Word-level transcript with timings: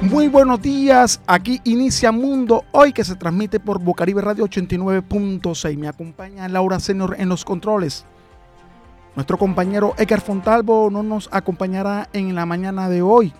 Muy 0.00 0.28
buenos 0.28 0.62
días, 0.62 1.20
aquí 1.26 1.60
inicia 1.64 2.12
Mundo 2.12 2.64
Hoy 2.70 2.92
que 2.92 3.02
se 3.02 3.16
transmite 3.16 3.58
por 3.58 3.80
Bocaribe 3.80 4.22
Radio 4.22 4.44
89.6. 4.44 5.76
Me 5.76 5.88
acompaña 5.88 6.46
Laura 6.46 6.78
Senior 6.78 7.16
en 7.18 7.28
los 7.28 7.44
controles. 7.44 8.04
Nuestro 9.16 9.38
compañero 9.38 9.94
Edgar 9.98 10.20
Fontalvo 10.20 10.88
no 10.88 11.02
nos 11.02 11.28
acompañará 11.32 12.08
en 12.12 12.36
la 12.36 12.46
mañana 12.46 12.88
de 12.88 13.02
hoy 13.02 13.32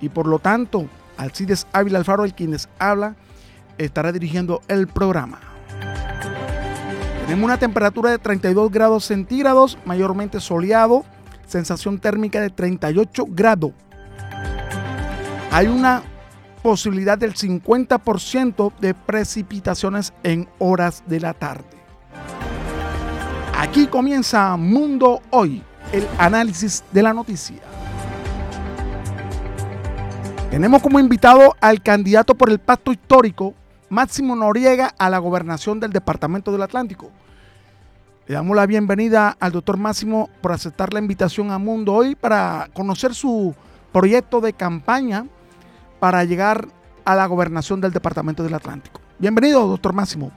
y 0.00 0.08
por 0.08 0.26
lo 0.26 0.40
tanto 0.40 0.88
Alcides 1.16 1.68
Ávila 1.72 2.00
Alfaro, 2.00 2.24
el 2.24 2.34
quien 2.34 2.50
les 2.50 2.68
habla, 2.80 3.14
estará 3.78 4.10
dirigiendo 4.10 4.62
el 4.66 4.88
programa. 4.88 5.38
Tenemos 7.26 7.44
una 7.44 7.58
temperatura 7.58 8.10
de 8.10 8.18
32 8.18 8.72
grados 8.72 9.04
centígrados, 9.04 9.78
mayormente 9.84 10.40
soleado, 10.40 11.04
sensación 11.46 12.00
térmica 12.00 12.40
de 12.40 12.50
38 12.50 13.26
grados 13.28 13.72
hay 15.54 15.68
una 15.68 16.02
posibilidad 16.64 17.16
del 17.16 17.34
50% 17.34 18.72
de 18.80 18.92
precipitaciones 18.92 20.12
en 20.24 20.48
horas 20.58 21.04
de 21.06 21.20
la 21.20 21.32
tarde. 21.32 21.62
Aquí 23.56 23.86
comienza 23.86 24.56
Mundo 24.56 25.22
Hoy, 25.30 25.62
el 25.92 26.08
análisis 26.18 26.82
de 26.90 27.02
la 27.04 27.14
noticia. 27.14 27.62
Tenemos 30.50 30.82
como 30.82 30.98
invitado 30.98 31.54
al 31.60 31.80
candidato 31.80 32.34
por 32.34 32.50
el 32.50 32.58
pacto 32.58 32.90
histórico, 32.90 33.54
Máximo 33.88 34.34
Noriega, 34.34 34.92
a 34.98 35.08
la 35.08 35.18
gobernación 35.18 35.78
del 35.78 35.92
Departamento 35.92 36.50
del 36.50 36.62
Atlántico. 36.62 37.12
Le 38.26 38.34
damos 38.34 38.56
la 38.56 38.66
bienvenida 38.66 39.36
al 39.38 39.52
doctor 39.52 39.76
Máximo 39.76 40.30
por 40.40 40.50
aceptar 40.50 40.92
la 40.92 40.98
invitación 40.98 41.52
a 41.52 41.58
Mundo 41.58 41.94
Hoy 41.94 42.16
para 42.16 42.70
conocer 42.74 43.14
su 43.14 43.54
proyecto 43.92 44.40
de 44.40 44.52
campaña 44.52 45.26
para 46.04 46.22
llegar 46.22 46.68
a 47.06 47.14
la 47.14 47.24
gobernación 47.24 47.80
del 47.80 47.90
Departamento 47.90 48.42
del 48.42 48.52
Atlántico. 48.52 49.00
Bienvenido, 49.18 49.66
doctor 49.66 49.94
Máximo. 49.94 50.30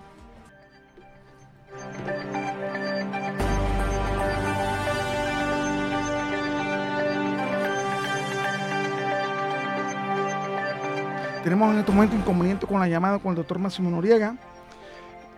Tenemos 11.44 11.74
en 11.74 11.80
este 11.80 11.92
momento 11.92 12.16
inconveniente 12.16 12.66
con 12.66 12.80
la 12.80 12.88
llamada 12.88 13.20
con 13.20 13.32
el 13.32 13.36
doctor 13.36 13.60
Máximo 13.60 13.90
Noriega, 13.90 14.38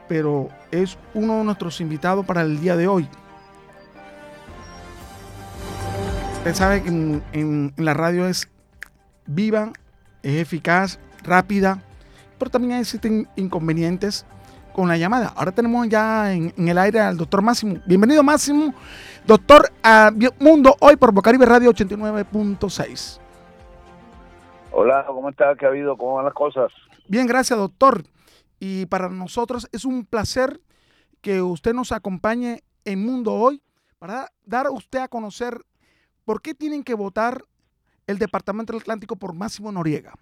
pero 0.07 0.50
es 0.69 0.95
uno 1.16 1.39
de 1.39 1.44
nuestros 1.44 1.81
invitados 1.81 2.23
para 2.23 2.44
el 2.44 2.61
día 2.61 2.75
de 2.75 2.88
hoy. 2.88 3.09
Usted 6.38 6.53
sabe 6.53 6.83
que 6.83 6.89
en, 6.89 7.23
en 7.31 7.73
la 7.77 7.95
radio 7.95 8.27
es 8.27 8.47
viva 9.25 9.73
es 10.23 10.36
eficaz, 10.36 11.00
rápida, 11.23 11.84
pero 12.38 12.52
también 12.52 12.80
existen 12.80 13.28
inconvenientes 13.35 14.25
con 14.74 14.88
la 14.88 14.97
llamada. 14.97 15.34
Ahora 15.35 15.52
tenemos 15.52 15.88
ya 15.90 16.34
en, 16.34 16.53
el 16.57 16.78
aire 16.78 17.00
al 17.00 17.18
doctor 17.18 17.41
Máximo. 17.41 17.78
Bienvenido 17.85 18.24
Máximo, 18.24 18.74
doctor 19.25 19.72
a 19.84 20.12
Mundo 20.40 20.75
Hoy 20.79 20.96
por 20.96 21.13
Bocaribe 21.13 21.46
Radio 21.46 21.72
89.6. 21.72 23.19
Hola, 24.72 25.03
¿cómo 25.08 25.29
está? 25.29 25.56
¿Qué 25.56 25.66
ha 25.66 25.69
habido? 25.69 25.97
¿Cómo 25.97 26.16
van 26.16 26.25
las 26.25 26.34
cosas? 26.34 26.72
Bien, 27.08 27.28
gracias 27.28 27.58
doctor. 27.58 28.03
Y 28.59 28.85
para 28.85 29.09
nosotros 29.09 29.68
es 29.72 29.85
un 29.85 30.06
placer 30.06 30.62
que 31.22 31.41
usted 31.41 31.74
nos 31.74 31.91
acompañe 31.91 32.63
en 32.85 33.06
Mundo 33.06 33.34
Hoy 33.34 33.62
para 33.97 34.31
dar 34.46 34.68
a 34.68 34.72
usted 34.72 35.00
a 35.00 35.08
conocer 35.08 35.66
por 36.24 36.41
qué 36.41 36.53
tienen 36.53 36.84
que 36.84 36.94
votar 36.94 37.44
el 38.09 38.18
Departamento 38.18 38.74
del 38.74 38.81
Atlántico 38.81 39.16
por 39.16 39.36
Máximo 39.36 39.72
Noriega? 39.72 40.14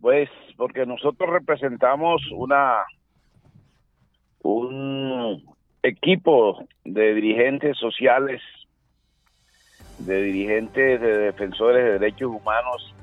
Pues 0.00 0.28
porque 0.56 0.84
nosotros 0.84 1.30
representamos 1.30 2.20
una 2.32 2.84
un 4.42 5.42
equipo 5.82 6.66
de 6.84 7.14
dirigentes 7.14 7.78
sociales, 7.78 8.42
de 9.98 10.20
dirigentes 10.22 11.00
de 11.00 11.18
defensores 11.18 11.84
de 11.84 11.98
derechos 11.98 12.28
humanos 12.28 12.94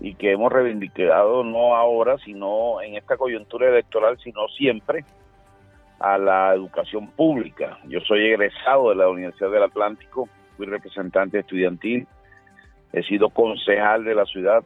y 0.00 0.14
que 0.14 0.32
hemos 0.32 0.52
reivindicado 0.52 1.42
no 1.42 1.74
ahora, 1.74 2.16
sino 2.18 2.80
en 2.80 2.96
esta 2.96 3.16
coyuntura 3.16 3.68
electoral, 3.68 4.18
sino 4.22 4.46
siempre 4.56 5.04
a 5.98 6.18
la 6.18 6.54
educación 6.54 7.08
pública. 7.08 7.78
Yo 7.88 7.98
soy 8.00 8.26
egresado 8.26 8.90
de 8.90 8.96
la 8.96 9.08
Universidad 9.08 9.50
del 9.50 9.64
Atlántico 9.64 10.28
fui 10.56 10.66
representante 10.66 11.38
estudiantil, 11.38 12.06
he 12.92 13.02
sido 13.02 13.30
concejal 13.30 14.04
de 14.04 14.14
la 14.14 14.24
ciudad, 14.24 14.62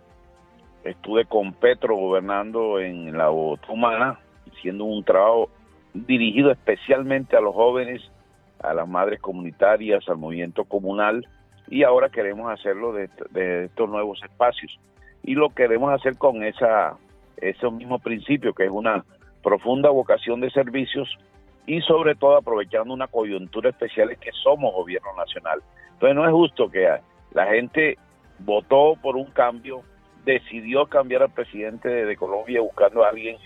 estuve 0.84 1.25
con 1.25 1.53
Petro 1.53 1.97
gobernando 1.97 2.78
en 2.78 3.16
la 3.16 3.31
Otomana, 3.31 4.19
haciendo 4.53 4.84
un 4.84 5.04
trabajo 5.04 5.50
dirigido 5.94 6.50
especialmente 6.50 7.37
a 7.37 7.41
los 7.41 7.54
jóvenes, 7.54 8.03
a 8.60 8.75
las 8.75 8.88
madres 8.88 9.21
comunitarias, 9.21 10.09
al 10.09 10.19
movimiento 10.19 10.65
comunal, 10.65 11.26
y 11.69 11.82
ahora 11.82 12.09
queremos 12.09 12.50
hacerlo 12.50 12.93
de, 12.93 13.65
estos 13.65 13.88
nuevos 13.88 14.22
espacios. 14.22 14.78
Y 15.22 15.34
lo 15.34 15.50
queremos 15.50 15.93
hacer 15.93 16.16
con 16.16 16.43
esa, 16.43 16.97
ese 17.37 17.70
mismo 17.70 17.99
principio, 17.99 18.55
que 18.55 18.65
es 18.65 18.70
una 18.70 19.05
profunda 19.43 19.91
vocación 19.91 20.41
de 20.41 20.50
servicios 20.50 21.09
y 21.69 21.83
sobre 21.83 22.15
todo 22.15 22.39
aprovechando 22.39 22.95
una 22.95 23.09
coyuntura 23.09 23.69
especial 23.69 24.11
es 24.11 24.19
que 24.19 24.31
somos 24.43 24.73
gobierno 24.73 25.15
nacional. 25.15 25.61
Entonces 25.93 26.17
no 26.17 26.25
es 26.25 26.33
justo 26.33 26.71
que 26.71 26.89
la 27.33 27.47
gente 27.47 27.99
votó 28.39 28.95
por 29.03 29.17
un 29.17 29.27
cambio, 29.27 29.83
decidió 30.25 30.87
cambiar 30.87 31.25
al 31.25 31.31
presidente 31.31 31.91
de, 31.91 32.17
Colombia 32.17 32.62
buscando 32.62 33.05
a 33.05 33.11
alguien 33.11 33.37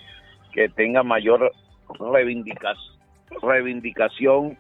que 0.53 0.69
tenga 0.69 1.03
mayor 1.03 1.51
reivindicación, 3.43 4.57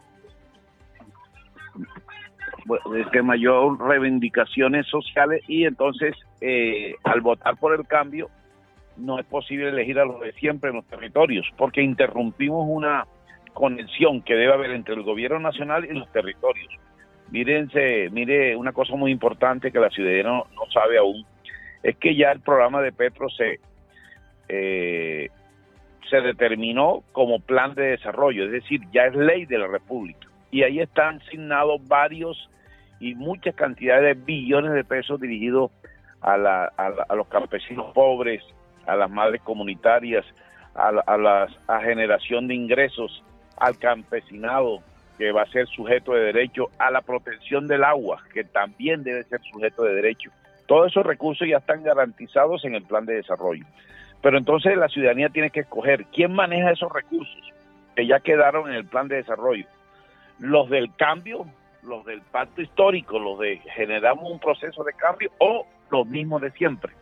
que 3.12 3.22
mayor 3.22 3.78
reivindicaciones 3.80 4.88
sociales 4.88 5.40
y 5.46 5.66
entonces 5.66 6.16
eh, 6.40 6.96
al 7.04 7.20
votar 7.20 7.56
por 7.58 7.78
el 7.78 7.86
cambio 7.86 8.28
no 8.96 9.20
es 9.20 9.26
posible 9.26 9.68
elegir 9.68 10.00
a 10.00 10.04
los 10.04 10.20
de 10.20 10.32
siempre 10.32 10.70
en 10.70 10.76
los 10.76 10.86
territorios 10.86 11.46
porque 11.56 11.80
interrumpimos 11.80 12.66
una 12.68 13.06
conexión 13.52 14.22
que 14.22 14.34
debe 14.34 14.52
haber 14.52 14.70
entre 14.70 14.94
el 14.94 15.02
gobierno 15.02 15.38
nacional 15.38 15.84
y 15.84 15.92
los 15.94 16.10
territorios. 16.12 16.72
Mírense, 17.30 18.10
mire 18.10 18.56
una 18.56 18.72
cosa 18.72 18.94
muy 18.94 19.10
importante 19.10 19.72
que 19.72 19.80
la 19.80 19.90
ciudadanía 19.90 20.24
no, 20.24 20.46
sabe 20.72 20.98
aún, 20.98 21.24
es 21.82 21.96
que 21.96 22.14
ya 22.14 22.30
el 22.32 22.40
programa 22.40 22.82
de 22.82 22.92
Petro 22.92 23.28
se, 23.30 23.58
eh, 24.48 25.30
se 26.10 26.20
determinó 26.20 27.02
como 27.12 27.40
plan 27.40 27.74
de 27.74 27.92
desarrollo, 27.92 28.44
es 28.44 28.52
decir, 28.52 28.80
ya 28.92 29.06
es 29.06 29.14
ley 29.14 29.46
de 29.46 29.58
la 29.58 29.66
República. 29.66 30.28
Y 30.50 30.62
ahí 30.62 30.80
están 30.80 31.22
asignados 31.22 31.80
varios 31.88 32.50
y 33.00 33.14
muchas 33.14 33.54
cantidades 33.54 34.16
de 34.16 34.22
billones 34.22 34.72
de 34.72 34.84
pesos 34.84 35.20
dirigidos 35.20 35.70
a, 36.20 36.36
la, 36.36 36.66
a, 36.76 37.14
los 37.16 37.26
campesinos 37.28 37.92
pobres, 37.94 38.42
a 38.86 38.94
las 38.94 39.10
madres 39.10 39.40
comunitarias, 39.42 40.24
a, 40.74 40.90
a, 41.06 41.48
a 41.66 41.80
generación 41.80 42.46
de 42.46 42.54
ingresos, 42.54 43.24
al 43.56 43.78
campesinado, 43.78 44.80
que 45.18 45.32
va 45.32 45.42
a 45.42 45.46
ser 45.46 45.66
sujeto 45.66 46.12
de 46.12 46.32
derecho 46.32 46.70
a 46.78 46.90
la 46.90 47.00
protección 47.00 47.68
del 47.68 47.84
agua, 47.84 48.22
que 48.32 48.44
también 48.44 49.02
debe 49.02 49.24
ser 49.24 49.40
sujeto 49.42 49.82
de 49.84 49.94
derecho. 49.94 50.30
Todos 50.66 50.90
esos 50.90 51.04
recursos 51.04 51.46
ya 51.46 51.58
están 51.58 51.82
garantizados 51.82 52.64
en 52.64 52.74
el 52.74 52.82
plan 52.82 53.04
de 53.06 53.14
desarrollo. 53.14 53.64
Pero 54.22 54.38
entonces 54.38 54.76
la 54.76 54.88
ciudadanía 54.88 55.28
tiene 55.28 55.50
que 55.50 55.60
escoger 55.60 56.06
quién 56.06 56.32
maneja 56.32 56.70
esos 56.70 56.92
recursos 56.92 57.52
que 57.94 58.06
ya 58.06 58.20
quedaron 58.20 58.70
en 58.70 58.76
el 58.76 58.86
plan 58.86 59.08
de 59.08 59.16
desarrollo. 59.16 59.66
Los 60.38 60.70
del 60.70 60.94
cambio, 60.94 61.46
los 61.82 62.04
del 62.04 62.22
pacto 62.22 62.62
histórico, 62.62 63.18
los 63.18 63.38
de 63.38 63.58
generamos 63.74 64.30
un 64.30 64.38
proceso 64.38 64.82
de 64.84 64.92
cambio 64.94 65.30
o 65.38 65.66
los 65.90 66.06
mismos 66.06 66.40
de 66.40 66.52
siempre. 66.52 66.92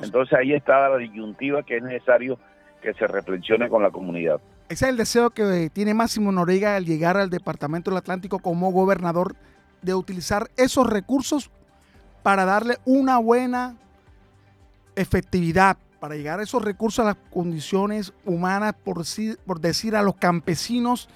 Entonces 0.00 0.38
ahí 0.38 0.52
está 0.52 0.88
la 0.88 0.96
disyuntiva 0.96 1.62
que 1.64 1.76
es 1.76 1.82
necesario 1.82 2.38
que 2.80 2.94
se 2.94 3.06
reflexione 3.06 3.68
con 3.68 3.82
la 3.82 3.90
comunidad. 3.90 4.40
Ese 4.68 4.84
es 4.84 4.90
el 4.90 4.98
deseo 4.98 5.30
que 5.30 5.70
tiene 5.72 5.94
Máximo 5.94 6.30
Noriega 6.30 6.76
al 6.76 6.84
llegar 6.84 7.16
al 7.16 7.30
Departamento 7.30 7.90
del 7.90 7.98
Atlántico 7.98 8.38
como 8.38 8.70
gobernador 8.70 9.34
de 9.80 9.94
utilizar 9.94 10.48
esos 10.58 10.86
recursos 10.86 11.50
para 12.22 12.44
darle 12.44 12.76
una 12.84 13.16
buena 13.16 13.76
efectividad, 14.94 15.78
para 16.00 16.16
llegar 16.16 16.40
a 16.40 16.42
esos 16.42 16.62
recursos, 16.62 17.02
a 17.02 17.08
las 17.08 17.16
condiciones 17.30 18.12
humanas, 18.26 18.74
por, 18.74 19.02
por 19.46 19.60
decir 19.60 19.96
a 19.96 20.02
los 20.02 20.16
campesinos 20.16 21.08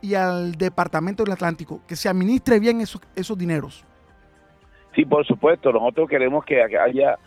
y 0.00 0.14
al 0.14 0.52
Departamento 0.52 1.24
del 1.24 1.32
Atlántico, 1.32 1.80
que 1.88 1.96
se 1.96 2.08
administre 2.08 2.60
bien 2.60 2.80
esos, 2.80 3.02
esos 3.16 3.36
dineros. 3.36 3.84
Sí, 4.94 5.04
por 5.04 5.26
supuesto, 5.26 5.72
nosotros 5.72 6.08
queremos 6.08 6.44
que 6.44 6.62
haya 6.62 7.18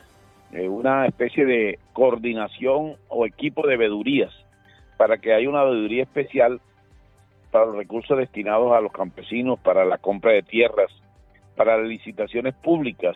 eh, 0.54 0.70
una 0.70 1.06
especie 1.06 1.46
de 1.46 1.80
coordinación 1.92 2.96
o 3.10 3.26
equipo 3.26 3.68
de 3.68 3.76
vedurías 3.76 4.45
para 4.98 5.18
que 5.18 5.34
haya 5.34 5.50
una 5.50 5.64
veeduría 5.64 6.04
especial 6.04 6.62
para 7.52 7.66
los 7.68 7.76
recursos 7.76 8.18
destinados 8.18 8.74
a 8.74 8.82
los 8.82 8.92
campesinos, 8.92 9.60
para 9.60 9.86
la 9.86 9.98
compra 9.98 10.34
de 10.34 10.44
tierras, 10.44 10.92
para 11.56 11.78
las 11.78 11.88
licitaciones 11.88 12.54
públicas, 12.56 13.16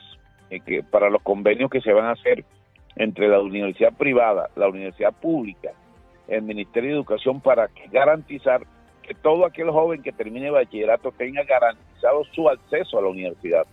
eh, 0.49 0.83
para 0.89 1.09
los 1.09 1.21
convenios 1.21 1.69
que 1.69 1.81
se 1.81 1.93
van 1.93 2.05
a 2.05 2.11
hacer 2.11 2.45
entre 2.95 3.27
la 3.27 3.39
universidad 3.39 3.93
privada, 3.93 4.49
la 4.55 4.67
universidad 4.67 5.13
pública, 5.13 5.71
el 6.27 6.41
Ministerio 6.43 6.91
de 6.91 6.95
Educación 6.95 7.41
para 7.41 7.69
garantizar 7.91 8.61
que 9.03 9.15
todo 9.15 9.45
aquel 9.45 9.71
joven 9.71 10.03
que 10.03 10.11
termine 10.11 10.51
bachillerato 10.51 11.11
tenga 11.11 11.43
garantizado 11.43 12.23
su 12.33 12.47
acceso 12.47 12.99
a 12.99 13.01
la 13.01 13.07
universidad. 13.07 13.65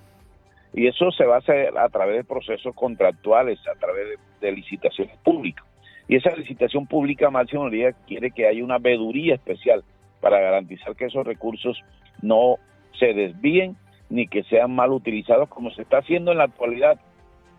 Y 0.72 0.86
eso 0.86 1.10
se 1.10 1.24
va 1.24 1.36
a 1.36 1.38
hacer 1.38 1.76
a 1.76 1.88
través 1.88 2.16
de 2.16 2.24
procesos 2.24 2.74
contractuales, 2.74 3.58
a 3.68 3.78
través 3.78 4.18
de, 4.40 4.52
licitaciones 4.52 5.16
públicas. 5.18 5.64
Y 6.08 6.16
esa 6.16 6.34
licitación 6.36 6.86
pública, 6.86 7.30
Máximo 7.30 7.64
María, 7.64 7.92
quiere 8.06 8.30
que 8.30 8.46
haya 8.46 8.62
una 8.62 8.78
veduría 8.78 9.34
especial 9.34 9.82
para 10.20 10.40
garantizar 10.40 10.94
que 10.94 11.06
esos 11.06 11.26
recursos 11.26 11.80
no 12.22 12.56
se 12.98 13.12
desvíen 13.12 13.76
ni 14.08 14.28
que 14.28 14.44
sean 14.44 14.74
mal 14.74 14.92
utilizados 14.92 15.48
como 15.48 15.70
se 15.70 15.82
está 15.82 15.98
haciendo 15.98 16.32
en 16.32 16.38
la 16.38 16.44
actualidad, 16.44 17.00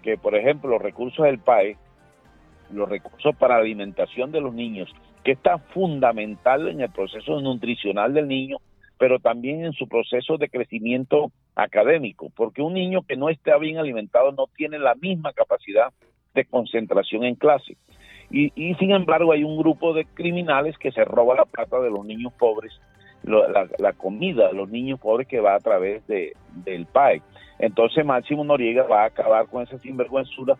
que 0.02 0.18
por 0.18 0.36
ejemplo 0.36 0.70
los 0.70 0.82
recursos 0.82 1.26
del 1.26 1.40
PAE, 1.40 1.76
los 2.72 2.88
recursos 2.88 3.36
para 3.36 3.56
la 3.56 3.62
alimentación 3.62 4.32
de 4.32 4.42
los 4.42 4.54
niños, 4.54 4.94
que 5.24 5.34
está 5.34 5.58
fundamental 5.58 6.70
en 6.70 6.82
el 6.82 6.90
proceso 6.90 7.42
nutricional 7.42 8.14
del 8.14 8.28
niño, 8.28 8.58
pero 8.98 9.20
también 9.20 9.66
en 9.66 9.74
su 9.74 9.88
proceso 9.88 10.38
de 10.38 10.50
crecimiento 10.50 11.32
académico, 11.56 12.32
porque 12.36 12.62
un 12.62 12.74
niño 12.74 13.02
que 13.02 13.18
no 13.18 13.30
está 13.30 13.58
bien 13.58 13.78
alimentado 13.78 14.32
no 14.32 14.48
tiene 14.56 14.80
la 14.80 14.96
misma 14.96 15.34
capacidad 15.34 15.92
de 16.34 16.46
concentración 16.46 17.24
en 17.24 17.36
clase. 17.36 17.78
Y, 18.30 18.76
sin 18.76 18.92
embargo 18.92 19.32
hay 19.32 19.44
un 19.44 19.58
grupo 19.58 19.94
de 19.94 20.06
criminales 20.06 20.78
que 20.78 20.92
se 20.92 21.06
roba 21.06 21.36
la 21.36 21.46
plata 21.46 21.80
de 21.80 21.90
los 21.90 22.06
niños 22.06 22.34
pobres, 22.34 22.78
la, 23.24 23.94
comida 23.94 24.50
de 24.50 24.54
los 24.54 24.70
niños 24.70 25.00
pobres 25.00 25.28
que 25.28 25.40
va 25.40 25.56
a 25.56 25.60
través 25.60 26.06
de, 26.08 26.34
del 26.66 26.86
PAE. 26.86 27.22
Entonces 27.60 28.06
Máximo 28.06 28.44
Noriega 28.44 28.84
va 28.84 29.04
a 29.04 29.08
acabar 29.08 29.48
con 29.48 29.64
esa 29.64 29.80
sinvergüenzura. 29.80 30.58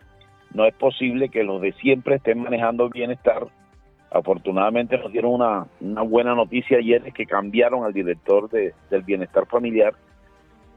No 0.54 0.64
es 0.64 0.74
posible 0.74 1.28
que 1.28 1.44
los 1.44 1.60
de 1.60 1.72
siempre 1.72 2.16
estén 2.16 2.40
manejando 2.40 2.84
el 2.84 2.90
bienestar 2.90 3.48
Afortunadamente 4.10 4.96
nos 4.96 5.12
dieron 5.12 5.34
una, 5.34 5.66
una 5.80 6.02
buena 6.02 6.34
noticia 6.34 6.78
ayer 6.78 7.02
de 7.02 7.12
que 7.12 7.26
cambiaron 7.26 7.84
al 7.84 7.92
director 7.92 8.48
de, 8.48 8.72
del 8.90 9.02
bienestar 9.02 9.46
familiar 9.46 9.94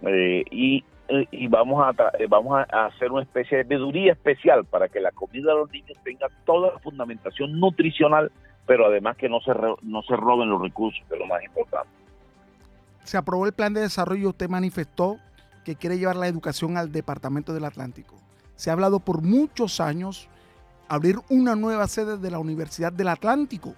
eh, 0.01 0.43
y, 0.51 0.83
y, 1.31 1.47
vamos, 1.47 1.83
a 1.83 2.09
eh, 2.17 2.27
vamos 2.27 2.65
a 2.69 2.85
hacer 2.85 3.11
una 3.11 3.23
especie 3.23 3.59
de 3.59 3.63
veeduría 3.63 4.13
especial 4.13 4.65
para 4.65 4.87
que 4.87 4.99
la 4.99 5.11
comida 5.11 5.51
de 5.51 5.59
los 5.59 5.71
niños 5.71 5.97
tenga 6.03 6.27
toda 6.45 6.73
la 6.73 6.79
fundamentación 6.79 7.59
nutricional, 7.59 8.31
pero 8.65 8.85
además 8.85 9.17
que 9.17 9.27
no 9.27 9.41
se, 9.41 9.51
no 9.81 10.01
se 10.03 10.15
roben 10.15 10.49
los 10.49 10.61
recursos, 10.61 11.03
que 11.07 11.15
es 11.15 11.19
lo 11.19 11.27
más 11.27 11.43
importante. 11.43 11.89
Se 13.03 13.17
aprobó 13.17 13.45
el 13.45 13.53
plan 13.53 13.73
de 13.73 13.81
desarrollo, 13.81 14.29
usted 14.29 14.49
manifestó 14.49 15.17
que 15.65 15.75
quiere 15.75 15.97
llevar 15.97 16.15
la 16.15 16.27
educación 16.27 16.77
al 16.77 16.91
Departamento 16.91 17.53
del 17.53 17.65
Atlántico. 17.65 18.15
Se 18.55 18.69
ha 18.69 18.73
hablado 18.73 18.99
por 18.99 19.21
muchos 19.21 19.79
años 19.79 20.29
abrir 20.87 21.17
una 21.29 21.55
nueva 21.55 21.87
sede 21.87 22.17
de 22.17 22.31
la 22.31 22.39
Universidad 22.39 22.93
del 22.93 23.07
Atlántico, 23.07 23.73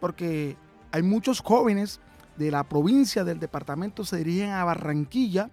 porque 0.00 0.56
hay 0.92 1.02
muchos 1.02 1.40
jóvenes 1.40 2.00
de 2.36 2.50
la 2.50 2.64
provincia, 2.64 3.24
del 3.24 3.40
departamento, 3.40 4.04
se 4.04 4.18
dirigen 4.18 4.50
a 4.50 4.64
Barranquilla 4.64 5.50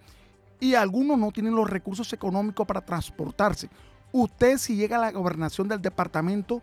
y 0.60 0.75
algunos 0.75 1.18
no 1.18 1.31
tienen 1.31 1.56
los 1.56 1.69
recursos 1.69 2.12
económicos 2.13 2.66
para 2.66 2.81
transportarse. 2.81 3.69
Usted 4.12 4.57
si 4.57 4.75
llega 4.75 4.98
a 4.98 5.02
la 5.02 5.12
gobernación 5.12 5.68
del 5.68 5.81
departamento, 5.81 6.62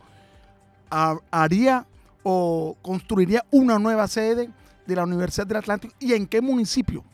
haría 1.30 1.86
o 2.22 2.76
construiría 2.82 3.42
una 3.50 3.78
nueva 3.78 4.06
sede 4.06 4.48
de 4.86 4.96
la 4.96 5.04
Universidad 5.04 5.46
del 5.46 5.58
Atlántico 5.58 5.94
y 6.00 6.12
en 6.12 6.26
qué 6.26 6.40
municipio? 6.40 7.04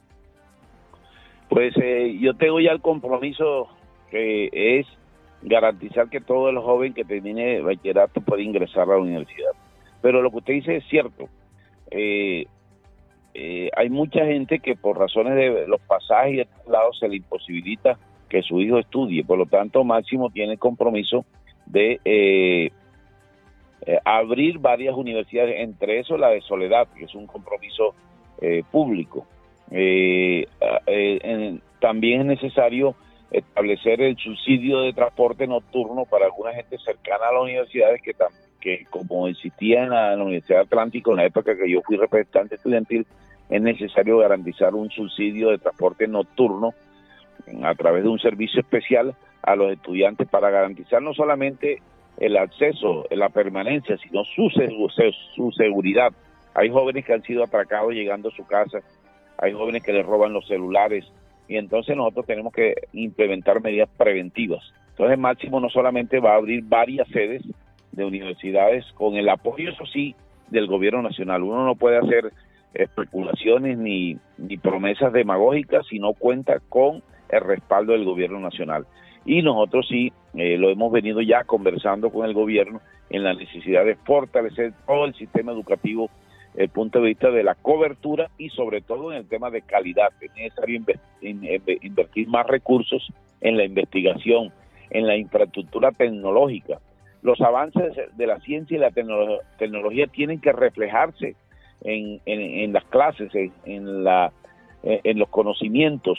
Pues 1.49 1.75
eh, 1.77 2.19
yo 2.21 2.37
tengo 2.37 2.61
ya 2.61 2.73
el 2.73 2.81
compromiso 2.81 3.69
que 4.11 4.51
es 4.53 4.87
garantizar 5.43 6.09
que 6.09 6.21
todo 6.21 6.51
el 6.51 6.59
joven 6.59 6.95
que 6.95 7.05
termine 7.05 7.61
bachillerato 7.61 8.21
pueda 8.21 8.43
ingresar 8.43 8.83
a 8.83 8.95
la 8.95 8.99
universidad. 8.99 9.53
Pero 10.03 10.23
lo 10.23 10.31
que 10.31 10.37
usted 10.39 10.55
dice 10.55 10.77
es 10.77 10.85
cierto. 10.89 11.29
Eh, 11.91 12.47
eh, 13.41 13.71
hay 13.77 13.89
mucha 13.89 14.25
gente 14.25 14.59
que 14.59 14.75
por 14.75 14.99
razones 14.99 15.37
de 15.37 15.69
los 15.69 15.81
pasajes 15.83 16.33
y 16.33 16.37
de 16.39 16.49
lado 16.67 16.93
se 16.93 17.07
le 17.07 17.19
imposibilita 17.19 17.97
que 18.29 18.43
su 18.43 18.61
hijo 18.61 18.81
estudie. 18.81 19.23
Por 19.23 19.39
lo 19.39 19.47
tanto, 19.47 19.85
Máximo 19.85 20.29
tiene 20.31 20.55
el 20.55 20.59
compromiso 20.59 21.25
de 21.65 22.01
eh, 22.05 22.73
abrir 24.05 24.59
varias 24.59 24.97
universidades, 24.97 25.61
entre 25.61 26.01
eso 26.01 26.19
la 26.19 26.31
de 26.31 26.41
Soledad, 26.41 26.89
que 26.97 27.05
es 27.05 27.15
un 27.15 27.29
compromiso 27.29 27.95
público. 28.73 29.25
también 31.81 32.21
es 32.23 32.27
necesario 32.27 32.97
establecer 33.31 34.01
el 34.01 34.17
subsidio 34.17 34.81
de 34.81 34.93
transporte 34.93 35.47
nocturno 35.47 36.07
para 36.07 36.27
alguna 36.27 36.53
gente 36.55 36.77
cercana 36.79 37.27
a 37.29 37.33
las 37.35 37.43
universidades 37.43 38.03
que, 38.03 38.15
que 38.61 38.87
como 38.91 39.29
existía 39.29 39.85
en 39.85 39.91
la, 39.91 40.17
Universidad 40.17 40.63
Atlántico 40.63 41.13
en 41.13 41.19
la 41.19 41.27
época 41.27 41.57
que 41.57 41.71
yo 41.71 41.83
fui 41.83 41.97
representante 41.97 42.57
estudiantil, 42.57 43.07
es 43.49 43.63
necesario 43.63 44.19
garantizar 44.19 44.75
un 44.75 44.91
subsidio 44.91 45.51
de 45.51 45.59
transporte 45.59 46.07
nocturno 46.07 46.75
a 47.63 47.75
través 47.75 48.03
de 48.03 48.09
un 48.09 48.19
servicio 48.19 48.61
especial 48.61 49.15
a 49.43 49.57
los 49.57 49.73
estudiantes 49.73 50.29
para 50.29 50.51
garantizar 50.51 51.01
no 51.01 51.15
solamente 51.15 51.81
el 52.19 52.37
acceso, 52.37 53.07
la 53.11 53.29
permanencia, 53.29 53.97
sino 53.99 54.25
su, 54.25 54.51
su 55.35 55.53
seguridad. 55.53 56.13
Hay 56.55 56.69
jóvenes 56.69 57.05
que 57.05 57.13
han 57.13 57.23
sido 57.23 57.45
atracados 57.45 57.93
llegando 57.95 58.29
a 58.29 58.33
su 58.33 58.47
casa, 58.47 58.81
hay 59.39 59.53
jóvenes 59.53 59.83
que 59.83 59.93
les 59.93 60.05
roban 60.05 60.33
los 60.33 60.47
celulares, 60.47 61.05
y 61.47 61.57
entonces 61.57 61.97
nosotros 61.97 62.27
tenemos 62.27 62.53
que 62.53 62.75
implementar 62.93 63.63
medidas 63.63 63.89
preventivas. 63.97 64.63
Entonces 64.91 65.19
Máximo 65.19 65.61
no 65.61 65.71
solamente 65.71 66.21
va 66.21 66.33
a 66.33 66.37
abrir 66.37 66.65
varias 66.65 67.09
sedes 67.09 67.43
de 67.93 68.05
universidades 68.05 68.85
con 68.95 69.15
el 69.15 69.29
apoyo, 69.29 69.71
eso 69.71 69.87
sí, 69.87 70.15
del 70.49 70.67
gobierno 70.67 71.03
nacional. 71.03 71.43
Uno 71.43 71.65
no 71.65 71.77
puede 71.77 71.99
hacer 71.99 72.33
especulaciones 72.75 73.79
ni, 73.79 74.19
ni 74.37 74.57
promesas 74.57 75.13
demagógicas 75.13 75.87
si 75.87 75.99
no 75.99 76.13
cuenta 76.13 76.61
con 76.69 77.03
el 77.29 77.41
respaldo 77.41 77.93
del 77.93 78.05
gobierno 78.05 78.41
nacional. 78.41 78.87
Y 79.25 79.43
nosotros 79.43 79.87
sí 79.89 80.13
eh, 80.35 80.57
lo 80.57 80.71
hemos 80.71 80.91
venido 80.93 81.21
ya 81.21 81.45
conversando 81.45 82.11
con 82.11 82.27
el 82.27 82.35
gobierno 82.35 82.81
en 83.11 83.25
la 83.25 83.35
necesidad 83.35 83.85
de 83.85 83.97
fortalecer 83.97 84.73
todo 84.87 85.05
el 85.05 85.15
sistema 85.15 85.53
educativo 85.53 86.11
el 86.55 86.71
punto 86.71 87.01
de 87.01 87.09
vista 87.09 87.31
de 87.31 87.45
la 87.45 87.55
cobertura 87.55 88.31
y 88.39 88.49
sobre 88.51 88.81
todo 88.81 89.13
en 89.13 89.19
el 89.19 89.29
tema 89.29 89.51
de 89.51 89.63
calidad. 89.63 90.09
Es 90.21 90.35
necesario 90.35 90.83
invertir 91.21 92.29
más 92.29 92.47
recursos 92.47 93.07
en 93.41 93.57
la 93.57 93.65
investigación, 93.65 94.53
en 94.91 95.07
la 95.07 95.17
infraestructura 95.17 95.93
tecnológica. 95.93 96.79
Los 97.23 97.41
avances 97.41 97.95
de 98.17 98.27
la 98.27 98.41
ciencia 98.41 98.77
y 98.77 98.81
la 98.81 98.91
tecnología 99.59 100.07
tienen 100.07 100.41
que 100.41 100.53
reflejarse 100.53 101.37
en, 101.83 102.73
las 102.73 102.85
clases, 102.85 103.31
en, 103.65 104.05
la, 104.05 104.33
en 104.83 105.19
los 105.19 105.29
conocimientes, 105.29 106.19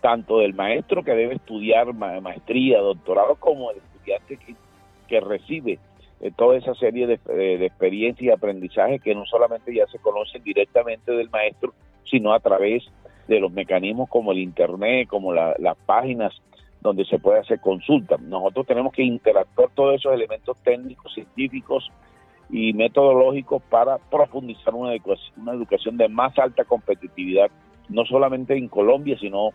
tanto 0.00 0.38
del 0.38 0.54
maestro 0.54 1.02
que 1.02 1.12
debe 1.12 1.34
estudiar 1.34 1.92
maestría, 1.94 2.80
doctorado, 2.80 3.36
como 3.36 3.70
el 3.70 3.78
estudiante 3.78 4.36
que, 4.36 4.54
que 5.08 5.20
recibe 5.20 5.78
eh, 6.20 6.32
toda 6.36 6.56
esa 6.56 6.74
serie 6.74 7.06
de, 7.06 7.18
de, 7.26 7.66
experiencias 7.66 8.22
y 8.22 8.30
aprendizajes 8.30 9.00
que 9.02 9.14
no 9.14 9.24
solamente 9.26 9.74
ya 9.74 9.86
se 9.86 9.98
conocen 9.98 10.42
directamente 10.42 11.12
del 11.12 11.30
maestro, 11.30 11.74
sino 12.04 12.32
a 12.32 12.40
través 12.40 12.84
de 13.28 13.40
los 13.40 13.52
mecanismos 13.52 14.08
como 14.08 14.32
el 14.32 14.38
Internet, 14.38 15.08
como 15.08 15.32
las 15.32 15.76
páginas 15.86 16.32
donde 16.80 17.04
se 17.04 17.18
puede 17.18 17.40
hacer 17.40 17.60
consulta. 17.60 18.16
Nosotros 18.18 18.66
tenemos 18.66 18.92
que 18.92 19.02
interactuar 19.02 19.68
todos 19.74 19.96
esos 19.96 20.12
elementos 20.12 20.56
técnicos, 20.62 21.12
científicos 21.12 21.90
y 22.50 22.72
metodológicos 22.72 23.62
para 23.70 23.98
profundizar 23.98 24.74
una 24.74 24.94
educación, 24.94 25.34
una 25.36 25.52
educación 25.52 25.96
de 25.96 26.08
más 26.08 26.38
alta 26.38 26.64
competitividad, 26.64 27.50
no 27.88 28.04
solamente 28.04 28.56
en 28.56 28.68
Colombia, 28.68 29.16
sino 29.20 29.50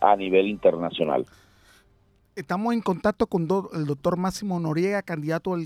a 0.00 0.14
nivel 0.16 0.46
internacional. 0.46 1.26
Estamos 2.36 2.74
en 2.74 2.82
contacto 2.82 3.26
con 3.26 3.48
el 3.72 3.86
doctor 3.86 4.16
Máximo 4.16 4.60
Noriega, 4.60 5.02
candidato 5.02 5.56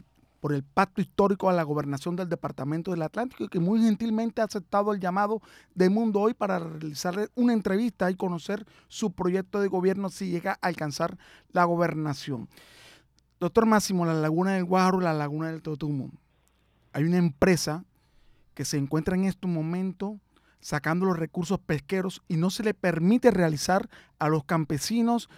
por 0.40 0.54
el 0.54 0.62
pacto 0.62 1.00
histórico 1.00 1.50
a 1.50 1.52
la 1.52 1.64
gobernación 1.64 2.16
del 2.16 2.28
Departamento 2.28 2.92
del 2.92 3.02
Atlántico 3.02 3.44
y 3.44 3.48
que 3.48 3.60
muy 3.60 3.82
gentilmente 3.82 4.40
ha 4.40 4.44
aceptado 4.44 4.92
el 4.92 5.00
llamado 5.00 5.42
de 5.74 5.90
Mundo 5.90 6.20
Hoy 6.20 6.32
para 6.32 6.58
realizarle 6.58 7.28
una 7.34 7.52
entrevista 7.52 8.10
y 8.10 8.16
conocer 8.16 8.64
su 8.88 9.12
proyecto 9.12 9.60
de 9.60 9.68
gobierno 9.68 10.08
si 10.08 10.30
llega 10.30 10.52
a 10.52 10.68
alcanzar 10.68 11.18
la 11.52 11.64
gobernación. 11.64 12.48
Doctor 13.38 13.66
Máximo, 13.66 14.06
la 14.06 14.14
Laguna 14.14 14.54
del 14.54 14.64
Guajaro, 14.64 15.00
la 15.00 15.12
Laguna 15.12 15.50
del 15.50 15.62
Totumo. 15.62 16.10
Hay 16.92 17.04
una 17.04 17.18
empresa 17.18 17.84
que 18.54 18.64
se 18.64 18.76
encuentra 18.76 19.14
en 19.14 19.24
este 19.24 19.46
momento 19.46 20.18
sacando 20.60 21.06
los 21.06 21.18
recursos 21.18 21.58
pesqueros 21.58 22.22
y 22.28 22.36
no 22.36 22.50
se 22.50 22.62
le 22.62 22.74
permite 22.74 23.30
realizar 23.30 23.88
a 24.18 24.28
los 24.28 24.44
campesinos 24.44 25.30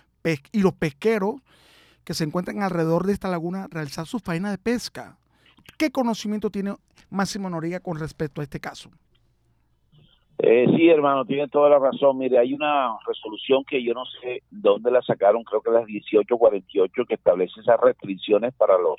y 0.53 0.61
los 0.61 0.73
pesqueros 0.75 1.37
que 2.05 2.15
se 2.15 2.25
encuentran 2.25 2.63
alrededor 2.63 3.07
de 3.07 3.13
esta 3.13 3.29
laguna 3.29 3.69
realizar 3.71 4.07
su 4.07 4.19
faena 4.19 4.51
de 4.51 4.59
pesca. 4.59 5.19
¿Qué 5.79 5.91
conocimiento 5.91 6.51
tiene 6.51 6.75
Máximo 7.11 7.49
Noriega 7.49 7.81
con 7.81 7.99
respecto 7.99 8.41
a 8.41 8.45
este 8.45 8.59
caso? 8.59 8.91
Eh, 10.39 10.67
sí, 10.77 10.89
hermano, 10.89 11.25
tiene 11.25 11.47
toda 11.49 11.71
la 11.71 11.79
razón. 11.79 12.19
Mire, 12.19 12.39
hay 12.39 12.53
una 12.53 12.99
resolución 13.07 13.65
que 13.65 13.83
yo 13.85 13.95
no 13.95 14.05
sé 14.05 14.43
dónde 14.51 14.91
la 14.91 15.01
sacaron, 15.03 15.45
creo 15.45 15.61
que 15.61 15.71
las 15.71 15.87
1848, 15.87 17.05
que 17.07 17.15
establece 17.15 17.61
esas 17.61 17.79
restricciones 17.81 18.53
para 18.55 18.77
los, 18.77 18.97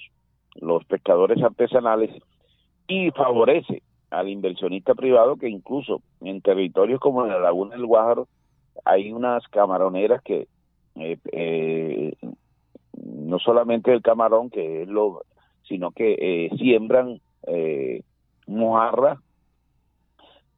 los 0.56 0.86
pescadores 0.86 1.44
artesanales 1.44 2.12
y 2.88 3.12
favorece 3.12 3.82
al 4.10 4.30
inversionista 4.30 4.94
privado 4.94 5.38
que 5.38 5.50
incluso 5.50 6.02
en 6.22 6.42
territorios 6.42 7.00
como 7.00 7.24
en 7.24 7.32
la 7.32 7.40
Laguna 7.40 7.76
del 7.76 7.86
Guájaro 7.86 8.28
hay 8.86 9.12
unas 9.12 9.48
camaroneras 9.48 10.22
que 10.22 10.48
eh, 10.96 11.18
eh, 11.32 12.14
no 12.94 13.40
solamente 13.40 13.92
el 13.92 14.02
camarón 14.02 14.50
que 14.50 14.84
es 14.84 14.88
lo 14.88 15.24
sino 15.68 15.92
que 15.92 16.18
eh, 16.20 16.50
siembran 16.58 17.22
eh, 17.48 18.04
mojarra 18.48 19.20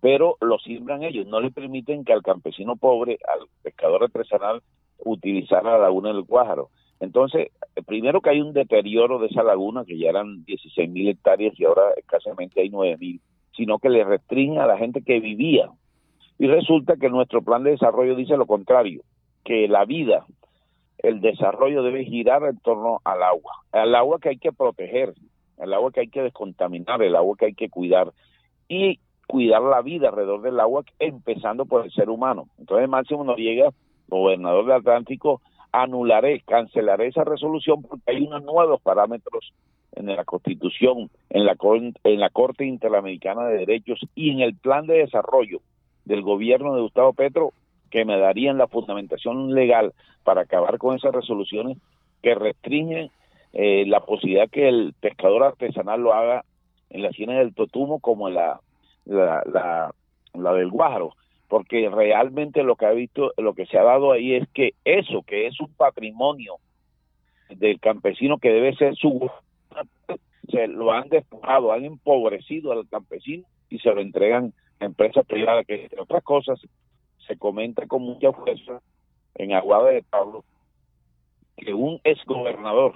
pero 0.05 0.38
lo 0.39 0.60
siembran 0.60 1.01
ellos. 1.01 1.25
No 1.25 1.39
le 1.39 1.50
permiten 1.50 2.05
que 2.05 2.13
al 2.13 2.22
campesino 2.22 2.75
pobre 2.75 3.17
al 3.27 3.48
pescador 3.63 4.03
artesanal 4.03 4.62
utilizar 5.00 5.63
la 5.63 5.79
laguna 5.79 6.10
del 6.10 6.22
Guájaro 6.22 6.70
entonces 7.00 7.52
primero 7.86 8.22
que 8.22 8.30
hay 8.30 8.42
un 8.42 8.54
deterioro 8.54 9.20
de 9.20 9.28
esa 9.28 9.44
laguna 9.44 9.84
que 9.86 9.98
ya 9.98 10.10
eran 10.10 10.46
16 10.46 10.90
mil 10.90 11.10
hectáreas 11.10 11.60
y 11.60 11.66
ahora 11.66 11.84
escasamente 11.98 12.62
hay 12.62 12.70
9 12.70 12.98
mil 12.98 13.22
sino 13.56 13.80
que 13.80 13.90
le 13.90 14.04
restringe 14.04 14.60
a 14.60 14.68
la 14.68 14.78
gente 14.78 15.02
que 15.02 15.20
vivía. 15.20 15.70
Y 16.38 16.48
resulta 16.48 16.98
que 16.98 17.10
nuestro 17.10 17.42
plan 17.42 17.64
de 17.64 17.72
desarrollo 17.72 18.16
dice 18.16 18.38
lo 18.38 18.46
contrario, 18.46 19.02
que 19.44 19.68
la 19.68 19.86
vida, 19.86 20.25
el 20.98 21.22
desarrollo 21.22 21.84
debe 21.84 22.04
girar 22.04 22.44
en 22.44 22.58
torno 22.60 23.00
al 23.04 23.24
agua, 23.24 23.54
al 23.72 23.96
agua 23.96 24.20
que 24.20 24.30
hay 24.30 24.38
que 24.38 24.52
proteger, 24.52 25.14
el 25.58 25.74
agua 25.74 25.92
que 25.92 26.02
hay 26.02 26.10
que 26.10 26.22
descontaminar, 26.22 27.02
el 27.02 27.16
agua 27.16 27.38
que 27.38 27.46
hay 27.46 27.54
que 27.54 27.70
cuidar 27.70 28.12
y 28.68 29.00
cuidar 29.28 29.62
la 29.62 29.82
vida 29.82 30.10
alrededor 30.10 30.42
del 30.42 30.60
agua, 30.60 30.84
empezando 31.00 31.66
por 31.66 31.86
el 31.86 31.92
ser 31.92 32.10
humano. 32.10 32.48
Entonces 32.60 32.90
Máximo 32.90 33.24
Noriega, 33.24 33.70
gobernador 34.10 34.66
del 34.66 34.75
Atlántico, 34.75 35.42
anularé, 35.82 36.41
cancelaré 36.41 37.08
esa 37.08 37.24
resolución 37.24 37.82
porque 37.82 38.12
hay 38.12 38.24
unos 38.24 38.44
nuevos 38.44 38.82
parámetros 38.82 39.53
en 39.94 40.08
la 40.08 40.24
Constitución, 40.25 41.10
en 41.29 41.46
la, 41.46 41.55
en 42.03 42.20
la 42.20 42.29
Corte 42.29 42.65
Interamericana 42.65 43.46
de 43.46 43.60
Derechos 43.60 44.00
y 44.13 44.32
en 44.32 44.41
el 44.41 44.55
plan 44.55 44.88
de 44.88 45.00
desarrollo 45.00 45.60
del 46.05 46.22
gobierno 46.22 46.75
de 46.75 46.82
Gustavo 46.82 47.13
Petro 47.13 47.51
que 47.89 48.05
me 48.05 48.17
darían 48.17 48.58
la 48.58 48.67
fundamentación 48.67 49.53
legal 49.53 49.94
para 50.24 50.41
acabar 50.41 50.77
con 50.77 50.96
esas 50.96 51.13
resoluciones 51.13 51.77
que 52.22 52.36
restringen 52.36 53.10
eh, 53.53 53.86
la 53.88 54.01
posibilidad 54.01 54.50
que 54.50 54.67
el 54.67 54.94
pescador 55.00 55.44
artesanal 55.44 56.01
lo 56.01 56.13
haga 56.13 56.44
en 56.89 57.01
la 57.01 57.12
ciénaga 57.12 57.39
del 57.39 57.53
Totumo 57.53 58.00
como 58.00 58.27
en 58.27 58.36
la, 58.36 58.60
la, 59.05 59.94
la, 60.34 60.53
del 60.53 60.70
Guájaro 60.70 61.15
porque 61.48 61.90
realmente 61.90 62.64
lo 62.64 62.75
que 62.75 62.86
ha 62.86 62.92
visto, 62.92 63.32
lo 63.38 63.54
que 63.54 63.66
se 63.66 63.78
ha 63.78 63.84
dado 63.84 64.12
ahí 64.12 64.34
es 64.36 64.48
que 64.50 64.74
eso, 64.84 65.24
que 65.24 65.48
es 65.48 65.60
un 65.60 65.72
patrimonio 65.74 66.56
del 67.50 67.80
campesino 67.80 68.38
que 68.40 68.50
debe 68.50 68.75
ser 68.75 68.96
su 68.96 69.30
se 70.50 70.68
lo 70.68 70.92
han 70.92 71.10
despojado, 71.10 71.72
han 71.72 71.86
empobrecido 71.86 72.72
al 72.72 72.88
campesino 72.88 73.46
y 73.70 73.80
se 73.80 73.94
lo 73.94 74.02
entregan 74.02 74.54
a 74.80 74.86
empresas 74.86 75.25
privadas 75.25 75.66
que 75.66 75.84
entre 75.84 76.02
otras 76.02 76.24
cosas 76.24 76.60
se 77.28 77.38
comenta 77.38 77.88
con 77.88 78.04
mucha 78.04 78.32
fuerza 78.32 78.82
en 79.36 79.54
Aguada 79.54 79.90
de 79.90 80.04
Pablo 80.04 80.44
que 81.58 81.74
un 81.74 82.00
exgobernador 82.04 82.96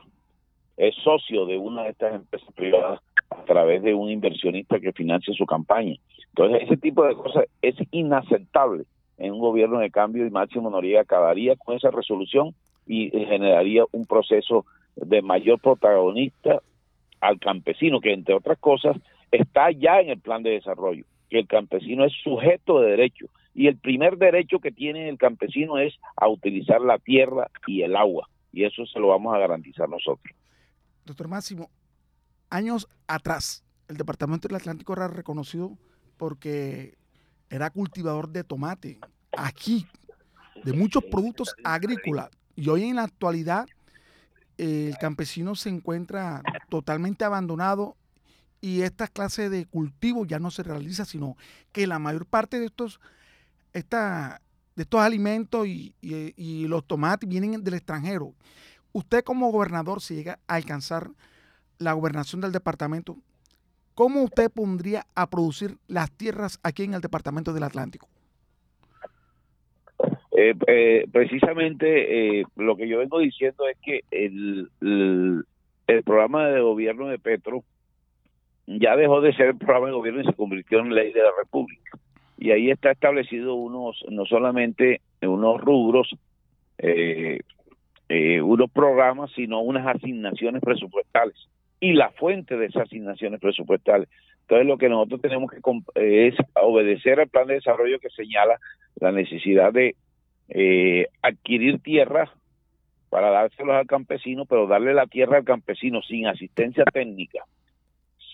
es 0.78 0.96
socio 1.04 1.46
de 1.46 1.58
una 1.58 1.84
de 1.84 1.90
estas 1.90 2.16
empresas 2.16 2.50
privadas 2.54 3.02
a 3.30 3.44
través 3.44 3.82
de 3.84 3.94
un 3.94 4.10
inversionista 4.10 4.80
que 4.80 4.94
financia 4.94 5.34
su 5.34 5.46
campaña. 5.46 5.96
Entonces, 6.40 6.70
ese 6.70 6.78
tipo 6.78 7.04
de 7.04 7.16
cosas 7.16 7.44
es 7.62 7.76
inaceptable 7.92 8.86
en 9.18 9.34
un 9.34 9.40
gobierno 9.40 9.80
de 9.80 9.92
cambio 9.92 10.26
y 10.26 10.30
Máximo 10.30 10.70
Noriega 10.70 11.02
acabaría 11.02 11.58
con 11.58 11.76
esa 11.76 11.92
resolución 11.92 12.56
y 12.88 13.10
generaría 13.10 13.84
un 13.92 14.06
proceso 14.06 14.66
de 14.96 15.22
mayor 15.22 15.60
protagonista 15.60 16.62
al 17.20 17.42
campesino, 17.42 18.00
que 18.00 18.14
entre 18.14 18.36
otras 18.36 18.58
cosas 18.58 18.96
está 19.32 19.70
ya 19.72 20.00
en 20.00 20.12
el 20.12 20.20
plan 20.22 20.42
de 20.42 20.52
desarrollo, 20.52 21.04
que 21.30 21.40
el 21.40 21.48
campesino 21.48 22.06
es 22.06 22.14
sujeto 22.24 22.80
de 22.80 22.92
derecho 22.92 23.26
y 23.54 23.68
el 23.68 23.78
primer 23.78 24.18
derecho 24.18 24.60
que 24.60 24.72
tiene 24.72 25.10
el 25.10 25.18
campesino 25.18 25.78
es 25.78 25.94
a 26.16 26.30
utilizar 26.30 26.80
la 26.80 27.00
tierra 27.00 27.52
y 27.68 27.82
el 27.82 27.98
agua 27.98 28.30
y 28.54 28.64
eso 28.64 28.86
se 28.86 28.98
lo 29.02 29.10
vamos 29.10 29.36
a 29.36 29.40
garantizar 29.40 29.90
nosotros. 29.90 30.34
Doctor 31.06 31.28
Máximo, 31.28 31.70
años 32.50 32.88
atrás 33.10 33.66
el 33.90 33.98
Departamento 33.98 34.48
del 34.48 34.56
Atlántico 34.56 34.94
era 34.94 35.10
reconocido 35.10 35.78
porque 36.20 36.98
era 37.50 37.72
cultivador 37.72 38.30
de 38.30 38.44
tomate 38.44 39.00
aquí, 39.36 39.88
de 40.64 40.74
muchos 40.74 41.04
productos 41.06 41.56
agrícolas 41.64 42.30
y 42.56 42.68
hoy 42.68 42.84
en 42.84 42.98
la 42.98 43.04
actualidad 43.04 43.66
el 44.58 44.98
campesino 45.00 45.56
se 45.56 45.70
encuentra 45.70 46.44
totalmente 46.70 47.24
abandonado 47.24 47.96
y 48.60 48.82
esta 48.82 49.08
clase 49.08 49.50
de 49.50 49.66
cultivo 49.66 50.26
ya 50.26 50.38
no 50.38 50.52
se 50.52 50.64
realiza, 50.64 51.06
sino 51.06 51.38
que 51.72 51.88
la 51.88 51.98
mayor 51.98 52.26
parte 52.26 52.60
de 52.60 52.66
estos, 52.66 53.00
esta, 53.72 54.42
de 54.76 54.84
estos 54.84 55.00
alimentos 55.00 55.66
y, 55.66 55.96
los 56.68 56.86
tomates 56.86 57.28
vienen 57.30 57.64
del 57.64 57.76
extranjero. 57.76 58.34
Usted 58.92 59.24
como 59.24 59.50
gobernador, 59.50 60.02
si 60.02 60.16
llega 60.16 60.40
a 60.48 60.56
alcanzar 60.56 61.10
la 61.78 61.94
gobernación 61.94 62.42
del 62.42 62.52
departamento, 62.52 63.18
¿cómo 64.00 64.24
usted 64.24 64.50
pondría 64.50 65.04
a 65.14 65.30
producir 65.30 65.72
las 65.90 66.10
tierras 66.10 66.58
aquí 66.64 66.84
en 66.84 66.94
el 66.94 67.02
departamento 67.02 67.52
del 67.52 67.64
Atlántico? 67.64 68.08
Eh, 70.32 70.54
eh, 70.68 71.06
precisamente 71.12 72.40
eh, 72.40 72.46
lo 72.56 72.78
que 72.78 72.88
yo 72.88 73.00
vengo 73.00 73.20
diciendo 73.20 73.68
es 73.68 73.78
que 73.84 74.06
el, 74.10 74.70
el, 74.80 76.04
programa 76.06 76.48
de 76.48 76.62
gobierno 76.62 77.08
de 77.08 77.20
Petro 77.20 77.66
ya 78.68 78.96
dejó 78.96 79.20
de 79.20 79.34
ser 79.34 79.48
el 79.48 79.58
programa 79.58 79.88
de 79.88 79.94
gobierno 79.94 80.22
y 80.22 80.28
se 80.28 80.34
convirtió 80.34 80.80
en 80.80 80.96
ley 80.96 81.12
de 81.12 81.22
la 81.22 81.32
República. 81.38 82.00
Y 82.38 82.52
ahí 82.52 82.72
está 82.72 82.92
establecido 82.92 83.56
unos, 83.56 84.02
no 84.10 84.26
solamente 84.26 85.02
unos 85.22 85.60
rubros, 85.60 86.16
unos 88.10 88.72
programas, 88.72 89.30
sino 89.36 89.60
unas 89.60 89.86
asignaciones 89.94 90.62
presupuestales 90.62 91.36
y 91.80 91.94
la 91.94 92.12
fuente 92.12 92.58
de 92.58 92.68
esas 92.68 92.84
asignaciones 92.84 93.40
presupuestales. 93.40 94.10
Entonces 94.42 94.68
lo 94.68 94.78
que 94.78 94.90
nosotros 94.90 95.22
tenemos 95.22 95.52
que 95.52 95.60
es 96.28 96.36
obedecer 96.56 97.20
al 97.20 97.30
plan 97.30 97.48
de 97.48 97.56
desarrollo 97.56 98.00
que 98.00 98.10
señala 98.10 98.60
la 99.00 99.12
necesidad 99.12 99.72
de 99.72 99.96
eh, 100.50 101.08
adquirir 101.22 101.80
tierra 101.80 102.34
para 103.10 103.30
dárselos 103.30 103.76
al 103.76 103.88
campesino, 103.88 104.46
pero 104.46 104.68
darle 104.68 104.94
la 104.94 105.08
tierra 105.08 105.38
al 105.38 105.44
campesino 105.44 106.02
sin 106.02 106.28
asistencia 106.28 106.84
técnica, 106.86 107.44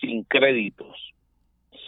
sin 0.00 0.24
créditos, 0.24 1.14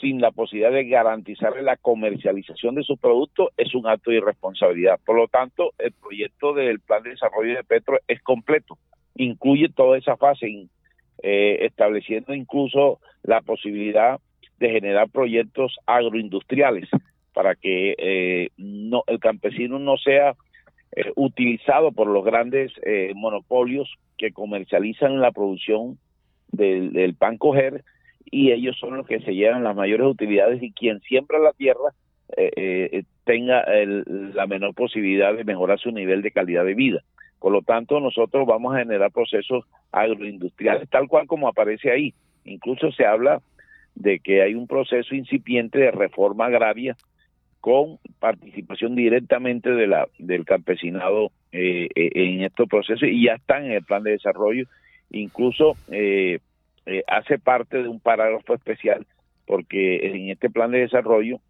sin 0.01 0.21
la 0.21 0.31
posibilidad 0.31 0.73
de 0.73 0.85
garantizarle 0.85 1.63
la 1.63 1.77
comercialización 1.77 2.75
de 2.75 2.83
su 2.83 2.97
producto 2.97 3.51
es 3.57 3.75
un 3.75 3.87
acto 3.87 4.11
de 4.11 4.19
irresponsabilidad. 4.19 5.01
Por 5.05 5.17
lo 5.17 5.29
tanto, 5.29 5.73
el 5.79 5.93
proyecto 5.93 6.53
del 6.53 6.81
plan 6.81 7.03
de 7.03 7.11
desarrollo 7.11 7.57
de 7.57 7.65
Petro 7.65 7.99
es 8.07 8.23
completo, 8.23 8.79
incluye 9.17 9.69
toda 9.69 9.99
esa 9.99 10.17
fase, 10.17 10.69
eh, 11.23 11.59
estableciendo 11.63 12.35
incluso 12.35 13.01
la 13.23 13.41
posibilidad 13.41 14.21
de 14.59 14.71
generar 14.71 15.09
proyectos 15.09 15.77
agroindustriales 15.87 16.89
para 17.33 17.55
que 17.55 17.95
eh, 17.99 18.51
no 18.57 19.05
el 19.07 19.21
campesino 19.21 19.79
no 19.79 19.97
sea 19.97 20.35
eh, 20.91 21.13
utilizado 21.15 21.93
por 21.93 22.09
los 22.09 22.25
grandes 22.25 22.73
eh, 22.85 23.13
monopolios 23.15 23.89
que 24.17 24.33
comercializan 24.33 25.21
la 25.21 25.31
producción 25.31 25.99
del, 26.51 27.15
pan 27.15 27.39
coger 27.39 27.85
y 28.25 28.51
ellos 28.51 28.77
son 28.79 28.97
los 28.97 29.07
que 29.07 29.21
se 29.21 29.35
llevan 29.35 29.63
las 29.63 29.77
mayores 29.77 30.09
utilidades 30.09 30.61
y 30.63 30.73
quien 30.73 31.01
siembra 31.01 31.39
la 31.39 31.53
tierra 31.53 31.93
tenga 33.25 33.65
la 33.67 34.47
menor 34.47 34.75
posibilidad 34.75 35.35
de 35.35 35.45
mejorar 35.45 35.79
su 35.79 35.93
nivel 35.93 36.23
de 36.23 36.31
calidad 36.31 36.65
de 36.65 36.75
vida. 36.75 37.03
Por 37.41 37.53
lo 37.53 37.63
tanto, 37.63 38.01
nosotros 38.01 38.47
vamos 38.47 38.75
a 38.75 38.81
generar 38.81 39.13
procesos 39.13 39.65
agroindustriales 39.93 40.89
tal 40.89 41.09
cual 41.09 41.27
como 41.27 41.49
aparece 41.49 41.91
ahí. 41.91 42.15
Incluso 42.45 42.91
se 42.93 43.07
habla 43.07 43.41
de 43.95 44.21
que 44.21 44.43
hay 44.43 44.55
un 44.55 44.67
proceso 44.67 45.15
incipiente 45.15 45.79
de 45.79 45.91
reforma 45.91 46.47
agraria 46.47 46.97
con 47.61 47.99
participación 48.21 48.95
directamente 48.95 49.71
de 49.71 49.87
la 49.87 50.09
del 50.19 50.45
campesinado 50.45 51.33
eh, 51.53 51.89
eh, 51.95 52.11
en 52.15 52.43
estos 52.43 52.69
procesos 52.69 53.09
y 53.09 53.25
ya 53.25 53.35
están 53.35 53.67
en 53.67 53.73
el 53.73 53.83
plan 53.83 54.03
de 54.03 54.13
desarrollo. 54.13 54.67
Incluso 55.11 55.75
eh, 55.91 56.39
hace 57.07 57.39
parte 57.39 57.83
de 57.83 57.89
un 57.89 58.01
parágrafo 58.01 58.55
especial 58.55 59.07
porque 59.47 60.07
en 60.07 60.31
este 60.31 60.51
plan 60.51 60.71
de 60.71 60.81
desarrollo 60.81 61.41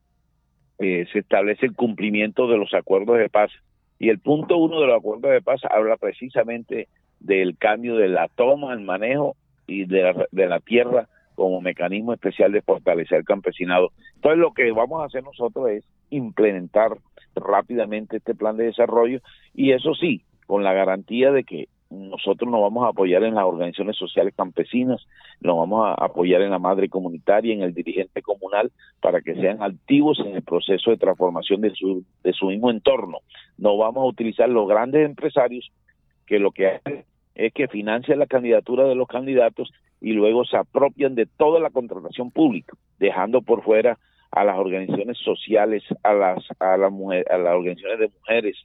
se 0.79 1.19
establece 1.19 1.67
el 1.67 1.75
cumplimiento 1.75 2.47
de 2.47 2.57
los 2.57 2.73
acuerdos 2.73 3.19
de 3.19 3.29
paz 3.29 3.51
y 3.99 4.09
el 4.11 4.19
punto 4.19 4.57
uno 4.57 4.81
de 4.81 4.87
los 4.87 4.99
acuerdos 4.99 5.31
de 5.31 5.43
paz 5.43 5.61
habla 5.71 5.97
precisamente 5.97 6.89
del 7.21 7.57
cambio 7.57 7.97
de 7.97 8.09
la 8.09 8.29
toma, 8.29 8.73
el 8.73 8.81
manejo 8.81 9.37
y 9.67 9.85
de 9.85 10.03
la, 10.03 10.27
de 10.31 10.47
la 10.47 10.61
tierra 10.61 11.09
como 11.35 11.61
mecanismo 11.61 12.13
especial 12.13 12.53
de 12.53 12.63
fortalecer 12.63 13.19
el 13.19 13.25
campesinado. 13.25 13.93
Entonces 14.17 14.39
lo 14.39 14.53
que 14.53 14.71
vamos 14.73 15.03
a 15.03 15.07
hacer 15.07 15.23
nosotros 15.23 15.71
es 15.71 15.85
implementar 16.11 16.99
rápidamente 17.35 18.17
este 18.17 18.35
plan 18.35 18.57
de 18.57 18.65
desarrollo 18.65 19.21
y 19.55 19.73
eso 19.73 19.95
sí, 19.95 20.23
con 20.47 20.65
la 20.65 20.73
garantía 20.73 21.31
de 21.31 21.45
que 21.45 21.69
nosotros 21.91 22.51
nos 22.51 22.61
vamos 22.61 22.85
a 22.85 22.89
apoyar 22.89 23.23
en 23.25 23.35
las 23.35 23.45
organizaciones 23.45 23.97
sociales 23.97 24.35
campesinas, 24.37 25.07
nos 25.41 25.57
vamos 25.57 25.87
a 25.87 26.05
apoyar 26.05 26.43
en 26.43 26.51
la 26.51 26.59
madre 26.59 26.89
comunitaria, 26.89 27.55
en 27.55 27.63
el 27.63 27.73
dirigente 27.73 28.21
comunal, 28.21 28.71
para 29.01 29.23
que 29.23 29.35
sean 29.35 29.63
activos 29.63 30.21
en 30.21 30.37
el 30.37 30.43
proceso 30.43 30.91
de 30.91 30.99
transformación 30.99 31.63
de 31.63 31.71
su, 31.75 32.05
de 32.23 32.33
su 32.33 32.47
mismo 32.47 32.71
entorno. 32.71 33.21
No 33.57 33.77
vamos 33.79 34.03
a 34.03 34.07
utilizar 34.09 34.49
los 34.49 34.69
grandes 34.69 35.07
empresarios 35.07 35.71
que 36.27 36.39
lo 36.39 36.51
que 36.51 36.67
hacen 36.67 37.05
es 37.35 37.53
que 37.55 37.69
financian 37.69 38.19
la 38.19 38.27
candidatura 38.27 38.85
de 38.85 38.95
los 38.95 39.09
candidatos 39.09 39.73
y 40.01 40.13
luego 40.13 40.45
se 40.45 40.57
apropian 40.57 41.15
de 41.15 41.27
toda 41.27 41.61
la 41.61 41.71
contratación 41.71 42.31
pública, 42.31 42.77
dejando 42.99 43.43
por 43.43 43.63
fuera 43.63 43.99
a 44.31 44.45
las 44.45 44.59
organizaciones 44.59 45.17
sociales, 45.19 45.83
a 46.03 46.13
las 46.13 46.45
a, 46.61 46.77
la 46.77 46.89
a 46.89 47.39
las 47.39 47.55
organizaciones 47.55 47.99
de 48.01 48.11
mujeres, 48.19 48.57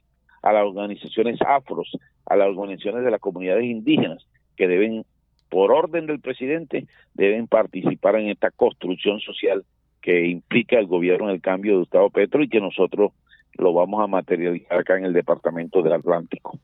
a 0.42 0.52
las 0.52 0.64
organizaciones 0.64 1.40
afros, 1.40 1.90
a 2.26 2.36
las 2.36 2.48
organizaciones 2.48 3.04
de 3.04 3.10
las 3.10 3.20
comunidades 3.20 3.64
indígenas, 3.64 4.26
que 4.56 4.68
deben, 4.68 5.04
por 5.48 5.72
orden 5.72 6.06
del 6.06 6.20
presidente, 6.20 6.86
deben 7.14 7.46
participar 7.46 8.16
en 8.16 8.28
esta 8.28 8.50
construcción 8.50 9.20
social 9.20 9.64
que 10.00 10.26
implica 10.26 10.78
el 10.78 10.86
gobierno 10.86 11.28
en 11.28 11.34
el 11.34 11.40
cambio 11.40 11.72
de 11.72 11.78
Gustavo 11.78 12.10
Petro 12.10 12.42
y 12.42 12.48
que 12.48 12.60
nosotros 12.60 13.12
lo 13.54 13.72
vamos 13.72 14.02
a 14.02 14.06
materializar 14.06 14.78
acá 14.78 14.98
en 14.98 15.06
el 15.06 15.12
Departamento 15.12 15.82
del 15.82 15.94
Atlántico. 15.94 16.58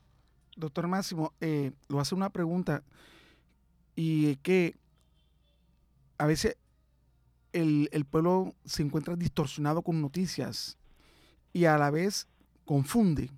Doctor 0.55 0.87
Máximo, 0.87 1.33
eh, 1.41 1.71
lo 1.89 1.99
hace 1.99 2.13
una 2.13 2.29
pregunta 2.29 2.83
y 3.95 4.35
que 4.37 4.75
a 6.17 6.27
veces 6.27 6.57
el, 7.53 8.05
pueblo 8.09 8.53
se 8.65 8.83
encuentra 8.83 9.15
distorsionado 9.15 9.81
con 9.81 10.01
noticias 10.01 10.77
y 11.53 11.65
a 11.65 11.77
la 11.77 11.89
vez 11.89 12.27
confunde. 12.65 13.29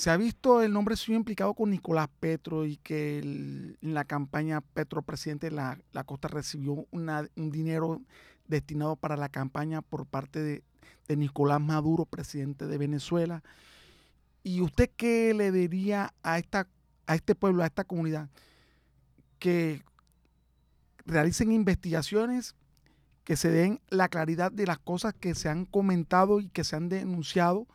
Se 0.00 0.08
ha 0.08 0.16
visto 0.16 0.62
el 0.62 0.72
nombre 0.72 0.96
suyo 0.96 1.18
implicado 1.18 1.52
con 1.52 1.68
Nicolás 1.68 2.08
Petro 2.20 2.64
y 2.64 2.78
que 2.78 3.18
en 3.18 3.76
la 3.82 4.06
campaña 4.06 4.62
Petro 4.62 5.02
presidente 5.02 5.50
la, 5.50 5.78
la 5.92 6.04
Costa 6.04 6.26
recibió 6.26 6.86
un 6.90 7.50
dinero 7.50 8.00
destinado 8.48 8.96
para 8.96 9.18
la 9.18 9.28
campaña 9.28 9.82
por 9.82 10.06
parte 10.06 10.40
de, 10.40 10.62
de, 11.06 11.16
Nicolás 11.16 11.60
Maduro, 11.60 12.06
presidente 12.06 12.66
de 12.66 12.78
Venezuela. 12.78 13.42
¿Y 14.42 14.62
usted 14.62 14.88
qué 14.96 15.34
le 15.34 15.52
diría 15.52 16.14
a, 16.22 16.38
esta, 16.38 16.66
a 17.06 17.14
este 17.14 17.34
pueblo, 17.34 17.62
a 17.62 17.66
esta 17.66 17.84
comunidad? 17.84 18.30
Que 19.38 19.82
realicen 21.04 21.52
investigaciones, 21.52 22.54
que 23.22 23.36
se 23.36 23.50
den 23.50 23.82
la 23.90 24.08
claridad 24.08 24.50
de 24.50 24.64
las 24.64 24.78
cosas 24.78 25.12
que 25.12 25.34
se 25.34 25.50
han 25.50 25.66
comentado 25.66 26.40
y 26.40 26.48
que 26.48 26.64
se 26.64 26.74
han 26.74 26.88
denunciado 26.88 27.66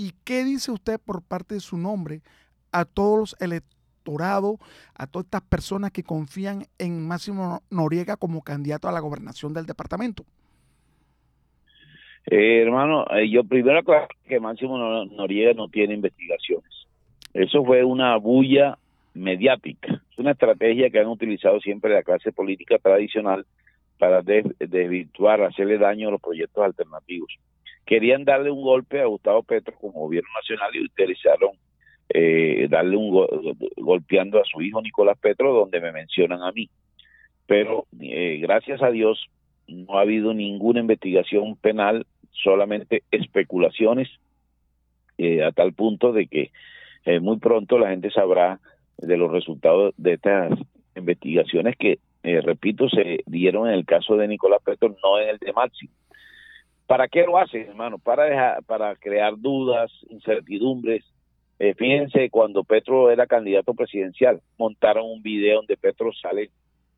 ¿Y 0.00 0.12
qué 0.24 0.44
dice 0.44 0.72
usted 0.72 0.98
por 0.98 1.22
parte 1.22 1.56
de 1.56 1.60
su 1.60 1.76
nombre 1.76 2.22
a 2.72 2.86
todos 2.86 3.18
los 3.18 3.36
electorados, 3.38 4.56
a 4.94 5.06
todas 5.06 5.26
estas 5.26 5.42
personas 5.42 5.90
que 5.90 6.02
confían 6.02 6.62
en 6.78 7.06
Máximo 7.06 7.60
Noriega 7.70 8.16
como 8.16 8.40
candidato 8.40 8.88
a 8.88 8.92
la 8.92 9.00
gobernación 9.00 9.52
del 9.52 9.66
departamento? 9.66 10.24
Eh, 12.30 12.62
hermano, 12.62 13.04
eh, 13.10 13.28
yo 13.28 13.44
primero 13.44 13.82
que 14.26 14.40
Máximo 14.40 14.78
Noriega 15.04 15.52
no 15.52 15.68
tiene 15.68 15.92
investigaciones. 15.92 16.86
Eso 17.34 17.62
fue 17.62 17.84
una 17.84 18.16
bulla 18.16 18.78
mediática, 19.12 20.02
una 20.16 20.30
estrategia 20.30 20.88
que 20.88 20.98
han 20.98 21.08
utilizado 21.08 21.60
siempre 21.60 21.92
la 21.92 22.02
clase 22.02 22.32
política 22.32 22.78
tradicional 22.78 23.44
para 23.98 24.22
desvirtuar, 24.22 25.42
hacerle 25.42 25.76
daño 25.76 26.08
a 26.08 26.12
los 26.12 26.22
proyectos 26.22 26.64
alternativos 26.64 27.38
querían 27.84 28.24
darle 28.24 28.50
un 28.50 28.62
golpe 28.62 29.00
a 29.00 29.06
Gustavo 29.06 29.42
Petro 29.42 29.74
como 29.80 30.00
gobierno 30.00 30.28
nacional 30.40 30.70
y 30.74 30.84
utilizaron 30.84 31.50
eh, 32.12 32.66
darle 32.68 32.96
un 32.96 33.56
golpeando 33.76 34.40
a 34.40 34.44
su 34.44 34.60
hijo 34.62 34.82
Nicolás 34.82 35.16
Petro 35.20 35.54
donde 35.54 35.80
me 35.80 35.92
mencionan 35.92 36.42
a 36.42 36.50
mí. 36.50 36.68
Pero 37.46 37.86
eh, 38.00 38.38
gracias 38.40 38.82
a 38.82 38.90
Dios 38.90 39.26
no 39.68 39.96
ha 39.96 40.00
habido 40.02 40.34
ninguna 40.34 40.80
investigación 40.80 41.56
penal 41.56 42.06
solamente 42.32 43.04
especulaciones 43.12 44.08
eh, 45.18 45.44
a 45.44 45.52
tal 45.52 45.72
punto 45.72 46.12
de 46.12 46.26
que 46.26 46.50
muy 47.20 47.38
pronto 47.38 47.78
la 47.78 47.88
gente 47.88 48.10
sabrá 48.10 48.60
de 48.98 49.16
los 49.16 49.32
resultados 49.32 49.94
de 49.96 50.14
estas 50.14 50.52
investigaciones 50.94 51.74
que 51.78 51.98
repito 52.22 52.90
se 52.90 53.20
dieron 53.24 53.68
en 53.68 53.74
el 53.74 53.86
caso 53.86 54.16
de 54.16 54.28
Nicolás 54.28 54.60
Petro 54.62 54.94
no 55.02 55.18
en 55.18 55.30
el 55.30 55.38
de 55.38 55.52
Máximo 55.54 55.92
¿Para 56.90 57.06
qué 57.06 57.22
lo 57.22 57.38
hacen, 57.38 57.68
hermano? 57.68 57.98
Para 57.98 58.58
para 58.62 58.96
crear 58.96 59.38
dudas, 59.38 59.92
incertidumbres. 60.08 61.04
Eh, 61.60 61.72
fíjense, 61.74 62.30
cuando 62.30 62.64
Petro 62.64 63.12
era 63.12 63.28
candidato 63.28 63.74
presidencial, 63.74 64.40
montaron 64.58 65.08
un 65.08 65.22
video 65.22 65.58
donde 65.58 65.76
Petro 65.76 66.10
sale, 66.12 66.50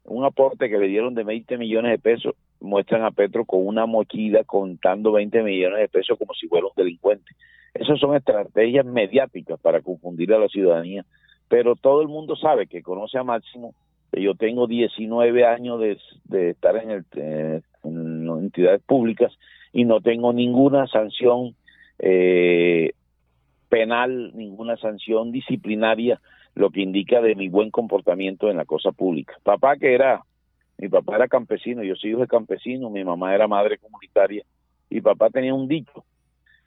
un 0.04 0.24
aporte 0.24 0.70
que 0.70 0.78
le 0.78 0.86
dieron 0.86 1.14
de 1.14 1.24
20 1.24 1.58
millones 1.58 1.92
de 1.92 1.98
pesos, 1.98 2.34
muestran 2.58 3.04
a 3.04 3.10
Petro 3.10 3.44
con 3.44 3.66
una 3.66 3.84
mochila 3.84 4.44
contando 4.44 5.12
20 5.12 5.42
millones 5.42 5.80
de 5.80 5.88
pesos 5.88 6.18
como 6.18 6.32
si 6.32 6.48
fuera 6.48 6.68
un 6.68 6.72
delincuente. 6.74 7.30
Esas 7.74 8.00
son 8.00 8.16
estrategias 8.16 8.86
mediáticas 8.86 9.60
para 9.60 9.82
confundir 9.82 10.32
a 10.32 10.38
la 10.38 10.48
ciudadanía, 10.48 11.04
pero 11.48 11.76
todo 11.76 12.00
el 12.00 12.08
mundo 12.08 12.34
sabe 12.34 12.66
que 12.66 12.80
conoce 12.80 13.18
a 13.18 13.24
Máximo, 13.24 13.74
yo 14.10 14.34
tengo 14.36 14.66
19 14.66 15.44
años 15.44 15.78
de, 15.80 16.48
estar 16.48 16.78
en, 16.78 16.90
el, 16.92 17.04
eh, 17.14 17.60
en 17.84 18.26
entidades 18.26 18.80
públicas 18.84 19.36
y 19.72 19.84
no 19.84 20.00
tengo 20.00 20.32
ninguna 20.32 20.86
sanción 20.86 21.54
eh, 21.98 22.92
penal, 23.68 24.32
ninguna 24.34 24.76
sanción 24.76 25.32
disciplinaria, 25.32 26.20
lo 26.54 26.70
que 26.70 26.82
indica 26.82 27.22
de 27.22 27.34
mi 27.34 27.48
buen 27.48 27.70
comportamiento 27.70 28.50
en 28.50 28.58
la 28.58 28.66
cosa 28.66 28.92
pública. 28.92 29.34
Papá 29.42 29.76
que 29.76 29.94
era, 29.94 30.22
mi 30.76 30.88
papá 30.88 31.16
era 31.16 31.28
campesino, 31.28 31.82
yo 31.82 31.96
soy 31.96 32.10
hijo 32.10 32.20
de 32.20 32.26
campesino, 32.26 32.90
mi 32.90 33.02
mamá 33.02 33.34
era 33.34 33.48
madre 33.48 33.78
comunitaria 33.78 34.44
y 34.90 35.00
papá 35.00 35.30
tenía 35.30 35.54
un 35.54 35.68
dicho. 35.68 36.04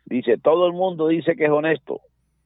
Dice, 0.05 0.37
todo 0.37 0.65
el 0.67 0.73
mundo 0.73 1.07
dice 1.07 1.35
que 1.35 1.45
es 1.45 1.51
honesto, 1.51 2.01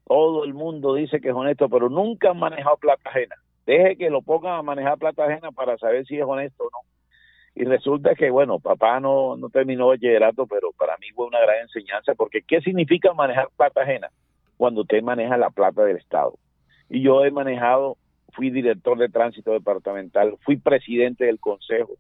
todo 0.05 0.43
el 0.43 0.53
mundo 0.53 0.95
dice 0.95 1.21
que 1.21 1.29
es 1.29 1.35
honesto, 1.35 1.69
pero 1.69 1.89
nunca 1.89 2.31
han 2.31 2.39
manejado 2.39 2.77
plata 2.77 3.09
ajena. 3.09 3.35
Deje 3.65 3.95
que 3.95 4.09
lo 4.09 4.21
pongan 4.21 4.53
a 4.55 4.61
manejar 4.61 4.97
plata 4.97 5.25
ajena 5.25 5.51
para 5.51 5.77
saber 5.77 6.05
si 6.05 6.17
es 6.17 6.25
honesto 6.25 6.63
o 6.65 6.69
no 6.71 6.89
y 7.59 7.65
resulta 7.65 8.15
que, 8.15 8.29
bueno, 8.29 8.59
papá 8.59 9.01
no, 9.01 9.35
no 9.35 9.49
terminó 9.49 9.87
bachillerato, 9.87 10.47
pero 10.47 10.71
para 10.77 10.95
mí 10.95 11.07
fue 11.13 11.25
una 11.25 11.41
gran 11.41 11.59
enseñanza, 11.63 12.15
porque 12.15 12.41
¿qué 12.41 12.61
significa 12.61 13.11
manejar 13.11 13.49
plata 13.57 13.81
ajena? 13.81 14.07
Cuando 14.55 14.83
usted 14.83 15.03
maneja 15.03 15.35
la 15.35 15.49
plata 15.49 15.83
del 15.83 15.97
Estado. 15.97 16.35
Y 16.89 17.01
yo 17.01 17.25
he 17.25 17.31
manejado, 17.31 17.97
fui 18.31 18.49
director 18.49 18.97
de 18.97 19.09
tránsito 19.09 19.51
departamental, 19.51 20.37
fui 20.45 20.55
presidente 20.55 21.25
del 21.25 21.37
consejo, 21.37 21.95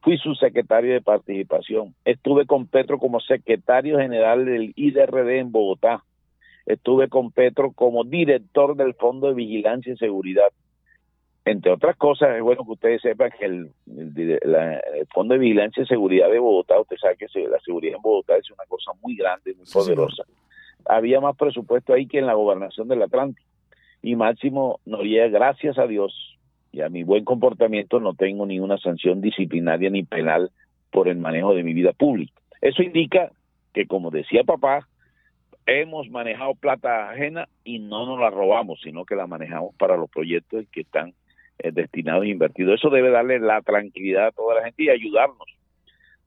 fui 0.00 0.16
subsecretario 0.16 0.94
de 0.94 1.02
participación, 1.02 1.94
estuve 2.06 2.46
con 2.46 2.66
Petro 2.66 2.98
como 2.98 3.20
secretario 3.20 3.98
general 3.98 4.46
del 4.46 4.72
IDRD 4.74 5.38
en 5.38 5.52
Bogotá, 5.52 6.02
estuve 6.64 7.10
con 7.10 7.30
Petro 7.30 7.72
como 7.72 8.04
director 8.04 8.74
del 8.74 8.94
Fondo 8.94 9.28
de 9.28 9.34
Vigilancia 9.34 9.92
y 9.92 9.98
Seguridad, 9.98 10.48
entre 11.44 11.72
otras 11.72 11.96
cosas, 11.96 12.36
es 12.36 12.42
bueno 12.42 12.64
que 12.64 12.72
ustedes 12.72 13.02
sepan 13.02 13.30
que 13.38 13.44
el, 13.44 13.70
Fondo 15.12 15.34
de 15.34 15.40
Vigilancia 15.40 15.82
y 15.82 15.86
Seguridad 15.86 16.30
de 16.30 16.38
Bogotá, 16.38 16.80
usted 16.80 16.96
sabe 16.96 17.16
que 17.16 17.26
la 17.48 17.60
seguridad 17.60 17.96
en 17.96 18.02
Bogotá 18.02 18.36
es 18.36 18.50
una 18.50 18.64
cosa 18.66 18.92
muy 19.02 19.14
grande, 19.14 19.54
muy 19.54 19.66
poderosa. 19.70 20.24
Había 20.86 21.20
más 21.20 21.36
presupuesto 21.36 21.92
ahí 21.92 22.06
que 22.06 22.18
en 22.18 22.26
la 22.26 22.34
gobernación 22.34 22.88
del 22.88 23.02
Atlántico. 23.02 23.46
Y 24.02 24.16
Máximo 24.16 24.80
Noriega, 24.86 25.28
gracias 25.28 25.78
a 25.78 25.86
Dios 25.86 26.38
y 26.72 26.80
a 26.80 26.88
mi 26.88 27.04
buen 27.04 27.24
comportamiento, 27.24 28.00
no 28.00 28.14
tengo 28.14 28.46
ninguna 28.46 28.78
sanción 28.78 29.20
disciplinaria 29.20 29.90
ni 29.90 30.02
penal 30.02 30.50
por 30.90 31.08
el 31.08 31.18
manejo 31.18 31.54
de 31.54 31.62
mi 31.62 31.74
vida 31.74 31.92
pública. 31.92 32.34
Eso 32.60 32.82
indica 32.82 33.30
que, 33.74 33.86
como 33.86 34.10
decía 34.10 34.44
papá, 34.44 34.88
hemos 35.66 36.08
manejado 36.08 36.54
plata 36.54 37.10
ajena 37.10 37.48
y 37.64 37.78
no 37.78 38.06
nos 38.06 38.18
la 38.18 38.30
robamos, 38.30 38.80
sino 38.82 39.04
que 39.04 39.14
la 39.14 39.26
manejamos 39.26 39.74
para 39.76 39.96
los 39.96 40.10
proyectos 40.10 40.64
que 40.72 40.82
están 40.82 41.14
eh, 41.58 41.70
destinados 41.72 42.24
e 42.24 42.28
invertidos. 42.28 42.74
Eso 42.74 42.90
debe 42.90 43.10
darle 43.10 43.38
la 43.38 43.62
tranquilidad 43.62 44.28
a 44.28 44.32
toda 44.32 44.56
la 44.56 44.64
gente 44.64 44.84
y 44.84 44.90
ayudarnos 44.90 45.46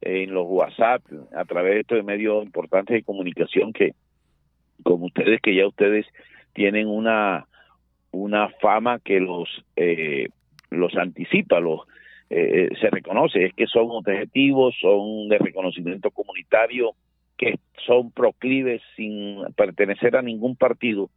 en 0.02 0.34
los 0.34 0.46
WhatsApp, 0.48 1.02
a 1.36 1.46
través 1.46 1.74
de 1.74 1.80
estos 1.82 2.04
medios 2.04 2.46
importantes 2.46 2.94
de 2.94 3.04
comunicación 3.04 3.74
que, 3.74 3.94
como 4.84 5.06
ustedes, 5.06 5.42
que 5.42 5.56
ya 5.56 5.68
ustedes 5.68 6.06
tienen 6.54 6.88
una, 6.88 7.48
una 8.12 8.50
fama 8.62 9.00
que 9.00 9.20
los, 9.20 9.50
eh, 9.76 10.28
los 10.70 10.96
anticipa, 10.96 11.60
los, 11.60 11.82
eh, 12.30 12.70
se 12.80 12.90
reconoce, 12.90 13.46
es 13.46 13.54
que 13.54 13.68
son 13.68 13.88
objetivos, 13.90 14.76
son 14.80 15.30
de 15.30 15.38
reconocimiento 15.40 16.12
comunitario, 16.12 16.92
que 17.38 17.60
son 17.86 18.12
proclives 18.12 18.82
sin 18.96 19.44
pertenecer 19.56 20.16
a 20.16 20.22
ningún 20.22 20.56
partido, 20.56 21.10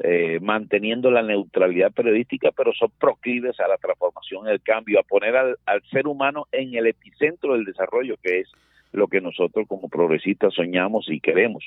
eh, 0.00 0.38
manteniendo 0.40 1.10
la 1.10 1.22
neutralidad 1.22 1.92
periodística, 1.92 2.50
pero 2.52 2.72
son 2.72 2.90
proclives 3.00 3.58
a 3.58 3.66
la 3.66 3.78
transformación, 3.78 4.46
el 4.46 4.60
cambio, 4.62 5.00
a 5.00 5.02
poner 5.02 5.36
al, 5.36 5.56
ser 5.90 6.06
humano 6.06 6.46
en 6.52 6.74
el 6.74 6.86
epicentro 6.86 7.54
del 7.54 7.64
desarrollo, 7.64 8.16
que 8.22 8.40
es 8.40 8.48
lo 8.92 9.08
que 9.08 9.20
nosotros 9.20 9.66
como 9.66 9.88
progresistas 9.88 10.54
soñamos 10.54 11.10
y 11.10 11.20
queremos. 11.20 11.64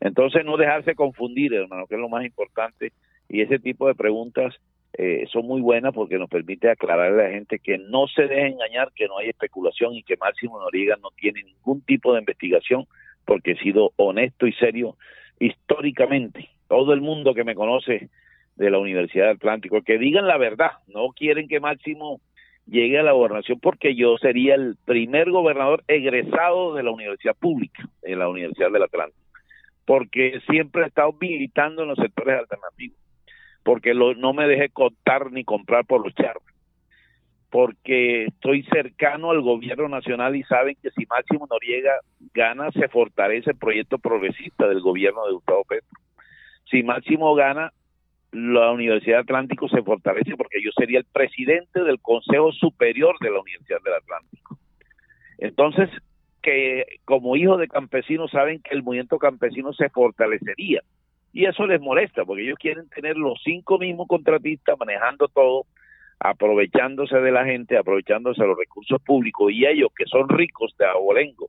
Entonces, 0.00 0.44
no 0.44 0.56
dejarse 0.56 0.96
confundir, 0.96 1.54
hermano, 1.54 1.86
que 1.86 1.94
es 1.94 2.00
lo 2.00 2.08
más 2.08 2.24
importante, 2.24 2.92
y 3.28 3.42
ese 3.42 3.58
tipo 3.58 3.86
de 3.86 3.94
preguntas 3.94 4.56
eh, 4.94 5.26
son 5.30 5.46
muy 5.46 5.60
buenas 5.60 5.94
porque 5.94 6.18
nos 6.18 6.28
permite 6.28 6.70
aclarar 6.70 7.12
a 7.12 7.24
la 7.24 7.30
gente 7.30 7.60
que 7.60 7.78
no 7.78 8.08
se 8.08 8.22
deje 8.22 8.48
engañar, 8.48 8.90
que 8.94 9.06
no 9.06 9.18
hay 9.18 9.28
especulación 9.28 9.94
y 9.94 10.02
que 10.02 10.16
Máximo 10.16 10.58
Noriega 10.58 10.96
no 10.96 11.10
tiene 11.16 11.44
ningún 11.44 11.82
tipo 11.82 12.12
de 12.12 12.20
investigación 12.20 12.86
porque 13.24 13.52
he 13.52 13.58
sido 13.58 13.92
honesto 13.96 14.48
y 14.48 14.52
serio 14.54 14.96
históricamente. 15.38 16.48
Todo 16.68 16.92
el 16.92 17.00
mundo 17.00 17.34
que 17.34 17.44
me 17.44 17.54
conoce 17.54 18.10
de 18.56 18.70
la 18.70 18.78
Universidad 18.78 19.26
del 19.26 19.36
Atlántico, 19.36 19.82
que 19.82 19.98
digan 19.98 20.26
la 20.26 20.36
verdad, 20.36 20.72
no 20.86 21.08
quieren 21.10 21.48
que 21.48 21.60
Máximo 21.60 22.20
llegue 22.66 22.98
a 22.98 23.02
la 23.02 23.12
gobernación 23.12 23.58
porque 23.60 23.94
yo 23.94 24.18
sería 24.18 24.54
el 24.54 24.76
primer 24.84 25.30
gobernador 25.30 25.82
egresado 25.88 26.74
de 26.74 26.82
la 26.82 26.90
universidad 26.90 27.36
pública, 27.36 27.88
de 28.02 28.16
la 28.16 28.28
Universidad 28.28 28.70
del 28.70 28.82
Atlántico, 28.82 29.24
porque 29.86 30.40
siempre 30.50 30.82
he 30.82 30.86
estado 30.86 31.14
militando 31.18 31.82
en 31.82 31.88
los 31.88 31.98
sectores 31.98 32.38
alternativos, 32.38 32.98
porque 33.62 33.94
no 33.94 34.32
me 34.32 34.46
dejé 34.46 34.68
contar 34.68 35.32
ni 35.32 35.44
comprar 35.44 35.86
por 35.86 36.04
los 36.04 36.14
charros 36.14 36.42
porque 37.50 38.26
estoy 38.26 38.62
cercano 38.64 39.30
al 39.30 39.40
gobierno 39.40 39.88
nacional 39.88 40.36
y 40.36 40.42
saben 40.44 40.76
que 40.82 40.90
si 40.90 41.06
Máximo 41.06 41.46
Noriega 41.48 41.92
gana, 42.34 42.70
se 42.72 42.88
fortalece 42.88 43.50
el 43.50 43.56
proyecto 43.56 43.98
progresista 43.98 44.68
del 44.68 44.80
gobierno 44.80 45.26
de 45.26 45.32
Gustavo 45.32 45.64
Petro. 45.64 45.98
Si 46.70 46.82
Máximo 46.82 47.34
gana, 47.34 47.72
la 48.32 48.72
Universidad 48.72 49.20
Atlántico 49.20 49.68
se 49.68 49.82
fortalece 49.82 50.36
porque 50.36 50.62
yo 50.62 50.70
sería 50.76 50.98
el 50.98 51.06
presidente 51.06 51.82
del 51.82 52.00
Consejo 52.00 52.52
Superior 52.52 53.16
de 53.20 53.30
la 53.30 53.40
Universidad 53.40 53.78
del 53.82 53.94
Atlántico. 53.94 54.58
Entonces, 55.38 55.88
que 56.42 56.84
como 57.04 57.36
hijos 57.36 57.58
de 57.58 57.68
campesinos 57.68 58.30
saben 58.30 58.60
que 58.60 58.74
el 58.74 58.82
movimiento 58.82 59.18
campesino 59.18 59.72
se 59.72 59.88
fortalecería. 59.88 60.82
Y 61.32 61.44
eso 61.46 61.66
les 61.66 61.80
molesta, 61.80 62.24
porque 62.24 62.42
ellos 62.42 62.58
quieren 62.58 62.88
tener 62.88 63.16
los 63.16 63.40
cinco 63.44 63.78
mismos 63.78 64.08
contratistas 64.08 64.78
manejando 64.78 65.28
todo 65.28 65.66
aprovechándose 66.20 67.16
de 67.18 67.30
la 67.30 67.44
gente, 67.44 67.76
aprovechándose 67.76 68.42
de 68.42 68.48
los 68.48 68.58
recursos 68.58 69.00
públicos 69.02 69.52
y 69.52 69.66
ellos 69.66 69.90
que 69.96 70.04
son 70.06 70.28
ricos 70.28 70.74
de 70.78 70.86
abolengo, 70.86 71.48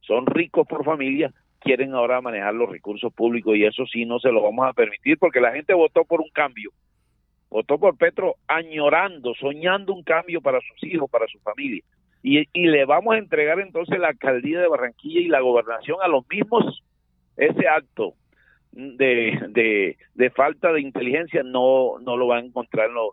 son 0.00 0.26
ricos 0.26 0.66
por 0.66 0.84
familia, 0.84 1.32
quieren 1.66 1.94
ahora 1.94 2.20
manejar 2.20 2.54
los 2.54 2.70
recursos 2.70 3.12
públicos 3.12 3.56
y 3.56 3.64
eso 3.64 3.84
sí 3.86 4.04
no 4.04 4.20
se 4.20 4.30
lo 4.30 4.40
vamos 4.40 4.68
a 4.68 4.72
permitir 4.72 5.18
porque 5.18 5.40
la 5.40 5.52
gente 5.52 5.74
votó 5.74 6.04
por 6.04 6.20
un 6.20 6.30
cambio, 6.30 6.70
votó 7.50 7.76
por 7.76 7.96
Petro 7.98 8.36
añorando, 8.46 9.34
soñando 9.34 9.92
un 9.92 10.04
cambio 10.04 10.40
para 10.40 10.60
sus 10.60 10.84
hijos, 10.84 11.10
para 11.10 11.26
su 11.26 11.40
familia. 11.40 11.82
Y, 12.22 12.46
y 12.52 12.66
le 12.66 12.84
vamos 12.84 13.14
a 13.14 13.18
entregar 13.18 13.58
entonces 13.58 13.98
la 13.98 14.08
alcaldía 14.08 14.60
de 14.60 14.68
Barranquilla 14.68 15.20
y 15.20 15.28
la 15.28 15.40
gobernación 15.40 15.98
a 16.02 16.08
los 16.08 16.24
mismos, 16.28 16.82
ese 17.36 17.66
acto 17.68 18.14
de, 18.70 19.38
de, 19.48 19.96
de 20.14 20.30
falta 20.30 20.72
de 20.72 20.82
inteligencia 20.82 21.42
no, 21.42 21.98
no 22.00 22.16
lo 22.16 22.28
van 22.28 22.44
a 22.44 22.46
encontrar 22.46 22.88
en 22.88 22.94
los 22.94 23.10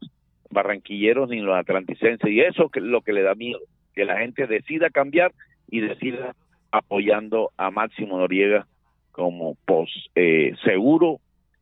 barranquilleros 0.51 1.29
ni 1.29 1.39
los 1.39 1.55
atlanticenses. 1.55 2.29
Y 2.29 2.41
eso 2.41 2.69
es 2.71 2.83
lo 2.83 3.01
que 3.01 3.13
le 3.13 3.23
da 3.23 3.33
miedo, 3.33 3.61
que 3.95 4.05
la 4.05 4.19
gente 4.19 4.45
decida 4.45 4.91
cambiar 4.91 5.31
y 5.69 5.81
decida 5.81 6.35
apoyando 6.73 7.51
a 7.55 7.69
Máximo 7.69 8.17
Noriega 8.17 8.65
como 9.11 9.55
pos, 9.65 9.89
eh, 10.15 10.53
seguro 10.65 11.19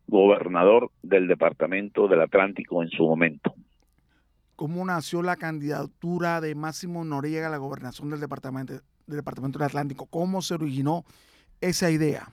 gobernador 0.07 0.89
del 1.03 1.27
departamento 1.27 2.07
del 2.07 2.21
Atlántico 2.21 2.81
en 2.81 2.89
su 2.89 3.03
momento. 3.03 3.53
¿Cómo 4.55 4.85
nació 4.85 5.21
la 5.21 5.35
candidatura 5.35 6.39
de 6.39 6.55
Máximo 6.55 7.03
Noriega 7.03 7.47
a 7.47 7.49
la 7.51 7.57
gobernación 7.57 8.09
del 8.09 8.21
departamento, 8.21 8.73
del 9.05 9.17
departamento 9.17 9.59
del 9.59 9.67
Atlántico? 9.67 10.07
¿Cómo 10.09 10.41
se 10.41 10.53
originó 10.53 11.03
esa 11.59 11.91
idea? 11.91 12.29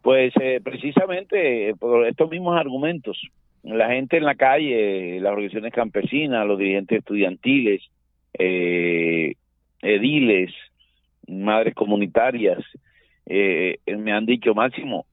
Pues 0.00 0.32
eh, 0.40 0.60
precisamente 0.62 1.74
por 1.78 2.06
estos 2.06 2.30
mismos 2.30 2.56
argumentos 2.56 3.20
la 3.64 3.88
gente 3.88 4.16
en 4.16 4.24
la 4.24 4.34
calle, 4.34 5.20
las 5.20 5.32
organizaciones 5.32 5.72
campesinas, 5.72 6.46
los 6.46 6.58
dirigentes 6.58 6.98
estudiantiles, 6.98 7.82
eh, 8.38 9.34
ediles, 9.82 10.52
madres 11.26 11.74
comunitarias, 11.74 12.58
eh, 13.26 13.78
me 13.86 14.12
han 14.12 14.26
dicho, 14.26 14.54
Máximo, 14.54 15.06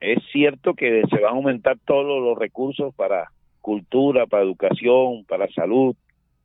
es 0.00 0.18
cierto 0.30 0.74
que 0.74 1.02
se 1.08 1.20
van 1.20 1.32
a 1.32 1.36
aumentar 1.36 1.78
todos 1.84 2.22
los 2.22 2.38
recursos 2.38 2.94
para 2.94 3.30
cultura, 3.60 4.26
para 4.26 4.44
educación, 4.44 5.24
para 5.24 5.48
salud. 5.48 5.96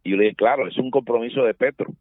Y 0.04 0.12
yo 0.12 0.18
le 0.18 0.24
dije, 0.24 0.36
claro, 0.36 0.68
es 0.68 0.78
un 0.78 0.90
compromiso 0.90 1.44
de 1.44 1.54
Petro. 1.54 1.92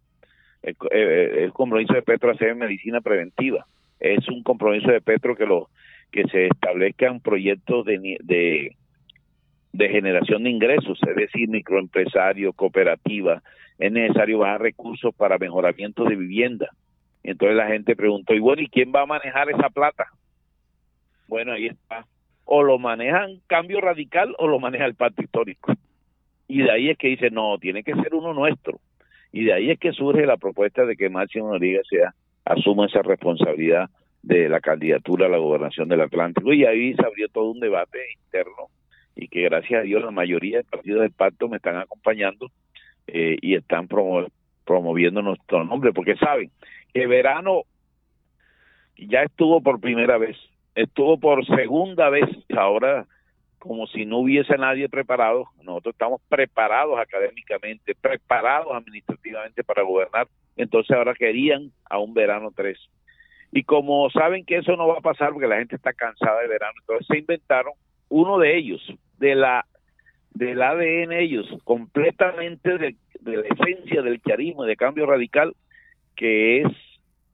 El, 0.62 0.76
eh, 0.90 1.44
el 1.44 1.52
compromiso 1.52 1.92
de 1.94 2.02
Petro 2.02 2.30
hacer 2.30 2.54
medicina 2.54 3.00
preventiva. 3.00 3.66
Es 3.98 4.26
un 4.28 4.42
compromiso 4.42 4.90
de 4.90 5.00
Petro 5.00 5.36
que 5.36 5.46
lo 5.46 5.68
que 6.10 6.24
se 6.24 6.46
establezcan 6.46 7.20
proyectos 7.20 7.84
de, 7.84 8.18
de 8.22 8.76
de 9.72 9.88
generación 9.88 10.42
de 10.44 10.50
ingresos, 10.50 10.98
es 11.06 11.16
decir, 11.16 11.48
microempresario, 11.48 12.52
cooperativa, 12.52 13.42
es 13.78 13.92
necesario 13.92 14.38
bajar 14.38 14.62
recursos 14.62 15.14
para 15.14 15.38
mejoramiento 15.38 16.04
de 16.04 16.16
vivienda. 16.16 16.68
Entonces 17.22 17.56
la 17.56 17.68
gente 17.68 17.96
preguntó, 17.96 18.34
y 18.34 18.40
bueno, 18.40 18.62
¿y 18.62 18.68
quién 18.68 18.92
va 18.94 19.02
a 19.02 19.06
manejar 19.06 19.50
esa 19.50 19.70
plata? 19.70 20.06
Bueno, 21.28 21.52
ahí 21.52 21.66
está. 21.66 22.04
O 22.44 22.62
lo 22.62 22.78
manejan 22.78 23.40
cambio 23.46 23.80
radical 23.80 24.34
o 24.38 24.48
lo 24.48 24.58
maneja 24.58 24.86
el 24.86 24.96
pacto 24.96 25.22
histórico. 25.22 25.72
Y 26.48 26.62
de 26.62 26.70
ahí 26.72 26.90
es 26.90 26.98
que 26.98 27.08
dice, 27.08 27.30
no, 27.30 27.56
tiene 27.58 27.84
que 27.84 27.94
ser 27.94 28.14
uno 28.14 28.34
nuestro. 28.34 28.80
Y 29.32 29.44
de 29.44 29.52
ahí 29.52 29.70
es 29.70 29.78
que 29.78 29.92
surge 29.92 30.26
la 30.26 30.36
propuesta 30.36 30.84
de 30.84 30.96
que 30.96 31.08
Máximo 31.08 31.50
Noriega 31.50 31.82
sea, 31.88 32.12
asuma 32.44 32.86
esa 32.86 33.02
responsabilidad 33.02 33.88
de 34.22 34.48
la 34.48 34.60
candidatura 34.60 35.26
a 35.26 35.30
la 35.30 35.38
gobernación 35.38 35.88
del 35.88 36.00
Atlántico. 36.00 36.52
Y 36.52 36.64
ahí 36.64 36.94
se 36.94 37.06
abrió 37.06 37.28
todo 37.28 37.52
un 37.52 37.60
debate 37.60 37.98
interno 38.24 38.68
y 39.14 39.28
que 39.28 39.42
gracias 39.42 39.80
a 39.80 39.84
Dios 39.84 40.02
la 40.02 40.10
mayoría 40.10 40.58
de 40.58 40.64
partidos 40.64 41.02
del 41.02 41.12
pacto 41.12 41.48
me 41.48 41.56
están 41.56 41.76
acompañando 41.76 42.50
eh, 43.06 43.36
y 43.40 43.54
están 43.54 43.88
promoviendo 44.64 45.22
nuestro 45.22 45.64
nombre, 45.64 45.92
porque 45.92 46.16
saben 46.16 46.50
que 46.92 47.06
verano 47.06 47.62
ya 48.96 49.22
estuvo 49.22 49.60
por 49.60 49.80
primera 49.80 50.18
vez, 50.18 50.36
estuvo 50.74 51.18
por 51.18 51.44
segunda 51.46 52.08
vez, 52.10 52.28
ahora 52.56 53.06
como 53.60 53.86
si 53.86 54.06
no 54.06 54.18
hubiese 54.18 54.56
nadie 54.56 54.88
preparado, 54.88 55.48
nosotros 55.62 55.94
estamos 55.94 56.22
preparados 56.30 56.98
académicamente, 56.98 57.94
preparados 57.94 58.72
administrativamente 58.74 59.62
para 59.62 59.82
gobernar, 59.82 60.28
entonces 60.56 60.96
ahora 60.96 61.14
querían 61.14 61.70
a 61.88 61.98
un 61.98 62.14
verano 62.14 62.52
3. 62.56 62.78
Y 63.52 63.64
como 63.64 64.08
saben 64.10 64.46
que 64.46 64.56
eso 64.56 64.76
no 64.76 64.88
va 64.88 64.98
a 64.98 65.02
pasar 65.02 65.32
porque 65.32 65.46
la 65.46 65.58
gente 65.58 65.76
está 65.76 65.92
cansada 65.92 66.40
de 66.40 66.48
verano, 66.48 66.72
entonces 66.80 67.06
se 67.06 67.18
inventaron 67.18 67.74
uno 68.10 68.38
de 68.38 68.58
ellos, 68.58 68.82
de 69.18 69.34
la 69.34 69.64
del 70.34 70.62
ADN 70.62 71.12
ellos, 71.12 71.48
completamente 71.64 72.78
de, 72.78 72.96
la 73.24 73.40
esencia 73.40 74.02
del 74.02 74.20
charismo 74.20 74.64
de 74.64 74.76
cambio 74.76 75.06
radical, 75.06 75.54
que 76.14 76.62
es 76.62 76.68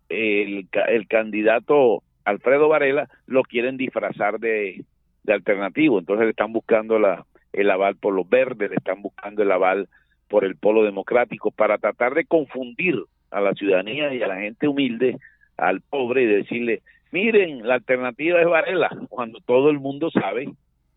el, 0.09 0.69
el 0.89 1.07
candidato 1.09 2.03
Alfredo 2.25 2.69
Varela, 2.69 3.09
lo 3.27 3.43
quieren 3.43 3.77
disfrazar 3.77 4.39
de, 4.39 4.85
de 5.25 5.33
alternativo. 5.33 5.99
Entonces 5.99 6.25
le 6.25 6.31
están 6.31 6.53
buscando 6.53 6.99
la, 6.99 7.25
el 7.53 7.71
aval 7.71 7.97
por 7.97 8.15
los 8.15 8.29
verdes, 8.29 8.71
le 8.71 8.77
están 8.77 9.03
buscando 9.03 9.43
el 9.43 9.53
aval 9.53 9.89
por 10.29 10.45
el 10.45 10.57
polo 10.57 10.83
democrático, 10.83 11.51
para 11.51 11.79
tratar 11.79 12.15
de 12.15 12.25
confundir 12.25 12.97
a 13.31 13.41
la 13.41 13.55
ciudadanía 13.55 14.13
y 14.13 14.23
a 14.23 14.27
la 14.27 14.41
gente 14.41 14.67
humilde, 14.67 15.19
al 15.57 15.81
pobre, 15.81 16.23
y 16.23 16.27
decirle, 16.27 16.83
miren, 17.13 17.67
la 17.67 17.75
alternativa 17.75 18.41
es 18.41 18.47
Varela, 18.47 18.91
cuando 19.09 19.39
todo 19.41 19.71
el 19.71 19.79
mundo 19.79 20.11
sabe 20.11 20.49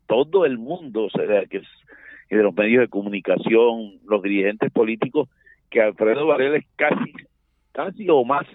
todo 0.09 0.45
el 0.45 0.57
mundo, 0.57 1.05
o 1.05 1.09
sea, 1.11 1.45
que 1.45 1.57
es 1.57 1.67
de 2.29 2.43
los 2.43 2.53
medios 2.55 2.81
de 2.81 2.87
comunicación, 2.87 3.99
los 4.05 4.21
dirigentes 4.23 4.71
políticos, 4.71 5.29
que 5.69 5.81
Alfredo 5.81 6.25
Varela 6.25 6.57
es 6.57 6.65
casi, 6.75 7.13
casi 7.71 8.09
o 8.09 8.25
más 8.25 8.47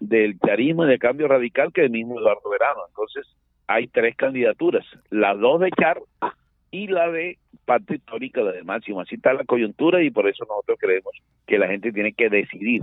del 0.00 0.38
charismo 0.38 0.84
y 0.84 0.88
del 0.88 0.98
cambio 0.98 1.28
radical 1.28 1.72
que 1.72 1.84
el 1.84 1.90
mismo 1.90 2.20
Eduardo 2.20 2.50
Verano. 2.50 2.82
Entonces, 2.88 3.26
hay 3.66 3.88
tres 3.88 4.14
candidaturas, 4.16 4.84
las 5.08 5.38
dos 5.38 5.60
de 5.60 5.70
Char 5.70 5.98
y 6.70 6.88
la 6.88 7.10
de 7.10 7.38
parte 7.64 7.94
histórica, 7.94 8.42
la 8.42 8.52
de 8.52 8.64
Máximo. 8.64 9.00
Así 9.00 9.14
está 9.14 9.32
la 9.32 9.44
coyuntura 9.44 10.02
y 10.02 10.10
por 10.10 10.28
eso 10.28 10.44
nosotros 10.46 10.78
creemos 10.78 11.12
que 11.46 11.58
la 11.58 11.68
gente 11.68 11.90
tiene 11.90 12.12
que 12.12 12.28
decidir 12.28 12.82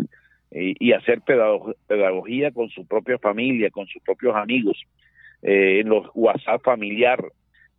eh, 0.50 0.74
y 0.80 0.94
hacer 0.94 1.22
pedagogía 1.22 2.52
con 2.52 2.70
su 2.70 2.88
propia 2.88 3.20
familia, 3.20 3.70
con 3.70 3.86
sus 3.86 4.02
propios 4.02 4.36
amigos, 4.36 4.82
eh, 5.44 5.82
en 5.82 5.90
los 5.90 6.08
WhatsApp 6.16 6.64
familiar, 6.64 7.24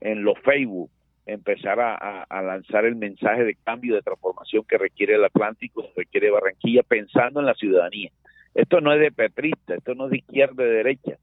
en 0.03 0.25
los 0.25 0.39
Facebook, 0.41 0.91
empezar 1.27 1.79
a, 1.81 2.43
lanzar 2.43 2.85
el 2.85 2.97
mensaje 2.97 3.45
de 3.45 3.55
cambio, 3.55 3.95
de 3.95 4.03
transformación 4.03 4.65
que 4.69 4.77
requiere 4.77 5.15
el 5.15 5.25
Atlántico, 5.25 5.83
que 5.83 6.03
requiere 6.03 6.31
Barranquilla, 6.31 6.83
pensando 6.83 7.41
en 7.41 7.47
la 7.47 7.55
ciudadanía. 7.55 8.11
Esto 8.55 8.81
no 8.81 8.93
es 8.93 9.01
de 9.01 9.13
petrista, 9.13 9.75
esto 9.75 9.95
no 9.95 10.07
es 10.07 10.11
de 10.11 10.19
izquierda 10.19 10.65
y 10.65 10.67
de 10.67 10.73
derecha, 10.73 11.19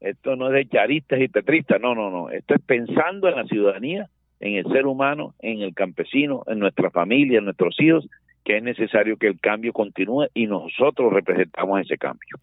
esto 0.00 0.36
no 0.36 0.48
es 0.48 0.54
de 0.54 0.68
charistas 0.68 1.20
y 1.20 1.28
petristas, 1.28 1.80
no, 1.80 1.94
no, 1.94 2.10
no, 2.10 2.30
esto 2.30 2.54
es 2.54 2.62
pensando 2.62 3.28
en 3.28 3.36
la 3.36 3.44
ciudadanía, 3.44 4.08
en 4.38 4.54
el 4.54 4.72
ser 4.72 4.86
humano, 4.86 5.34
en 5.40 5.60
el 5.60 5.74
campesino, 5.74 6.44
en 6.46 6.60
nuestra 6.60 6.90
familia, 6.90 7.38
en 7.38 7.44
nuestros 7.44 7.74
hijos, 7.80 8.08
que 8.44 8.56
es 8.56 8.62
necesario 8.62 9.18
que 9.18 9.26
el 9.26 9.38
cambio 9.40 9.72
continúe 9.72 10.28
y 10.32 10.46
nosotros 10.46 11.12
representamos 11.12 11.80
ese 11.80 11.98
cambio. 11.98 12.38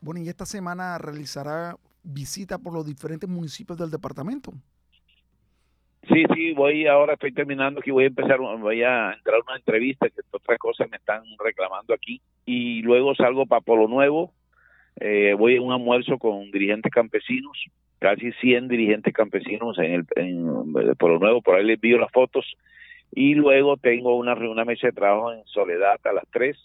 Bueno, 0.00 0.20
y 0.20 0.28
esta 0.28 0.44
semana 0.44 0.98
realizará 0.98 1.76
visita 2.02 2.58
por 2.58 2.74
los 2.74 2.84
diferentes 2.84 3.28
municipios 3.28 3.78
del 3.78 3.90
departamento. 3.90 4.52
Sí, 6.08 6.24
sí, 6.34 6.52
voy 6.54 6.86
ahora, 6.86 7.12
estoy 7.12 7.32
terminando 7.32 7.80
aquí, 7.80 7.90
voy 7.90 8.04
a 8.04 8.08
empezar, 8.08 8.38
voy 8.38 8.82
a 8.82 9.12
entrar 9.12 9.36
a 9.36 9.42
una 9.46 9.56
entrevista, 9.56 10.08
que 10.08 10.22
otras 10.30 10.58
cosas 10.58 10.88
me 10.90 10.96
están 10.96 11.22
reclamando 11.38 11.92
aquí, 11.92 12.22
y 12.46 12.80
luego 12.82 13.14
salgo 13.14 13.46
para 13.46 13.60
Polo 13.60 13.86
Nuevo, 13.86 14.32
eh, 14.98 15.34
voy 15.38 15.56
a 15.56 15.62
un 15.62 15.72
almuerzo 15.72 16.18
con 16.18 16.50
dirigentes 16.50 16.90
campesinos, 16.90 17.64
casi 17.98 18.32
100 18.32 18.68
dirigentes 18.68 19.12
campesinos 19.12 19.78
en 19.78 20.06
el 20.16 20.96
Polo 20.96 21.18
Nuevo, 21.18 21.42
por 21.42 21.56
ahí 21.56 21.64
les 21.64 21.74
envío 21.74 21.98
las 21.98 22.10
fotos, 22.10 22.46
y 23.12 23.34
luego 23.34 23.76
tengo 23.76 24.16
una, 24.16 24.34
una 24.34 24.64
mesa 24.64 24.86
de 24.86 24.92
trabajo 24.94 25.32
en 25.32 25.44
Soledad 25.44 26.00
a 26.02 26.12
las 26.12 26.24
3, 26.32 26.56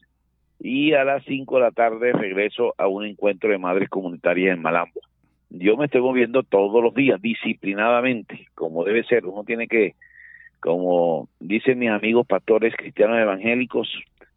y 0.62 0.94
a 0.94 1.04
las 1.04 1.24
5 1.26 1.56
de 1.56 1.62
la 1.62 1.72
tarde 1.72 2.14
regreso 2.14 2.74
a 2.78 2.88
un 2.88 3.06
encuentro 3.06 3.50
de 3.50 3.58
madres 3.58 3.90
comunitarias 3.90 4.56
en 4.56 4.62
Malambo 4.62 5.02
yo 5.50 5.78
me 5.78 5.86
estoy 5.86 6.02
moviendo 6.02 6.44
todos 6.44 6.84
los 6.84 6.94
días, 6.94 7.22
disciplinadamente, 7.22 8.48
como 8.56 8.84
debe 8.84 9.04
ser. 9.04 9.26
Uno 9.26 9.44
tiene 9.44 9.68
que, 9.68 9.96
como 10.60 11.30
dicen 11.40 11.80
mis 11.80 11.90
amigos 11.90 12.26
pastores 12.28 12.76
cristianos 12.76 13.20
evangélicos, 13.20 13.88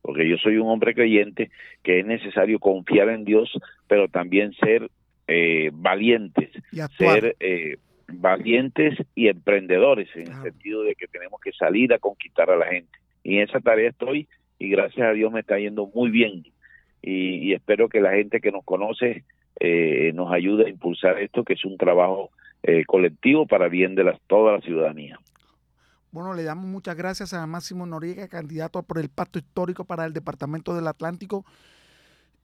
porque 0.02 0.28
yo 0.28 0.36
soy 0.38 0.56
un 0.56 0.68
hombre 0.68 0.94
creyente, 0.94 1.50
que 1.82 2.00
es 2.00 2.06
necesario 2.06 2.58
confiar 2.58 3.08
en 3.08 3.24
Dios, 3.24 3.50
pero 3.86 4.08
también 4.08 4.52
ser 4.54 4.90
eh, 5.26 5.70
valientes, 5.72 6.50
ser 6.96 7.36
eh, 7.40 7.76
valientes 8.12 8.98
y 9.14 9.28
emprendedores, 9.28 10.08
en 10.14 10.28
el 10.28 10.42
sentido 10.42 10.82
de 10.82 10.94
que 10.94 11.08
tenemos 11.08 11.40
que 11.40 11.52
salir 11.52 11.92
a 11.92 11.98
conquistar 11.98 12.50
a 12.50 12.56
la 12.56 12.66
gente. 12.66 12.98
Y 13.22 13.36
en 13.36 13.48
esa 13.48 13.60
tarea 13.60 13.90
estoy, 13.90 14.28
y 14.58 14.70
gracias 14.70 15.06
a 15.06 15.12
Dios 15.12 15.32
me 15.32 15.40
está 15.40 15.58
yendo 15.58 15.90
muy 15.94 16.10
bien. 16.10 16.44
y 17.00 17.52
espero 17.54 17.88
que 17.88 18.00
la 18.00 18.12
gente 18.12 18.40
que 18.40 18.50
nos 18.50 18.64
conoce 18.64 19.24
eh, 19.60 20.12
nos 20.14 20.32
ayude 20.32 20.66
a 20.66 20.68
impulsar 20.68 21.18
esto, 21.18 21.44
que 21.44 21.54
es 21.54 21.64
un 21.64 21.76
trabajo 21.76 22.30
eh, 22.62 22.84
colectivo 22.86 23.46
para 23.46 23.68
bien 23.68 23.94
de 23.94 24.18
toda 24.26 24.52
la 24.52 24.60
ciudadanía. 24.60 25.18
Bueno, 26.10 26.34
le 26.34 26.42
damos 26.42 26.66
muchas 26.66 26.96
gracias 26.96 27.34
a 27.34 27.46
Máximo 27.46 27.84
Noriega, 27.84 28.28
candidato 28.28 28.82
por 28.82 28.98
el 28.98 29.08
Pacto 29.08 29.38
Histórico 29.38 29.84
para 29.84 30.06
el 30.06 30.12
Departamento 30.12 30.74
del 30.74 30.86
Atlántico 30.86 31.44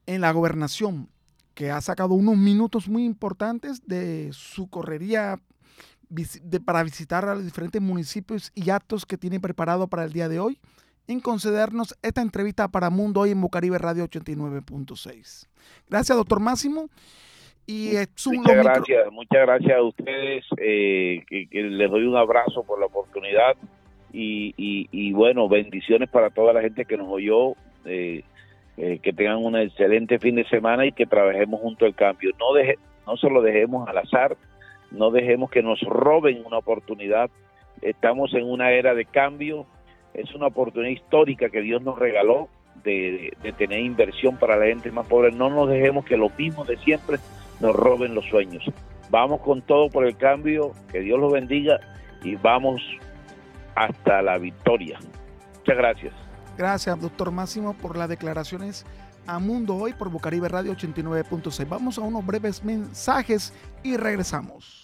en 0.07 0.21
la 0.21 0.33
gobernación, 0.33 1.09
que 1.55 1.71
ha 1.71 1.81
sacado 1.81 2.15
unos 2.15 2.37
minutos 2.37 2.89
muy 2.89 3.05
importantes 3.05 3.87
de 3.87 4.31
su 4.33 4.69
correría 4.69 5.39
para 6.65 6.83
visitar 6.83 7.25
a 7.25 7.35
los 7.35 7.45
diferentes 7.45 7.81
municipios 7.81 8.53
y 8.55 8.71
actos 8.71 9.07
que 9.07 9.17
tiene 9.17 9.41
preparado 9.41 9.89
para 9.89 10.05
el 10.05 10.13
día 10.13 10.29
de 10.29 10.39
hoy 10.39 10.59
en 11.09 11.21
concedernos 11.21 11.97
esta 12.03 12.23
entrevista 12.23 12.69
para 12.69 12.91
Mundo 12.91 13.21
Hoy 13.21 13.31
en 13.31 13.41
Bocaribe 13.41 13.79
Radio 13.79 14.05
89.6. 14.05 15.49
Gracias, 15.89 16.17
doctor 16.17 16.41
Máximo. 16.41 16.89
Y 17.67 17.97
un 17.97 18.37
muchas 18.37 18.57
gracias, 18.57 19.13
muchas 19.13 19.41
gracias 19.41 19.79
a 19.79 19.83
ustedes. 19.83 20.45
Eh, 20.59 21.25
que, 21.27 21.63
les 21.63 21.91
doy 21.91 22.05
un 22.05 22.17
abrazo 22.17 22.63
por 22.63 22.79
la 22.79 22.87
oportunidad 22.87 23.57
y, 24.13 24.55
y, 24.57 25.13
bueno, 25.13 25.49
bendiciones 25.49 26.09
para 26.11 26.31
toda 26.31 26.53
la 26.53 26.61
gente 26.61 26.85
que 26.85 26.97
nos 26.97 27.09
oyó. 27.09 27.55
Eh, 27.87 28.23
eh, 28.77 28.99
que 29.01 29.13
tengan 29.13 29.37
un 29.37 29.57
excelente 29.57 30.19
fin 30.19 30.35
de 30.35 30.45
semana 30.49 30.85
y 30.85 30.91
que 30.91 31.07
trabajemos 31.07 31.61
junto 31.61 31.85
al 31.87 31.95
cambio. 31.95 32.33
No, 32.41 32.53
deje, 32.55 32.77
no 33.07 33.17
se 33.17 33.31
lo 33.31 33.41
dejemos 33.41 33.89
al 33.89 33.99
azar, 33.99 34.37
no 34.91 35.13
dejemos 35.13 35.49
que 35.49 35.63
nos 35.63 35.81
roben 35.83 36.45
una 36.45 36.59
oportunidad. 36.59 37.31
Estamos 37.83 38.35
en 38.35 38.51
una 38.51 38.73
era 38.73 38.95
de 38.95 39.05
cambio, 39.05 39.67
es 40.15 40.35
una 40.35 40.47
oportunidad 40.47 40.91
histórica 40.91 41.51
que 41.51 41.61
Dios 41.61 41.83
nos 41.83 41.99
regaló 41.99 42.49
de, 42.83 43.37
tener 43.59 43.81
inversión 43.81 44.37
para 44.37 44.57
la 44.57 44.67
gente 44.67 44.91
más 44.91 45.07
pobre. 45.07 45.33
No 45.33 45.51
nos 45.51 45.69
dejemos 45.69 46.05
que 46.05 46.17
los 46.17 46.37
mismos 46.39 46.67
de 46.69 46.77
siempre 46.79 47.19
nos 47.61 47.75
roben 47.75 48.15
los 48.15 48.25
sueños. 48.27 48.65
Vamos 49.11 49.41
con 49.41 49.63
todo 49.63 49.91
por 49.91 50.07
el 50.07 50.17
cambio, 50.17 50.73
que 50.91 51.01
Dios 51.01 51.19
los 51.19 51.33
bendiga 51.33 51.81
y 52.23 52.37
vamos 52.37 52.81
hasta 53.75 54.23
la 54.23 54.39
victoria. 54.39 54.99
Muchas 55.59 55.77
gracias. 55.77 56.15
Gracias, 56.57 57.01
doctor 57.01 57.31
Máximo, 57.33 57.75
por 57.75 57.97
las 57.97 58.09
declaraciones 58.09 58.87
a 59.27 59.39
Mundo 59.39 59.77
Hoy 59.77 59.93
por 59.95 60.11
Bucaribe 60.11 60.49
Radio 60.49 60.73
89.6. 60.73 61.69
Vamos 61.69 61.99
a 61.99 62.03
unos 62.03 62.25
breves 62.25 62.63
mensajes 62.63 63.53
y 63.83 63.97
regresamos. 63.97 64.84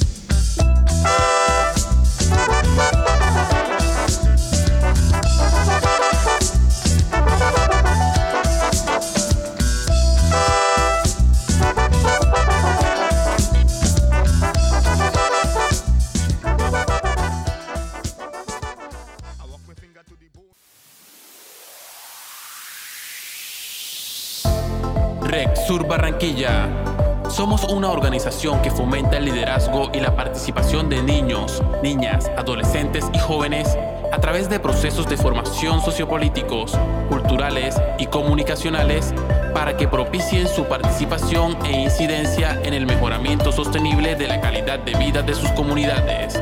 Sur 25.71 25.87
Barranquilla. 25.87 26.67
Somos 27.29 27.63
una 27.63 27.91
organización 27.91 28.61
que 28.61 28.69
fomenta 28.69 29.15
el 29.15 29.23
liderazgo 29.23 29.89
y 29.93 30.01
la 30.01 30.13
participación 30.17 30.89
de 30.89 31.01
niños, 31.01 31.63
niñas, 31.81 32.29
adolescentes 32.35 33.05
y 33.13 33.19
jóvenes 33.19 33.77
a 34.11 34.19
través 34.19 34.49
de 34.49 34.59
procesos 34.59 35.07
de 35.07 35.15
formación 35.15 35.81
sociopolíticos, 35.81 36.77
culturales 37.07 37.81
y 37.97 38.07
comunicacionales 38.07 39.13
para 39.53 39.77
que 39.77 39.87
propicien 39.87 40.49
su 40.49 40.65
participación 40.65 41.57
e 41.65 41.83
incidencia 41.83 42.59
en 42.65 42.73
el 42.73 42.85
mejoramiento 42.85 43.53
sostenible 43.53 44.15
de 44.15 44.27
la 44.27 44.41
calidad 44.41 44.79
de 44.79 44.97
vida 44.97 45.21
de 45.21 45.35
sus 45.35 45.51
comunidades. 45.51 46.37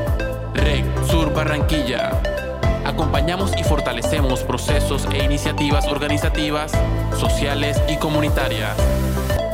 REC 0.54 0.84
Sur 1.06 1.32
Barranquilla 1.32 2.20
acompañamos 2.84 3.52
y 3.56 3.62
fortalecemos 3.62 4.42
procesos 4.42 5.06
e 5.12 5.22
iniciativas 5.22 5.86
organizativas, 5.86 6.72
sociales 7.16 7.80
y 7.88 7.96
comunitarias. 7.96 8.76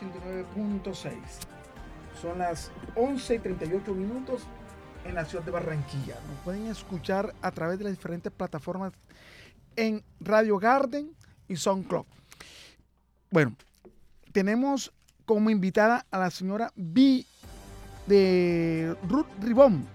100.6. 0.01 1.13
Son 2.21 2.39
las 2.39 2.71
11 2.97 3.35
y 3.35 3.39
38 3.39 3.95
minutos 3.95 4.43
en 5.05 5.15
la 5.15 5.25
ciudad 5.25 5.45
de 5.45 5.51
Barranquilla. 5.51 6.17
Nos 6.29 6.39
pueden 6.45 6.67
escuchar 6.67 7.35
a 7.41 7.51
través 7.51 7.79
de 7.79 7.85
las 7.85 7.93
diferentes 7.93 8.33
plataformas 8.33 8.93
en 9.77 10.03
Radio 10.21 10.59
Garden 10.59 11.11
y 11.49 11.57
SoundCloud. 11.57 12.05
Bueno, 13.31 13.55
tenemos 14.33 14.93
como 15.25 15.51
invitada 15.51 16.05
a 16.11 16.19
la 16.19 16.31
señora 16.31 16.73
B 16.75 17.25
de 18.07 18.97
Ruth 19.09 19.29
Ribón. 19.41 19.87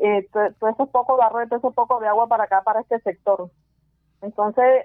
eh, 0.00 0.26
todo 0.32 0.70
ese 0.70 0.86
poco 0.86 1.16
de 1.16 1.46
todo 1.46 1.58
ese 1.58 1.70
poco 1.70 2.00
de 2.00 2.08
agua 2.08 2.26
para 2.26 2.44
acá, 2.44 2.62
para 2.62 2.80
este 2.80 3.00
sector. 3.00 3.50
Entonces, 4.22 4.84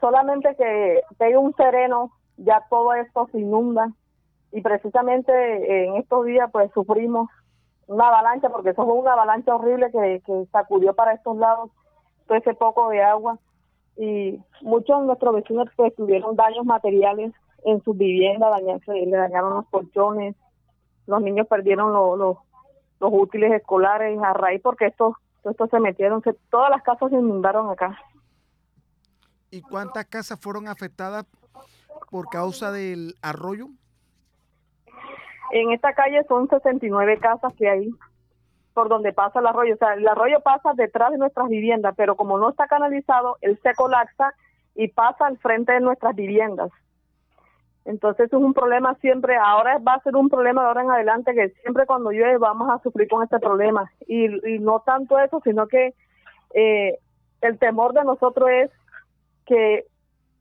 solamente 0.00 0.54
que 0.56 1.02
hay 1.18 1.34
un 1.34 1.54
sereno, 1.54 2.12
ya 2.36 2.64
todo 2.68 2.94
esto 2.94 3.28
se 3.32 3.40
inunda. 3.40 3.90
Y 4.52 4.60
precisamente 4.60 5.86
en 5.86 5.96
estos 5.96 6.26
días, 6.26 6.48
pues 6.52 6.70
sufrimos 6.72 7.28
una 7.86 8.08
avalancha, 8.08 8.48
porque 8.50 8.70
eso 8.70 8.84
fue 8.84 8.94
una 8.94 9.12
avalancha 9.12 9.54
horrible 9.54 9.90
que, 9.90 10.46
sacudió 10.52 10.94
para 10.94 11.14
estos 11.14 11.36
lados 11.36 11.70
todo 12.26 12.38
ese 12.38 12.54
poco 12.54 12.88
de 12.88 13.02
agua 13.02 13.38
y 13.96 14.40
muchos 14.62 15.00
de 15.00 15.06
nuestros 15.06 15.34
vecinos 15.34 15.68
pues 15.76 15.94
tuvieron 15.94 16.34
daños 16.36 16.64
materiales 16.64 17.32
en 17.64 17.82
sus 17.82 17.96
viviendas, 17.96 18.50
le 18.86 19.16
dañaron 19.16 19.54
los 19.54 19.66
colchones, 19.68 20.34
los 21.06 21.22
niños 21.22 21.46
perdieron 21.46 21.92
los, 21.92 22.38
útiles 23.12 23.52
escolares 23.52 24.18
a 24.22 24.32
raíz 24.32 24.60
porque 24.62 24.86
estos, 24.86 25.14
estos 25.44 25.70
se 25.70 25.80
metieron, 25.80 26.22
todas 26.50 26.70
las 26.70 26.82
casas 26.82 27.10
se 27.10 27.16
inundaron 27.16 27.70
acá. 27.70 27.98
¿Y 29.50 29.62
cuántas 29.62 30.06
casas 30.06 30.40
fueron 30.40 30.68
afectadas 30.68 31.26
por 32.10 32.28
causa 32.28 32.72
del 32.72 33.14
arroyo? 33.22 33.68
En 35.52 35.70
esta 35.70 35.92
calle 35.92 36.24
son 36.28 36.48
69 36.48 37.18
casas 37.18 37.52
que 37.56 37.68
hay 37.68 37.90
por 38.74 38.88
donde 38.88 39.12
pasa 39.12 39.38
el 39.38 39.46
arroyo. 39.46 39.74
O 39.74 39.76
sea, 39.78 39.94
el 39.94 40.06
arroyo 40.06 40.40
pasa 40.40 40.72
detrás 40.74 41.12
de 41.12 41.18
nuestras 41.18 41.48
viviendas, 41.48 41.94
pero 41.96 42.16
como 42.16 42.38
no 42.38 42.50
está 42.50 42.66
canalizado, 42.66 43.38
él 43.40 43.58
se 43.62 43.72
colapsa 43.74 44.34
y 44.74 44.88
pasa 44.88 45.26
al 45.26 45.38
frente 45.38 45.72
de 45.72 45.80
nuestras 45.80 46.14
viviendas. 46.16 46.70
Entonces 47.84 48.26
es 48.26 48.32
un 48.32 48.54
problema 48.54 48.94
siempre, 48.96 49.36
ahora 49.36 49.78
va 49.78 49.94
a 49.94 50.02
ser 50.02 50.16
un 50.16 50.30
problema 50.30 50.62
de 50.62 50.68
ahora 50.68 50.82
en 50.82 50.90
adelante 50.90 51.34
que 51.34 51.50
siempre 51.60 51.84
cuando 51.84 52.12
llueve 52.12 52.38
vamos 52.38 52.70
a 52.70 52.82
sufrir 52.82 53.08
con 53.08 53.22
este 53.22 53.38
problema. 53.38 53.90
Y, 54.06 54.28
no 54.60 54.80
tanto 54.80 55.18
eso, 55.18 55.40
sino 55.44 55.66
que 55.68 55.94
eh, 56.54 56.98
el 57.42 57.58
temor 57.58 57.92
de 57.92 58.04
nosotros 58.04 58.48
es 58.50 58.70
que 59.44 59.84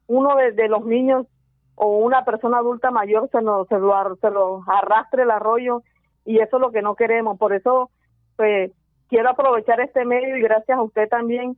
uno 0.08 0.36
de, 0.38 0.68
los 0.70 0.86
niños 0.86 1.28
o 1.76 1.98
una 1.98 2.24
persona 2.24 2.60
adulta 2.60 2.92
mayor 2.92 3.30
se, 3.32 3.42
nos, 3.42 3.68
se, 3.68 3.78
lo, 3.78 4.16
se 4.22 4.30
lo 4.30 4.64
arrastre 4.68 5.24
el 5.24 5.32
arroyo 5.32 5.82
y 6.26 6.40
eso 6.40 6.58
es 6.58 6.62
lo 6.62 6.72
que 6.72 6.82
no 6.82 6.96
queremos. 6.96 7.38
Por 7.38 7.54
eso 7.54 7.90
pues 8.38 8.72
quiero 9.10 9.30
aprovechar 9.30 9.82
este 9.82 10.06
medio 10.06 10.38
y 10.38 10.42
gracias 10.42 10.78
a 10.78 10.82
usted 10.82 11.10
también 11.10 11.58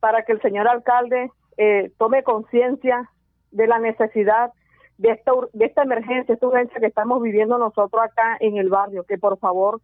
para 0.00 0.22
que 0.24 0.32
el 0.32 0.40
señor 0.42 0.68
alcalde 0.68 1.30
eh, 1.56 1.90
tome 1.98 2.22
conciencia 2.22 3.10
de 3.50 3.66
la 3.66 3.78
necesidad 3.78 4.52
de 4.98 5.10
esta, 5.10 5.32
de 5.52 5.64
esta 5.64 5.82
emergencia, 5.82 6.34
esta 6.34 6.46
urgencia 6.46 6.80
que 6.80 6.86
estamos 6.86 7.22
viviendo 7.22 7.58
nosotros 7.58 8.02
acá 8.02 8.36
en 8.40 8.56
el 8.56 8.68
barrio, 8.68 9.04
que 9.04 9.18
por 9.18 9.38
favor 9.38 9.80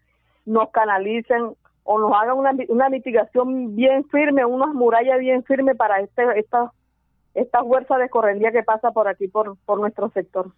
nos 0.46 0.70
canalicen 0.70 1.54
o 1.84 1.98
nos 1.98 2.12
hagan 2.12 2.36
una, 2.36 2.52
una 2.68 2.88
mitigación 2.88 3.74
bien 3.74 4.04
firme, 4.08 4.44
unas 4.44 4.74
murallas 4.74 5.18
bien 5.18 5.42
firmes 5.44 5.76
para 5.76 6.00
este, 6.00 6.22
esta, 6.36 6.72
esta 7.34 7.62
fuerza 7.62 7.96
de 7.96 8.08
correndía 8.08 8.52
que 8.52 8.62
pasa 8.62 8.92
por 8.92 9.08
aquí, 9.08 9.28
por, 9.28 9.56
por 9.64 9.80
nuestro 9.80 10.10
sector. 10.10 10.52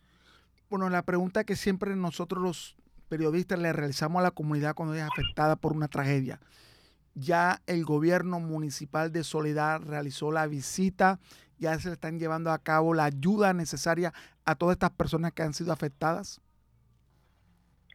Bueno, 0.69 0.89
la 0.89 1.03
pregunta 1.03 1.45
que 1.45 1.57
siempre 1.57 1.95
nosotros 1.97 2.43
los 2.43 2.77
periodistas 3.09 3.59
le 3.59 3.73
realizamos 3.73 4.21
a 4.21 4.23
la 4.23 4.31
comunidad 4.31 4.75
cuando 4.75 4.95
es 4.95 5.03
afectada 5.03 5.57
por 5.57 5.73
una 5.73 5.89
tragedia. 5.89 6.41
Ya 7.15 7.61
el 7.67 7.85
gobierno 7.85 8.41
municipal 8.41 9.13
de 9.13 9.23
Soledad 9.23 9.83
realizó 9.83 10.33
la 10.33 10.47
visita, 10.47 11.19
ya 11.63 11.79
se 11.79 11.89
le 11.89 11.95
están 11.95 12.19
llevando 12.19 12.51
a 12.51 12.59
cabo 12.59 12.93
la 12.93 13.05
ayuda 13.05 13.55
necesaria 13.55 14.13
a 14.45 14.55
todas 14.55 14.75
estas 14.75 14.91
personas 14.91 15.33
que 15.33 15.43
han 15.43 15.55
sido 15.55 15.73
afectadas. 15.73 16.41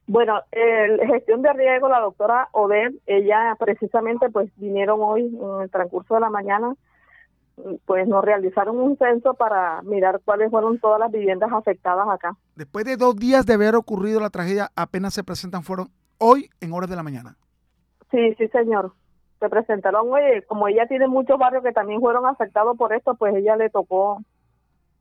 Bueno, 0.08 0.40
la 0.54 1.06
gestión 1.06 1.42
de 1.42 1.52
riesgo, 1.52 1.90
la 1.90 2.00
doctora 2.00 2.48
Oded, 2.54 2.94
ella 3.06 3.56
precisamente 3.60 4.30
pues 4.30 4.50
vinieron 4.56 5.00
hoy 5.02 5.26
en 5.26 5.62
el 5.62 5.70
transcurso 5.70 6.16
de 6.16 6.22
la 6.22 6.30
mañana 6.30 6.74
pues 7.86 8.08
nos 8.08 8.24
realizaron 8.24 8.78
un 8.78 8.98
censo 8.98 9.34
para 9.34 9.82
mirar 9.82 10.22
cuáles 10.24 10.52
fueron 10.52 10.80
todas 10.80 11.00
las 11.00 11.12
viviendas 11.12 11.52
afectadas 11.52 12.08
acá. 12.08 12.38
Después 12.56 12.86
de 12.86 12.98
dos 12.98 13.16
días 13.16 13.46
de 13.46 13.56
haber 13.56 13.76
ocurrido 13.76 14.20
la 14.20 14.30
tragedia, 14.30 14.70
apenas 14.76 15.14
se 15.14 15.24
presentan, 15.24 15.64
fueron 15.64 15.90
hoy 16.20 16.50
en 16.62 16.72
horas 16.72 16.90
de 16.90 16.96
la 16.96 17.04
mañana. 17.04 17.36
Sí, 18.12 18.36
sí, 18.38 18.48
señor. 18.50 18.94
Se 19.40 19.50
presentaron 19.50 20.12
hoy, 20.12 20.42
como 20.48 20.68
ella 20.68 20.88
tiene 20.88 21.08
muchos 21.08 21.38
barrios 21.38 21.64
que 21.64 21.72
también 21.72 22.02
fueron 22.02 22.26
afectados 22.26 22.78
por 22.78 22.94
esto, 22.94 23.16
pues 23.16 23.36
ella 23.36 23.56
le 23.56 23.70
tocó, 23.70 24.22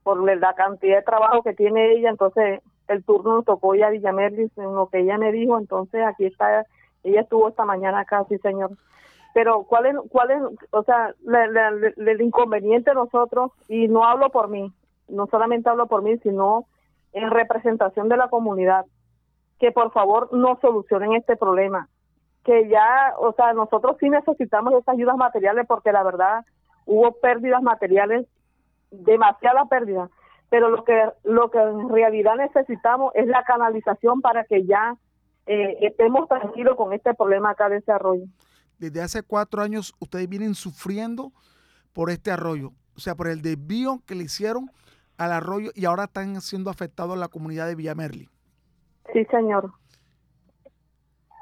por 0.03 0.22
la 0.22 0.55
cantidad 0.55 0.99
de 0.99 1.03
trabajo 1.03 1.42
que 1.42 1.55
tiene 1.55 1.92
ella, 1.92 2.11
entonces 2.11 2.61
el 2.87 3.05
turno 3.05 3.42
tocó 3.42 3.75
ya 3.75 3.88
a 3.88 3.90
Villamerlis 3.90 4.57
en 4.57 4.75
lo 4.75 4.88
que 4.88 5.01
ella 5.01 5.18
me 5.18 5.33
dijo, 5.33 5.59
entonces 5.59 6.05
aquí 6.05 6.27
está, 6.27 6.64
ella 7.03 7.22
estuvo 7.22 7.49
esta 7.49 7.64
mañana 7.64 8.01
acá, 8.01 8.25
sí, 8.29 8.38
señor 8.38 8.70
pero 9.37 9.64
cuál 9.64 9.85
es 9.85 9.96
cuál 10.09 10.31
es 10.31 10.42
o 10.70 10.83
sea 10.83 11.14
el 11.27 12.20
inconveniente 12.22 12.92
de 12.92 12.94
nosotros 12.94 13.53
y 13.68 13.87
no 13.87 14.03
hablo 14.03 14.31
por 14.31 14.49
mí 14.49 14.72
no 15.09 15.27
solamente 15.27 15.68
hablo 15.68 15.88
por 15.88 16.01
mí 16.01 16.16
sino 16.22 16.64
en 17.12 17.31
representación 17.31 18.09
de 18.09 18.16
la 18.16 18.29
comunidad 18.29 18.87
que 19.58 19.73
por 19.73 19.92
favor 19.92 20.31
no 20.33 20.58
solucionen 20.63 21.13
este 21.13 21.37
problema 21.37 21.87
que 22.47 22.69
ya 22.69 23.15
o 23.19 23.33
sea 23.33 23.53
nosotros 23.53 23.97
sí 24.01 24.09
necesitamos 24.09 24.73
esas 24.73 24.94
ayudas 24.94 25.17
materiales 25.17 25.67
porque 25.67 25.92
la 25.92 26.03
verdad 26.03 26.44
hubo 26.87 27.13
pérdidas 27.21 27.63
materiales 27.63 28.27
demasiada 28.90 29.67
pérdida 29.67 30.09
pero 30.49 30.71
lo 30.71 30.85
que 30.85 31.11
lo 31.25 31.51
que 31.51 31.59
en 31.59 31.88
realidad 31.88 32.37
necesitamos 32.37 33.13
es 33.17 33.27
la 33.27 33.42
canalización 33.42 34.23
para 34.23 34.44
que 34.44 34.65
ya 34.65 34.97
eh, 35.47 35.77
estemos 35.81 36.29
tranquilos 36.29 36.77
con 36.77 36.92
este 36.92 37.13
problema 37.15 37.51
acá 37.51 37.69
de 37.69 37.79
ese 37.79 37.92
arroyo 37.92 38.25
desde 38.79 39.03
hace 39.03 39.23
cuatro 39.23 39.63
años 39.63 39.94
ustedes 39.99 40.29
vienen 40.29 40.55
sufriendo 40.55 41.33
por 41.92 42.11
este 42.11 42.31
arroyo, 42.31 42.73
o 42.94 43.01
sea, 43.01 43.15
por 43.15 43.29
el 43.29 43.40
desvío 43.40 44.03
que 44.07 44.15
le 44.15 44.25
hicieron 44.25 44.71
al 45.17 45.33
arroyo 45.33 45.71
y 45.75 45.87
ahora 45.87 46.05
están 46.05 46.40
siendo 46.42 46.69
afectados 46.69 47.17
la 47.17 47.29
comunidad 47.29 47.67
de 47.67 47.75
Villamerli. 47.75 48.29
Sí, 49.13 49.25
señor. 49.31 49.73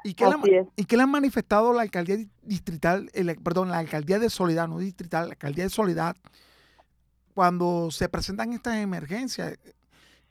¿Y 0.05 0.13
qué, 0.13 0.25
le, 0.25 0.67
¿Y 0.75 0.85
qué 0.85 0.97
le 0.97 1.01
han 1.03 1.09
manifestado 1.09 1.73
la 1.73 1.81
alcaldía 1.81 2.17
distrital, 2.43 3.09
perdón, 3.43 3.69
la 3.69 3.79
alcaldía 3.79 4.19
de 4.19 4.29
Soledad, 4.29 4.67
no 4.67 4.77
distrital, 4.77 5.29
la 5.29 5.31
alcaldía 5.31 5.63
de 5.63 5.71
Soledad, 5.71 6.15
cuando 7.33 7.89
se 7.89 8.07
presentan 8.07 8.53
estas 8.53 8.75
emergencias? 8.75 9.57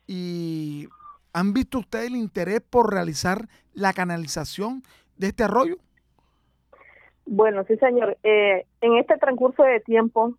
¿Y 0.07 0.87
han 1.33 1.53
visto 1.53 1.81
ustedes 1.81 2.07
el 2.07 2.15
interés 2.15 2.61
por 2.61 2.93
realizar 2.93 3.49
la 3.73 3.93
canalización 3.93 4.85
de 5.17 5.27
este 5.27 5.43
arroyo? 5.43 5.79
Bueno, 7.27 7.65
sí, 7.65 7.77
señor. 7.79 8.17
Eh, 8.23 8.67
en 8.81 8.97
este 8.99 9.17
transcurso 9.17 9.65
de 9.65 9.81
tiempo 9.81 10.35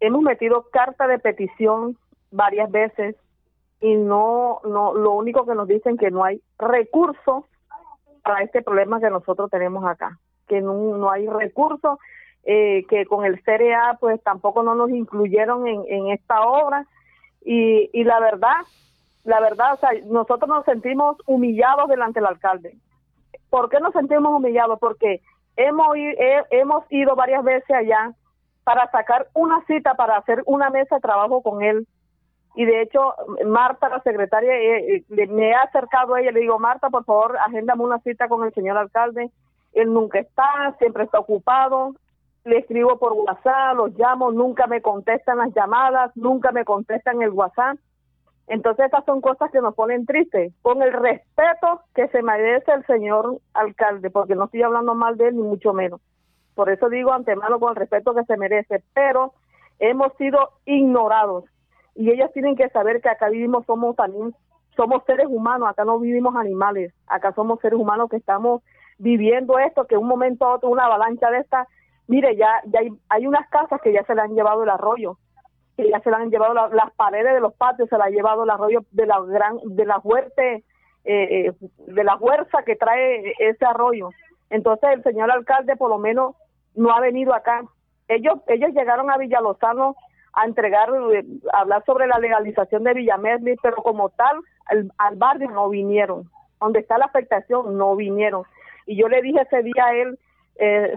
hemos 0.00 0.22
metido 0.22 0.70
carta 0.72 1.06
de 1.06 1.18
petición 1.18 1.98
varias 2.30 2.70
veces 2.70 3.16
y 3.82 3.96
no, 3.96 4.62
no, 4.64 4.94
lo 4.94 5.12
único 5.12 5.44
que 5.44 5.54
nos 5.54 5.68
dicen 5.68 5.98
que 5.98 6.10
no 6.10 6.24
hay 6.24 6.40
recursos 6.58 7.44
para 8.22 8.42
este 8.42 8.62
problema 8.62 9.00
que 9.00 9.10
nosotros 9.10 9.50
tenemos 9.50 9.84
acá, 9.84 10.18
que 10.48 10.60
no, 10.60 10.74
no 10.96 11.10
hay 11.10 11.26
recursos, 11.26 11.98
eh, 12.44 12.84
que 12.88 13.06
con 13.06 13.24
el 13.24 13.42
CRA 13.42 13.96
pues 14.00 14.22
tampoco 14.22 14.62
no 14.62 14.74
nos 14.74 14.90
incluyeron 14.90 15.66
en, 15.66 15.84
en 15.88 16.08
esta 16.08 16.42
obra 16.42 16.86
y, 17.44 17.90
y 17.92 18.04
la 18.04 18.20
verdad, 18.20 18.56
la 19.24 19.40
verdad, 19.40 19.74
o 19.74 19.76
sea, 19.76 19.90
nosotros 20.06 20.48
nos 20.48 20.64
sentimos 20.64 21.16
humillados 21.26 21.88
delante 21.88 22.20
del 22.20 22.28
alcalde. 22.28 22.76
¿Por 23.50 23.68
qué 23.68 23.78
nos 23.80 23.92
sentimos 23.92 24.32
humillados? 24.32 24.78
Porque 24.80 25.20
hemos, 25.56 25.88
hemos 26.50 26.84
ido 26.90 27.14
varias 27.14 27.44
veces 27.44 27.70
allá 27.70 28.12
para 28.64 28.90
sacar 28.90 29.28
una 29.34 29.64
cita 29.66 29.94
para 29.94 30.16
hacer 30.16 30.42
una 30.46 30.70
mesa 30.70 30.96
de 30.96 31.00
trabajo 31.00 31.42
con 31.42 31.62
él. 31.62 31.86
Y 32.54 32.64
de 32.66 32.82
hecho, 32.82 33.14
Marta, 33.46 33.88
la 33.88 34.02
secretaria, 34.02 34.52
eh, 34.52 35.04
eh, 35.08 35.26
me 35.28 35.54
ha 35.54 35.62
acercado 35.62 36.14
a 36.14 36.20
ella, 36.20 36.32
le 36.32 36.40
digo, 36.40 36.58
Marta, 36.58 36.90
por 36.90 37.04
favor, 37.04 37.36
agéndame 37.38 37.82
una 37.82 37.98
cita 38.00 38.28
con 38.28 38.44
el 38.44 38.52
señor 38.52 38.76
alcalde. 38.76 39.30
Él 39.72 39.92
nunca 39.92 40.18
está, 40.18 40.74
siempre 40.78 41.04
está 41.04 41.18
ocupado. 41.18 41.94
Le 42.44 42.58
escribo 42.58 42.98
por 42.98 43.12
WhatsApp, 43.12 43.76
los 43.76 43.96
llamo, 43.96 44.32
nunca 44.32 44.66
me 44.66 44.82
contestan 44.82 45.38
las 45.38 45.54
llamadas, 45.54 46.10
nunca 46.16 46.52
me 46.52 46.64
contestan 46.64 47.22
el 47.22 47.30
WhatsApp. 47.30 47.78
Entonces 48.48 48.86
estas 48.86 49.04
son 49.04 49.20
cosas 49.20 49.50
que 49.50 49.60
nos 49.60 49.74
ponen 49.74 50.04
tristes, 50.04 50.52
con 50.60 50.82
el 50.82 50.92
respeto 50.92 51.82
que 51.94 52.08
se 52.08 52.22
merece 52.22 52.72
el 52.72 52.84
señor 52.86 53.38
alcalde, 53.54 54.10
porque 54.10 54.34
no 54.34 54.44
estoy 54.44 54.62
hablando 54.62 54.94
mal 54.94 55.16
de 55.16 55.28
él 55.28 55.36
ni 55.36 55.42
mucho 55.42 55.72
menos. 55.72 56.00
Por 56.54 56.68
eso 56.68 56.90
digo 56.90 57.12
antemano 57.12 57.58
con 57.60 57.70
el 57.70 57.76
respeto 57.76 58.14
que 58.14 58.24
se 58.24 58.36
merece, 58.36 58.82
pero 58.92 59.32
hemos 59.78 60.12
sido 60.16 60.50
ignorados 60.66 61.44
y 61.94 62.10
ellos 62.10 62.30
tienen 62.32 62.56
que 62.56 62.68
saber 62.70 63.00
que 63.00 63.08
acá 63.08 63.28
vivimos 63.28 63.66
somos 63.66 63.96
también 63.96 64.34
somos 64.76 65.02
seres 65.04 65.26
humanos, 65.28 65.68
acá 65.68 65.84
no 65.84 65.98
vivimos 65.98 66.34
animales, 66.36 66.94
acá 67.06 67.32
somos 67.34 67.60
seres 67.60 67.78
humanos 67.78 68.08
que 68.08 68.16
estamos 68.16 68.62
viviendo 68.98 69.58
esto, 69.58 69.86
que 69.86 69.96
un 69.96 70.08
momento 70.08 70.46
a 70.46 70.54
otro 70.54 70.70
una 70.70 70.86
avalancha 70.86 71.30
de 71.30 71.38
esta, 71.38 71.66
mire, 72.06 72.36
ya, 72.36 72.62
ya 72.66 72.80
hay, 72.80 72.88
hay 73.08 73.26
unas 73.26 73.48
casas 73.50 73.80
que 73.82 73.92
ya 73.92 74.02
se 74.04 74.14
le 74.14 74.22
han 74.22 74.34
llevado 74.34 74.62
el 74.62 74.70
arroyo, 74.70 75.18
que 75.76 75.88
ya 75.90 76.00
se 76.00 76.10
le 76.10 76.16
han 76.16 76.30
llevado 76.30 76.54
las 76.54 76.92
paredes 76.96 77.34
de 77.34 77.40
los 77.40 77.54
patios, 77.54 77.88
se 77.88 77.98
la 77.98 78.04
ha 78.04 78.10
llevado 78.10 78.44
el 78.44 78.50
arroyo 78.50 78.80
de 78.92 79.06
la 79.06 79.20
gran, 79.20 79.58
de 79.64 79.84
la 79.84 80.00
fuerte, 80.00 80.64
eh, 81.04 81.46
eh, 81.46 81.52
de 81.86 82.04
la 82.04 82.16
fuerza 82.18 82.62
que 82.64 82.76
trae 82.76 83.34
ese 83.38 83.64
arroyo. 83.64 84.10
Entonces 84.50 84.90
el 84.92 85.02
señor 85.02 85.30
alcalde 85.30 85.76
por 85.76 85.90
lo 85.90 85.98
menos 85.98 86.36
no 86.74 86.92
ha 86.92 87.00
venido 87.00 87.34
acá. 87.34 87.62
Ellos, 88.08 88.34
ellos 88.46 88.70
llegaron 88.74 89.10
a 89.10 89.16
Villalozano 89.16 89.96
a 90.32 90.46
entregar, 90.46 90.88
eh, 91.12 91.24
hablar 91.52 91.84
sobre 91.84 92.06
la 92.06 92.18
legalización 92.18 92.84
de 92.84 92.94
Villamerli, 92.94 93.56
pero 93.62 93.76
como 93.76 94.08
tal, 94.10 94.40
al, 94.98 95.16
barrio 95.16 95.50
no 95.50 95.68
vinieron. 95.68 96.30
Donde 96.60 96.80
está 96.80 96.96
la 96.96 97.06
afectación, 97.06 97.76
no 97.76 97.96
vinieron. 97.96 98.44
Y 98.86 98.96
yo 98.96 99.08
le 99.08 99.20
dije 99.20 99.42
ese 99.42 99.62
día 99.62 99.84
a 99.84 99.94
él, 99.94 100.18
eh, 100.56 100.96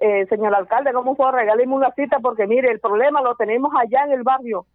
eh, 0.00 0.26
señor 0.26 0.54
alcalde, 0.54 0.92
¿cómo 0.92 1.16
puedo 1.16 1.32
regalarme 1.32 1.74
una 1.74 1.92
cita? 1.92 2.18
Porque 2.20 2.46
mire, 2.46 2.70
el 2.70 2.80
problema 2.80 3.20
lo 3.22 3.34
tenemos 3.34 3.72
allá 3.74 4.04
en 4.04 4.12
el 4.12 4.22
barrio, 4.22 4.66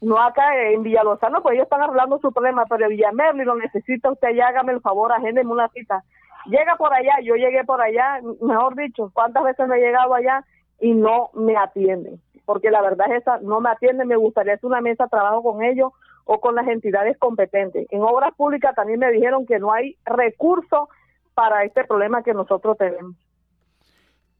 no 0.00 0.20
acá 0.20 0.56
en 0.56 0.82
Villalozano, 0.82 1.42
pues 1.42 1.54
ellos 1.54 1.64
están 1.64 1.82
arreglando 1.82 2.18
su 2.18 2.32
problema, 2.32 2.64
pero 2.66 2.88
Villamerli 2.88 3.44
lo 3.44 3.56
necesita 3.56 4.10
usted 4.10 4.34
ya, 4.34 4.48
hágame 4.48 4.72
el 4.72 4.80
favor, 4.80 5.12
agéndeme 5.12 5.50
una 5.50 5.68
cita. 5.68 6.04
Llega 6.46 6.76
por 6.76 6.92
allá, 6.94 7.14
yo 7.22 7.34
llegué 7.34 7.64
por 7.64 7.80
allá, 7.80 8.20
mejor 8.40 8.76
dicho, 8.76 9.10
¿cuántas 9.12 9.44
veces 9.44 9.66
me 9.66 9.76
he 9.76 9.80
llegado 9.80 10.14
allá 10.14 10.44
y 10.80 10.92
no 10.94 11.30
me 11.34 11.56
atienden? 11.56 12.20
Porque 12.48 12.70
la 12.70 12.80
verdad 12.80 13.12
es 13.12 13.20
esa, 13.20 13.40
no 13.40 13.60
me 13.60 13.68
atienden, 13.68 14.08
me 14.08 14.16
gustaría 14.16 14.54
hacer 14.54 14.64
una 14.64 14.80
mesa 14.80 15.04
de 15.04 15.10
trabajo 15.10 15.42
con 15.42 15.62
ellos 15.62 15.92
o 16.24 16.40
con 16.40 16.54
las 16.54 16.66
entidades 16.66 17.18
competentes. 17.18 17.86
En 17.90 18.00
obras 18.00 18.34
públicas 18.34 18.74
también 18.74 18.98
me 18.98 19.12
dijeron 19.12 19.44
que 19.44 19.58
no 19.58 19.70
hay 19.70 19.98
recursos 20.06 20.88
para 21.34 21.64
este 21.64 21.84
problema 21.84 22.22
que 22.22 22.32
nosotros 22.32 22.78
tenemos. 22.78 23.14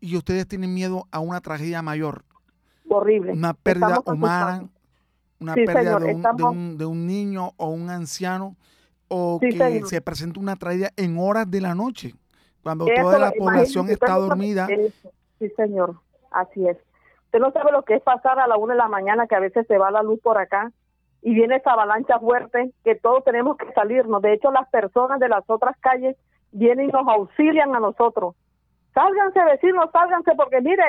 Y 0.00 0.16
ustedes 0.16 0.48
tienen 0.48 0.72
miedo 0.72 1.04
a 1.10 1.20
una 1.20 1.42
tragedia 1.42 1.82
mayor. 1.82 2.24
Horrible. 2.88 3.32
Una 3.32 3.52
pérdida 3.52 4.00
humana, 4.06 4.70
una 5.38 5.54
pérdida 5.54 5.98
de, 5.98 6.14
un, 6.14 6.78
de, 6.78 6.86
un, 6.86 7.06
niño 7.06 7.52
o 7.58 7.68
un 7.68 7.90
anciano, 7.90 8.56
o 9.08 9.38
que 9.38 9.82
se 9.84 10.00
presente 10.00 10.40
una 10.40 10.56
tragedia 10.56 10.94
en 10.96 11.18
horas 11.18 11.50
de 11.50 11.60
la 11.60 11.74
noche, 11.74 12.14
cuando 12.62 12.86
toda 12.86 13.18
la 13.18 13.32
población 13.32 13.90
está 13.90 14.14
dormida. 14.14 14.66
Sí, 15.38 15.50
señor, 15.58 16.00
así 16.30 16.66
es. 16.66 16.78
Usted 17.28 17.40
no 17.40 17.52
sabe 17.52 17.72
lo 17.72 17.82
que 17.82 17.94
es 17.94 18.02
pasar 18.02 18.40
a 18.40 18.46
la 18.46 18.56
una 18.56 18.72
de 18.72 18.78
la 18.78 18.88
mañana, 18.88 19.26
que 19.26 19.34
a 19.34 19.40
veces 19.40 19.66
se 19.66 19.76
va 19.76 19.90
la 19.90 20.02
luz 20.02 20.18
por 20.22 20.38
acá, 20.38 20.72
y 21.20 21.34
viene 21.34 21.56
esa 21.56 21.72
avalancha 21.72 22.18
fuerte, 22.18 22.70
que 22.84 22.94
todos 22.94 23.22
tenemos 23.22 23.58
que 23.58 23.70
salirnos. 23.74 24.22
De 24.22 24.32
hecho, 24.32 24.50
las 24.50 24.66
personas 24.70 25.20
de 25.20 25.28
las 25.28 25.44
otras 25.46 25.76
calles 25.80 26.16
vienen 26.52 26.88
y 26.88 26.92
nos 26.92 27.06
auxilian 27.06 27.76
a 27.76 27.80
nosotros. 27.80 28.34
Sálganse 28.94 29.44
vecinos, 29.44 29.90
sálganse 29.92 30.32
porque 30.36 30.62
mire, 30.62 30.82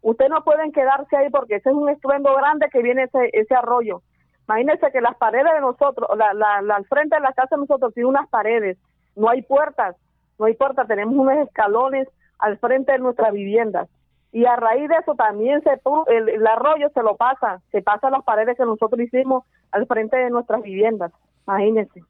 ustedes 0.00 0.30
no 0.30 0.42
pueden 0.44 0.72
quedarse 0.72 1.14
ahí 1.14 1.28
porque 1.28 1.56
ese 1.56 1.68
es 1.68 1.74
un 1.74 1.90
estruendo 1.90 2.34
grande 2.36 2.70
que 2.72 2.80
viene 2.80 3.02
ese, 3.02 3.28
ese 3.34 3.54
arroyo. 3.54 4.00
Imagínense 4.48 4.90
que 4.92 5.02
las 5.02 5.16
paredes 5.16 5.52
de 5.52 5.60
nosotros, 5.60 6.08
la, 6.16 6.32
la, 6.32 6.74
al 6.74 6.86
frente 6.86 7.16
de 7.16 7.20
la 7.20 7.34
casa 7.34 7.56
de 7.56 7.60
nosotros 7.60 7.92
tiene 7.92 8.08
unas 8.08 8.30
paredes, 8.30 8.78
no 9.14 9.28
hay 9.28 9.42
puertas, 9.42 9.94
no 10.38 10.46
hay 10.46 10.54
puertas, 10.54 10.88
tenemos 10.88 11.14
unos 11.14 11.36
escalones 11.46 12.08
al 12.38 12.56
frente 12.56 12.92
de 12.92 12.98
nuestras 12.98 13.32
viviendas. 13.34 13.90
Y 14.32 14.46
a 14.46 14.56
raíz 14.56 14.88
de 14.88 14.96
eso 14.96 15.14
también 15.14 15.62
se 15.62 15.80
el, 16.08 16.28
el 16.28 16.46
arroyo 16.46 16.88
se 16.94 17.02
lo 17.02 17.16
pasa, 17.16 17.60
se 17.70 17.82
pasa 17.82 18.10
las 18.10 18.24
paredes 18.24 18.56
que 18.56 18.64
nosotros 18.64 19.00
hicimos 19.00 19.44
al 19.70 19.86
frente 19.86 20.16
de 20.16 20.30
nuestras 20.30 20.62
viviendas, 20.62 21.12
imagínense. 21.46 22.02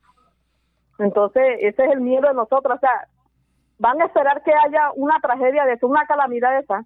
Entonces, 0.99 1.59
ese 1.61 1.85
es 1.85 1.93
el 1.93 2.01
miedo 2.01 2.29
de 2.29 2.35
nosotros. 2.35 2.77
O 2.77 2.81
sea, 2.81 3.09
van 3.79 4.01
a 4.01 4.05
esperar 4.07 4.43
que 4.45 4.53
haya 4.53 4.93
una 4.95 5.19
tragedia 5.21 5.65
de 5.65 5.73
esa, 5.73 5.87
una 5.87 6.07
calamidad 6.07 6.59
esa, 6.59 6.85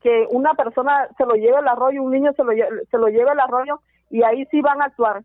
que 0.00 0.26
una 0.30 0.54
persona 0.54 1.08
se 1.18 1.26
lo 1.26 1.34
lleve 1.34 1.58
el 1.58 1.68
arroyo, 1.68 2.02
un 2.02 2.12
niño 2.12 2.32
se 2.32 2.42
lo, 2.42 2.52
se 2.52 2.98
lo 2.98 3.08
lleve 3.08 3.32
el 3.32 3.40
arroyo 3.40 3.80
y 4.08 4.22
ahí 4.22 4.46
sí 4.46 4.62
van 4.62 4.80
a 4.80 4.86
actuar. 4.86 5.22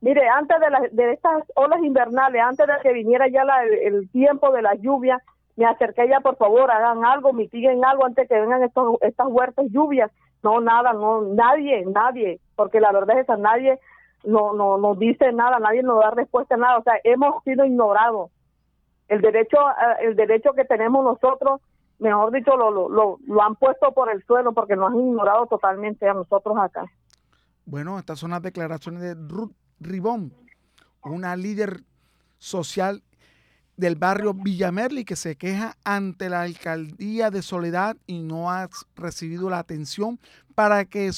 Mire, 0.00 0.28
antes 0.28 0.56
de, 0.58 0.88
de 0.90 1.12
estas 1.12 1.44
olas 1.54 1.80
invernales, 1.82 2.42
antes 2.42 2.66
de 2.66 2.72
que 2.82 2.92
viniera 2.92 3.28
ya 3.28 3.44
el, 3.64 4.10
tiempo 4.10 4.52
de 4.52 4.62
la 4.62 4.74
lluvia, 4.74 5.20
me 5.62 5.68
acerqué 5.68 6.08
ya, 6.08 6.20
por 6.20 6.36
favor, 6.36 6.70
hagan 6.72 7.04
algo, 7.04 7.32
mitiguen 7.32 7.84
algo 7.84 8.04
antes 8.04 8.28
que 8.28 8.40
vengan 8.40 8.64
estos, 8.64 8.96
estas 9.00 9.28
huertas 9.28 9.66
lluvias. 9.70 10.10
No, 10.42 10.60
nada, 10.60 10.92
no, 10.92 11.22
nadie, 11.22 11.84
nadie, 11.86 12.40
porque 12.56 12.80
la 12.80 12.90
verdad 12.90 13.20
es 13.20 13.26
que 13.28 13.36
nadie 13.36 13.78
no, 14.24 14.54
no 14.54 14.76
nos 14.76 14.98
dice 14.98 15.32
nada, 15.32 15.60
nadie 15.60 15.84
nos 15.84 16.00
da 16.00 16.10
respuesta 16.10 16.56
a 16.56 16.58
nada, 16.58 16.78
o 16.78 16.82
sea, 16.82 16.94
hemos 17.04 17.44
sido 17.44 17.64
ignorados. 17.64 18.32
El 19.06 19.20
derecho, 19.20 19.56
eh, 19.56 20.06
el 20.06 20.16
derecho 20.16 20.52
que 20.52 20.64
tenemos 20.64 21.04
nosotros, 21.04 21.60
mejor 22.00 22.32
dicho, 22.32 22.56
lo, 22.56 22.72
lo, 22.72 23.18
lo, 23.24 23.42
han 23.42 23.54
puesto 23.54 23.92
por 23.92 24.10
el 24.10 24.24
suelo 24.24 24.52
porque 24.52 24.74
nos 24.74 24.92
han 24.92 24.98
ignorado 24.98 25.46
totalmente 25.46 26.08
a 26.08 26.14
nosotros 26.14 26.56
acá. 26.58 26.86
Bueno, 27.66 28.00
estas 28.00 28.18
son 28.18 28.32
las 28.32 28.42
declaraciones 28.42 29.00
de 29.02 29.14
Ruth 29.14 29.52
Ribón, 29.78 30.32
una 31.04 31.36
líder 31.36 31.82
social 32.38 33.04
del 33.76 33.96
barrio 33.96 34.34
Villamerli 34.34 35.04
que 35.04 35.16
se 35.16 35.36
queja 35.36 35.76
ante 35.84 36.28
la 36.28 36.42
alcaldía 36.42 37.30
de 37.30 37.42
Soledad 37.42 37.96
y 38.06 38.20
no 38.20 38.50
ha 38.50 38.68
recibido 38.96 39.50
la 39.50 39.58
atención 39.58 40.18
para 40.54 40.84
que 40.84 41.10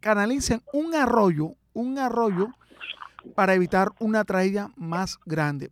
canalicen 0.00 0.60
un 0.72 0.94
arroyo, 0.94 1.54
un 1.72 1.98
arroyo 1.98 2.48
para 3.34 3.54
evitar 3.54 3.88
una 4.00 4.24
tragedia 4.24 4.68
más 4.76 5.18
grande. 5.24 5.70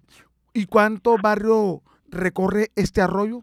¿Y 0.55 0.67
cuántos 0.67 1.21
barrios 1.21 1.81
recorre 2.09 2.69
este 2.77 3.01
arroyo? 3.01 3.43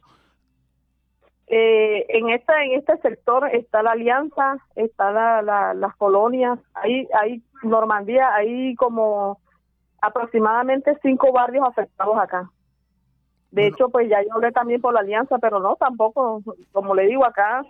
Eh, 1.47 2.05
en 2.09 2.29
esta 2.29 2.63
en 2.63 2.73
este 2.73 2.97
sector 2.97 3.47
está 3.53 3.81
la 3.81 3.91
alianza, 3.91 4.57
está 4.75 5.11
la, 5.11 5.73
las 5.73 5.95
colonias, 5.95 6.59
hay 6.75 7.07
hay 7.19 7.41
Normandía, 7.63 8.33
hay 8.35 8.75
como 8.75 9.39
aproximadamente 10.01 10.97
cinco 11.01 11.31
barrios 11.31 11.67
afectados 11.67 12.17
acá. 12.17 12.49
De 13.51 13.67
hecho, 13.67 13.89
pues 13.89 14.07
ya 14.09 14.21
yo 14.21 14.33
hablé 14.33 14.51
también 14.51 14.79
por 14.79 14.93
la 14.93 14.99
alianza, 14.99 15.39
pero 15.39 15.59
no, 15.59 15.75
tampoco, 15.75 16.41
como 16.71 16.93
le 16.93 17.07
digo 17.07 17.25
acá, 17.25 17.63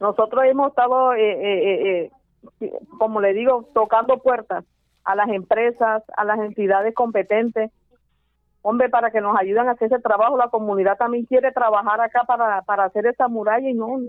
nosotros 0.00 0.44
hemos 0.44 0.68
estado 0.68 1.14
eh, 1.14 1.32
eh, 1.32 2.10
eh 2.10 2.10
como 2.98 3.20
le 3.20 3.32
digo, 3.32 3.68
tocando 3.74 4.18
puertas 4.18 4.64
a 5.04 5.14
las 5.14 5.28
empresas, 5.28 6.02
a 6.16 6.24
las 6.24 6.38
entidades 6.38 6.94
competentes, 6.94 7.70
hombre, 8.62 8.88
para 8.88 9.10
que 9.10 9.20
nos 9.20 9.38
ayuden 9.38 9.68
a 9.68 9.72
hacer 9.72 9.92
ese 9.92 10.00
trabajo. 10.00 10.36
La 10.36 10.48
comunidad 10.48 10.96
también 10.96 11.26
quiere 11.26 11.52
trabajar 11.52 12.00
acá 12.00 12.24
para, 12.24 12.62
para 12.62 12.84
hacer 12.84 13.06
esa 13.06 13.28
muralla 13.28 13.68
y 13.68 13.74
no. 13.74 14.00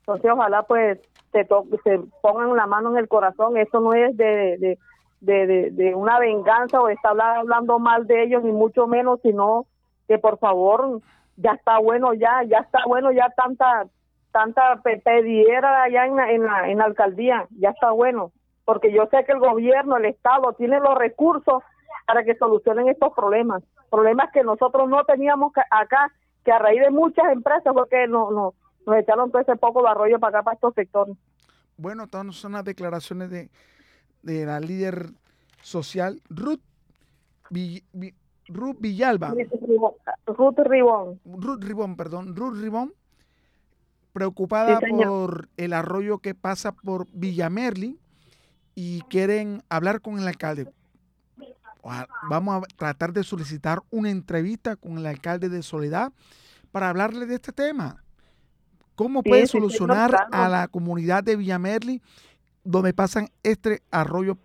Entonces, 0.00 0.30
ojalá 0.30 0.62
pues 0.64 0.98
se, 1.32 1.46
se 1.84 2.00
pongan 2.20 2.56
la 2.56 2.66
mano 2.66 2.90
en 2.90 2.98
el 2.98 3.08
corazón. 3.08 3.56
Eso 3.56 3.80
no 3.80 3.94
es 3.94 4.16
de, 4.16 4.56
de, 4.58 4.78
de, 5.20 5.92
una 5.94 6.18
venganza 6.18 6.80
o 6.80 6.88
está 6.88 7.10
hablando 7.10 7.78
mal 7.78 8.06
de 8.06 8.24
ellos, 8.24 8.42
ni 8.44 8.52
mucho 8.52 8.86
menos, 8.86 9.20
sino 9.22 9.66
que 10.08 10.18
por 10.18 10.38
favor 10.38 11.00
ya 11.36 11.52
está 11.52 11.78
bueno 11.78 12.14
ya, 12.14 12.42
ya 12.44 12.58
está 12.58 12.80
bueno 12.86 13.12
ya 13.12 13.28
tanta 13.36 13.86
tanta 14.30 14.82
pediera 14.82 15.84
allá 15.84 16.04
en 16.04 16.16
la, 16.16 16.30
en, 16.30 16.44
la, 16.44 16.68
en 16.68 16.78
la 16.78 16.84
alcaldía, 16.84 17.46
ya 17.58 17.70
está 17.70 17.90
bueno, 17.90 18.32
porque 18.66 18.92
yo 18.92 19.06
sé 19.10 19.24
que 19.24 19.32
el 19.32 19.38
gobierno, 19.38 19.96
el 19.96 20.04
Estado 20.04 20.52
tiene 20.52 20.78
los 20.78 20.94
recursos 20.94 21.62
para 22.06 22.22
que 22.22 22.36
solucionen 22.36 22.88
estos 22.88 23.14
problemas, 23.14 23.62
problemas 23.90 24.30
que 24.32 24.42
nosotros 24.42 24.90
no 24.90 25.04
teníamos 25.04 25.52
acá, 25.70 26.12
que 26.44 26.52
a 26.52 26.58
raíz 26.58 26.82
de 26.82 26.90
muchas 26.90 27.32
empresas 27.32 27.72
fue 27.72 27.88
que 27.88 28.06
no, 28.06 28.30
no, 28.30 28.52
nos 28.84 28.96
echaron 28.98 29.30
todo 29.30 29.40
ese 29.40 29.56
poco 29.56 29.82
de 29.82 29.88
arroyo 29.88 30.20
para 30.20 30.38
acá, 30.38 30.44
para 30.44 30.54
estos 30.56 30.74
sectores. 30.74 31.16
Bueno, 31.78 32.06
todas 32.06 32.34
son 32.36 32.52
las 32.52 32.64
declaraciones 32.64 33.30
de, 33.30 33.50
de 34.26 34.44
la 34.44 34.60
líder 34.60 35.12
social 35.62 36.20
Ruth, 36.28 36.60
Ruth 38.48 38.76
Villalba. 38.80 39.34
Ruth 40.26 40.58
Ribón. 40.58 41.20
Ruth 41.24 41.62
Ribón, 41.62 41.96
perdón. 41.96 42.36
Ruth 42.36 42.60
Ribón 42.60 42.92
preocupada 44.12 44.80
por 44.80 45.48
el 45.58 45.72
arroyo 45.74 46.18
que 46.18 46.34
pasa 46.34 46.72
por 46.72 47.06
Villamerli 47.12 47.98
y 48.74 49.02
quieren 49.10 49.62
hablar 49.68 50.00
con 50.00 50.18
el 50.18 50.26
alcalde. 50.26 50.72
Vamos 52.30 52.64
a 52.64 52.76
tratar 52.76 53.12
de 53.12 53.22
solicitar 53.22 53.82
una 53.90 54.10
entrevista 54.10 54.76
con 54.76 54.98
el 54.98 55.06
alcalde 55.06 55.48
de 55.48 55.62
Soledad 55.62 56.12
para 56.72 56.88
hablarle 56.88 57.26
de 57.26 57.34
este 57.34 57.52
tema. 57.52 58.02
¿Cómo 58.94 59.22
puede 59.22 59.46
solucionar 59.46 60.28
a 60.32 60.48
la 60.48 60.68
comunidad 60.68 61.22
de 61.22 61.36
Villamerli 61.36 62.00
donde 62.66 62.92
pasan 62.92 63.28
este 63.42 63.82
arroyo 63.90 64.38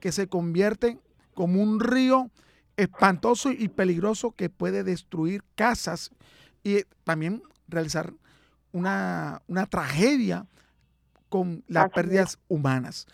que 0.00 0.12
se 0.12 0.28
convierte 0.28 0.98
como 1.34 1.62
un 1.62 1.80
río 1.80 2.30
espantoso 2.76 3.50
y 3.50 3.68
peligroso 3.68 4.32
que 4.32 4.50
puede 4.50 4.82
destruir 4.82 5.42
casas 5.54 6.10
y 6.62 6.82
también 7.04 7.42
realizar 7.68 8.12
una, 8.72 9.40
tragedia 9.70 10.46
con 11.28 11.64
las 11.68 11.90
pérdidas 11.90 12.38
humanas. 12.48 13.06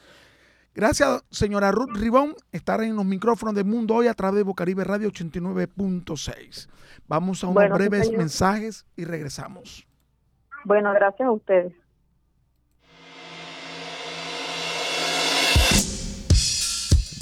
Gracias, 0.74 1.22
señora 1.30 1.70
Ruth 1.70 1.94
Ribón, 1.94 2.34
estar 2.50 2.82
en 2.82 2.96
los 2.96 3.04
micrófonos 3.04 3.54
de 3.54 3.62
Mundo 3.62 3.96
Hoy 3.96 4.06
a 4.06 4.14
través 4.14 4.38
de 4.38 4.42
Bocaribe 4.42 4.84
Radio 4.84 5.10
89.6. 5.10 6.68
Vamos 7.08 7.44
a 7.44 7.48
unos 7.48 7.70
breves 7.70 8.10
mensajes 8.12 8.86
y 8.96 9.04
regresamos. 9.04 9.86
Bueno, 10.64 10.92
gracias 10.94 11.28
a 11.28 11.32
ustedes. 11.32 11.81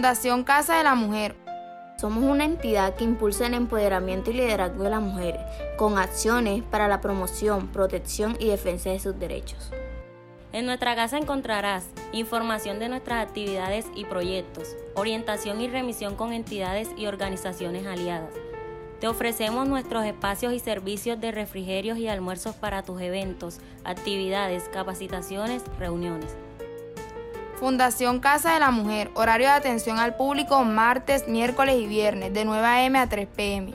Fundación 0.00 0.44
Casa 0.44 0.78
de 0.78 0.84
la 0.84 0.94
Mujer. 0.94 1.36
Somos 1.98 2.24
una 2.24 2.46
entidad 2.46 2.94
que 2.94 3.04
impulsa 3.04 3.46
el 3.46 3.52
empoderamiento 3.52 4.30
y 4.30 4.32
liderazgo 4.32 4.84
de 4.84 4.88
las 4.88 5.02
mujeres, 5.02 5.42
con 5.76 5.98
acciones 5.98 6.62
para 6.62 6.88
la 6.88 7.02
promoción, 7.02 7.68
protección 7.68 8.34
y 8.40 8.46
defensa 8.46 8.88
de 8.88 8.98
sus 8.98 9.18
derechos. 9.18 9.70
En 10.54 10.64
nuestra 10.64 10.96
casa 10.96 11.18
encontrarás 11.18 11.84
información 12.12 12.78
de 12.78 12.88
nuestras 12.88 13.22
actividades 13.22 13.84
y 13.94 14.06
proyectos, 14.06 14.74
orientación 14.94 15.60
y 15.60 15.68
remisión 15.68 16.16
con 16.16 16.32
entidades 16.32 16.88
y 16.96 17.04
organizaciones 17.04 17.86
aliadas. 17.86 18.32
Te 19.00 19.06
ofrecemos 19.06 19.68
nuestros 19.68 20.06
espacios 20.06 20.54
y 20.54 20.60
servicios 20.60 21.20
de 21.20 21.30
refrigerios 21.30 21.98
y 21.98 22.08
almuerzos 22.08 22.56
para 22.56 22.82
tus 22.82 23.02
eventos, 23.02 23.58
actividades, 23.84 24.62
capacitaciones, 24.72 25.62
reuniones. 25.78 26.34
Fundación 27.60 28.18
Casa 28.20 28.54
de 28.54 28.60
la 28.60 28.70
Mujer, 28.70 29.10
horario 29.14 29.48
de 29.48 29.52
atención 29.52 29.98
al 29.98 30.16
público 30.16 30.64
martes, 30.64 31.28
miércoles 31.28 31.76
y 31.76 31.86
viernes 31.86 32.32
de 32.32 32.46
9 32.46 32.66
a.m. 32.66 32.98
a 32.98 33.06
3 33.06 33.28
p.m. 33.36 33.74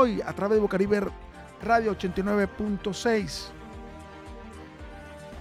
Hoy 0.00 0.22
a 0.24 0.32
través 0.32 0.58
de 0.58 0.60
Bocaribe 0.60 1.08
Radio 1.60 1.98
89.6. 1.98 3.46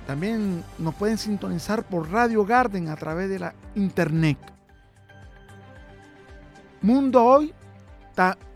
También 0.07 0.63
nos 0.79 0.95
pueden 0.95 1.19
sintonizar 1.19 1.83
por 1.83 2.09
Radio 2.09 2.43
Garden 2.43 2.89
a 2.89 2.95
través 2.95 3.29
de 3.29 3.37
la 3.37 3.53
internet. 3.75 4.39
Mundo 6.81 7.23
Hoy 7.23 7.53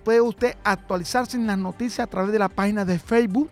puede 0.03 0.21
usted 0.21 0.55
actualizarse 0.63 1.37
en 1.37 1.45
las 1.45 1.59
noticias 1.59 2.07
a 2.07 2.09
través 2.09 2.31
de 2.31 2.39
la 2.39 2.49
página 2.49 2.83
de 2.83 2.97
Facebook 2.97 3.51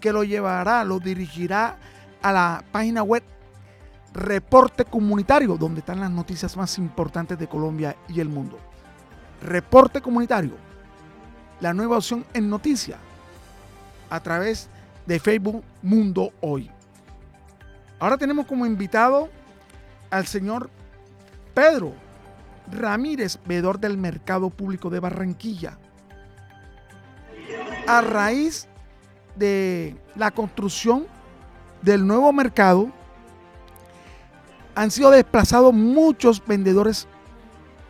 que 0.00 0.10
lo 0.10 0.24
llevará, 0.24 0.82
lo 0.84 1.00
dirigirá 1.00 1.76
a 2.22 2.32
la 2.32 2.64
página 2.72 3.02
web 3.02 3.22
Reporte 4.14 4.86
Comunitario, 4.86 5.58
donde 5.58 5.80
están 5.80 6.00
las 6.00 6.10
noticias 6.10 6.56
más 6.56 6.78
importantes 6.78 7.38
de 7.38 7.46
Colombia 7.46 7.94
y 8.08 8.20
el 8.20 8.30
mundo. 8.30 8.58
Reporte 9.42 10.00
Comunitario 10.00 10.69
la 11.60 11.74
nueva 11.74 11.98
opción 11.98 12.24
en 12.34 12.48
noticia 12.48 12.98
a 14.08 14.20
través 14.20 14.68
de 15.06 15.20
Facebook 15.20 15.62
Mundo 15.82 16.32
Hoy. 16.40 16.70
Ahora 17.98 18.16
tenemos 18.16 18.46
como 18.46 18.66
invitado 18.66 19.28
al 20.10 20.26
señor 20.26 20.70
Pedro 21.54 21.92
Ramírez, 22.70 23.38
veedor 23.46 23.78
del 23.78 23.98
Mercado 23.98 24.50
Público 24.50 24.90
de 24.90 25.00
Barranquilla. 25.00 25.78
A 27.86 28.00
raíz 28.00 28.68
de 29.36 29.96
la 30.14 30.30
construcción 30.30 31.06
del 31.82 32.06
nuevo 32.06 32.32
mercado, 32.32 32.90
han 34.74 34.90
sido 34.90 35.10
desplazados 35.10 35.74
muchos 35.74 36.42
vendedores 36.46 37.08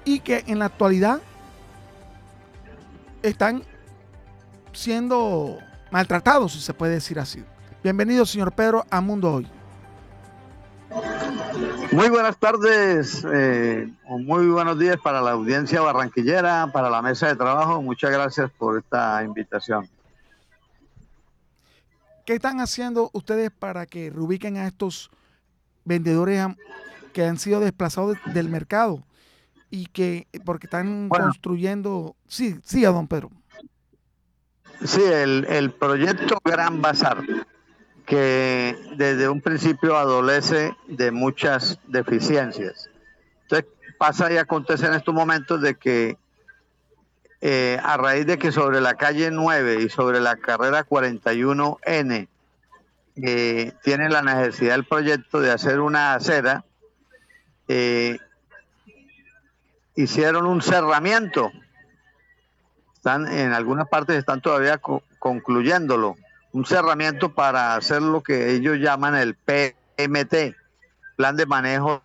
y 0.05 0.21
que 0.21 0.45
en 0.47 0.59
la 0.59 0.67
actualidad 0.67 1.21
están 3.23 3.63
siendo 4.73 5.59
maltratados, 5.91 6.53
si 6.53 6.61
se 6.61 6.75
puede 6.75 6.95
decir 6.95 7.19
así. 7.19 7.45
Bienvenido, 7.83 8.27
señor 8.27 8.53
Pedro, 8.53 8.85
a 8.91 9.01
Mundo 9.01 9.33
Hoy. 9.35 9.49
Muy 11.93 12.09
buenas 12.09 12.37
tardes, 12.39 13.25
eh, 13.33 13.89
muy 14.07 14.47
buenos 14.47 14.79
días 14.79 14.97
para 15.03 15.21
la 15.21 15.33
audiencia 15.33 15.81
barranquillera, 15.81 16.71
para 16.73 16.89
la 16.89 17.03
mesa 17.03 17.29
de 17.29 17.37
trabajo. 17.37 17.83
Muchas 17.83 18.11
gracias 18.11 18.51
por 18.59 18.79
esta 18.79 19.23
invitación. 19.25 19.89
¿Qué 22.25 22.35
están 22.35 22.61
haciendo 22.61 23.11
ustedes 23.13 23.51
para 23.51 23.87
que 23.87 24.11
reubiquen 24.11 24.57
a 24.57 24.67
estos 24.67 25.11
vendedores 25.85 26.47
que 27.13 27.25
han 27.25 27.39
sido 27.39 27.59
desplazados 27.59 28.19
del 28.27 28.49
mercado? 28.49 29.03
Y 29.71 29.87
que, 29.87 30.27
porque 30.45 30.67
están 30.67 31.09
construyendo, 31.09 32.17
sí, 32.27 32.59
sí, 32.65 32.85
a 32.85 32.91
don 32.91 33.09
Pedro. 33.09 33.31
Sí, 34.85 35.03
el, 35.03 35.47
el 35.49 35.73
proyecto 35.73 36.39
Gran 36.45 36.81
Bazar, 36.81 37.23
que 38.07 38.77
desde 38.97 39.29
un 39.29 39.41
principio 39.41 39.97
adolece 39.97 40.75
de 40.89 41.13
muchas 41.13 41.79
deficiencias. 41.87 42.91
Entonces 43.43 43.71
pasa 43.99 44.33
y 44.33 44.39
acontece 44.39 44.87
en 44.87 44.95
estos 44.95 45.15
momentos 45.15 45.61
de 45.61 45.77
que 45.77 46.17
eh, 47.43 47.79
a 47.83 47.97
raíz 47.97 48.27
de 48.27 48.39
que 48.39 48.53
sobre 48.53 48.81
la 48.81 48.95
calle 48.95 49.31
9 49.31 49.83
y 49.83 49.89
sobre 49.89 50.21
la 50.21 50.37
carrera 50.37 50.87
41N 50.87 52.29
eh, 53.17 53.73
tiene 53.83 54.09
la 54.11 54.23
necesidad 54.23 54.73
del 54.73 54.85
proyecto 54.85 55.41
de 55.41 55.51
hacer 55.51 55.81
una 55.81 56.15
acera, 56.15 56.65
eh, 57.69 58.19
hicieron 59.95 60.47
un 60.47 60.63
cerramiento. 60.63 61.51
Están 62.95 63.29
en 63.29 63.53
algunas 63.53 63.89
partes 63.89 64.17
están 64.17 64.41
todavía 64.41 64.81
concluyéndolo. 65.19 66.17
Un 66.53 66.67
cerramiento 66.67 67.33
para 67.35 67.75
hacer 67.77 68.03
lo 68.03 68.23
que 68.23 68.53
ellos 68.53 68.79
llaman 68.79 69.15
el 69.15 69.35
PMT, 69.35 70.57
Plan 71.17 71.37
de 71.37 71.47
Manejo 71.47 72.03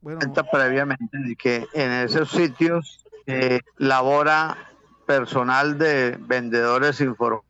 bueno. 0.00 0.20
previamente 0.50 1.18
de 1.18 1.36
que 1.36 1.66
en 1.74 1.90
esos 1.92 2.30
sitios 2.30 3.04
eh, 3.26 3.60
labora 3.76 4.56
personal 5.06 5.78
de 5.78 6.16
vendedores 6.18 7.00
informales 7.00 7.47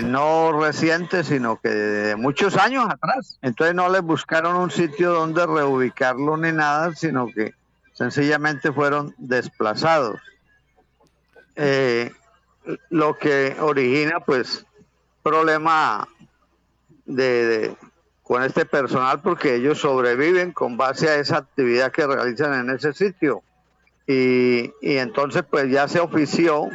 no 0.00 0.58
recientes, 0.58 1.26
sino 1.26 1.60
que 1.60 1.68
de 1.68 2.16
muchos 2.16 2.56
años 2.56 2.86
atrás. 2.88 3.38
Entonces 3.42 3.74
no 3.74 3.90
les 3.90 4.00
buscaron 4.02 4.56
un 4.56 4.70
sitio 4.70 5.12
donde 5.12 5.44
reubicarlo 5.46 6.38
ni 6.38 6.52
nada, 6.52 6.94
sino 6.94 7.26
que 7.26 7.52
sencillamente 7.92 8.72
fueron 8.72 9.14
desplazados. 9.18 10.18
Eh, 11.56 12.10
lo 12.88 13.18
que 13.18 13.56
origina 13.60 14.20
pues 14.20 14.64
problema 15.22 16.08
de, 17.04 17.76
con 18.22 18.42
este 18.42 18.64
personal 18.64 19.20
porque 19.20 19.56
ellos 19.56 19.78
sobreviven 19.78 20.52
con 20.52 20.78
base 20.78 21.08
a 21.10 21.16
esa 21.16 21.38
actividad 21.38 21.92
que 21.92 22.06
realizan 22.06 22.54
en 22.54 22.74
ese 22.74 22.94
sitio. 22.94 23.42
Y, 24.06 24.72
y 24.80 24.96
entonces 24.96 25.44
pues 25.48 25.70
ya 25.70 25.86
se 25.86 26.00
ofició, 26.00 26.70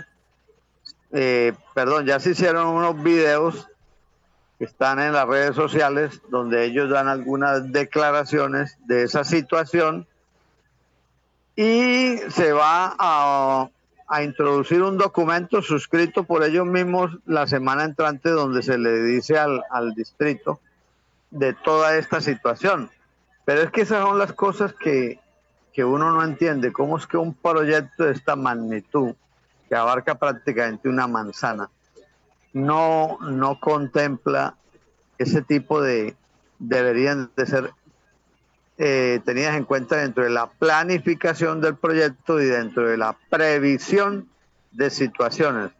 eh, 1.11 1.53
perdón, 1.73 2.05
ya 2.05 2.19
se 2.19 2.31
hicieron 2.31 2.67
unos 2.67 3.01
videos 3.01 3.67
que 4.57 4.65
están 4.65 4.99
en 4.99 5.13
las 5.13 5.27
redes 5.27 5.55
sociales 5.55 6.21
donde 6.29 6.65
ellos 6.65 6.89
dan 6.89 7.07
algunas 7.07 7.71
declaraciones 7.71 8.77
de 8.85 9.03
esa 9.03 9.23
situación 9.23 10.07
y 11.55 12.17
se 12.29 12.53
va 12.53 12.95
a, 12.97 13.69
introducir 14.23 14.81
un 14.83 14.97
documento 14.97 15.61
suscrito 15.61 16.23
por 16.23 16.43
ellos 16.43 16.65
mismos 16.65 17.17
la 17.25 17.45
semana 17.45 17.83
entrante 17.83 18.29
donde 18.29 18.63
se 18.63 18.77
le 18.77 19.03
dice 19.03 19.37
al, 19.37 19.61
al 19.69 19.93
distrito 19.93 20.61
de 21.29 21.53
toda 21.53 21.97
esta 21.97 22.21
situación. 22.21 22.89
Pero 23.43 23.61
es 23.61 23.71
que 23.71 23.81
esas 23.81 24.03
son 24.03 24.17
las 24.17 24.33
cosas 24.33 24.73
que, 24.73 25.19
que 25.73 25.83
uno 25.83 26.11
no 26.11 26.23
entiende. 26.23 26.71
¿Cómo 26.71 26.97
es 26.97 27.05
que 27.05 27.17
un 27.17 27.33
proyecto 27.33 28.05
de 28.05 28.13
esta 28.13 28.35
magnitud, 28.35 29.13
que 29.67 29.75
abarca 29.75 30.15
prácticamente 30.15 30.89
una 30.89 31.07
manzana, 31.07 31.69
no, 32.53 33.17
no 33.21 33.59
contempla 33.59 34.55
ese 35.17 35.41
tipo 35.41 35.81
de, 35.81 36.15
deberían 36.59 37.29
de 37.35 37.45
ser 37.45 37.71
eh, 38.77 39.19
tenidas 39.25 39.55
en 39.55 39.65
cuenta 39.65 39.97
dentro 39.97 40.23
de 40.23 40.29
la 40.29 40.47
planificación 40.47 41.61
del 41.61 41.75
proyecto 41.75 42.39
y 42.39 42.45
dentro 42.45 42.87
de 42.87 42.97
la 42.97 43.17
previsión 43.29 44.27
de 44.71 44.89
situaciones, 44.89 45.71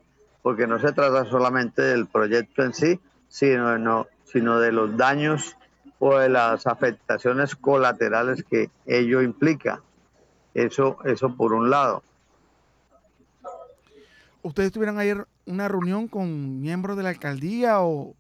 porque 0.42 0.66
no 0.66 0.80
se 0.80 0.92
trata 0.94 1.26
solamente 1.26 1.82
del 1.82 2.08
proyecto 2.08 2.64
en 2.64 2.74
sí, 2.74 3.00
sino, 3.30 3.78
no, 3.78 4.08
sino 4.26 4.60
de 4.60 4.72
los 4.72 4.98
daños 4.98 5.56
o 6.00 6.18
de 6.18 6.30
las 6.30 6.66
afectaciones 6.68 7.56
colaterales 7.56 8.44
que 8.44 8.70
ello 8.86 9.22
implica. 9.22 9.82
Eso, 10.54 10.98
eso 11.06 11.36
por 11.36 11.54
un 11.54 11.70
lado. 11.70 12.02
¿Ustedes 14.42 14.72
tuvieron 14.72 15.00
ayer 15.00 15.28
una 15.46 15.68
reunión 15.68 16.08
con 16.08 16.62
miembros 16.62 16.98
de 16.98 17.04
la 17.04 17.10
alcaldía 17.10 17.82
o, 17.82 18.16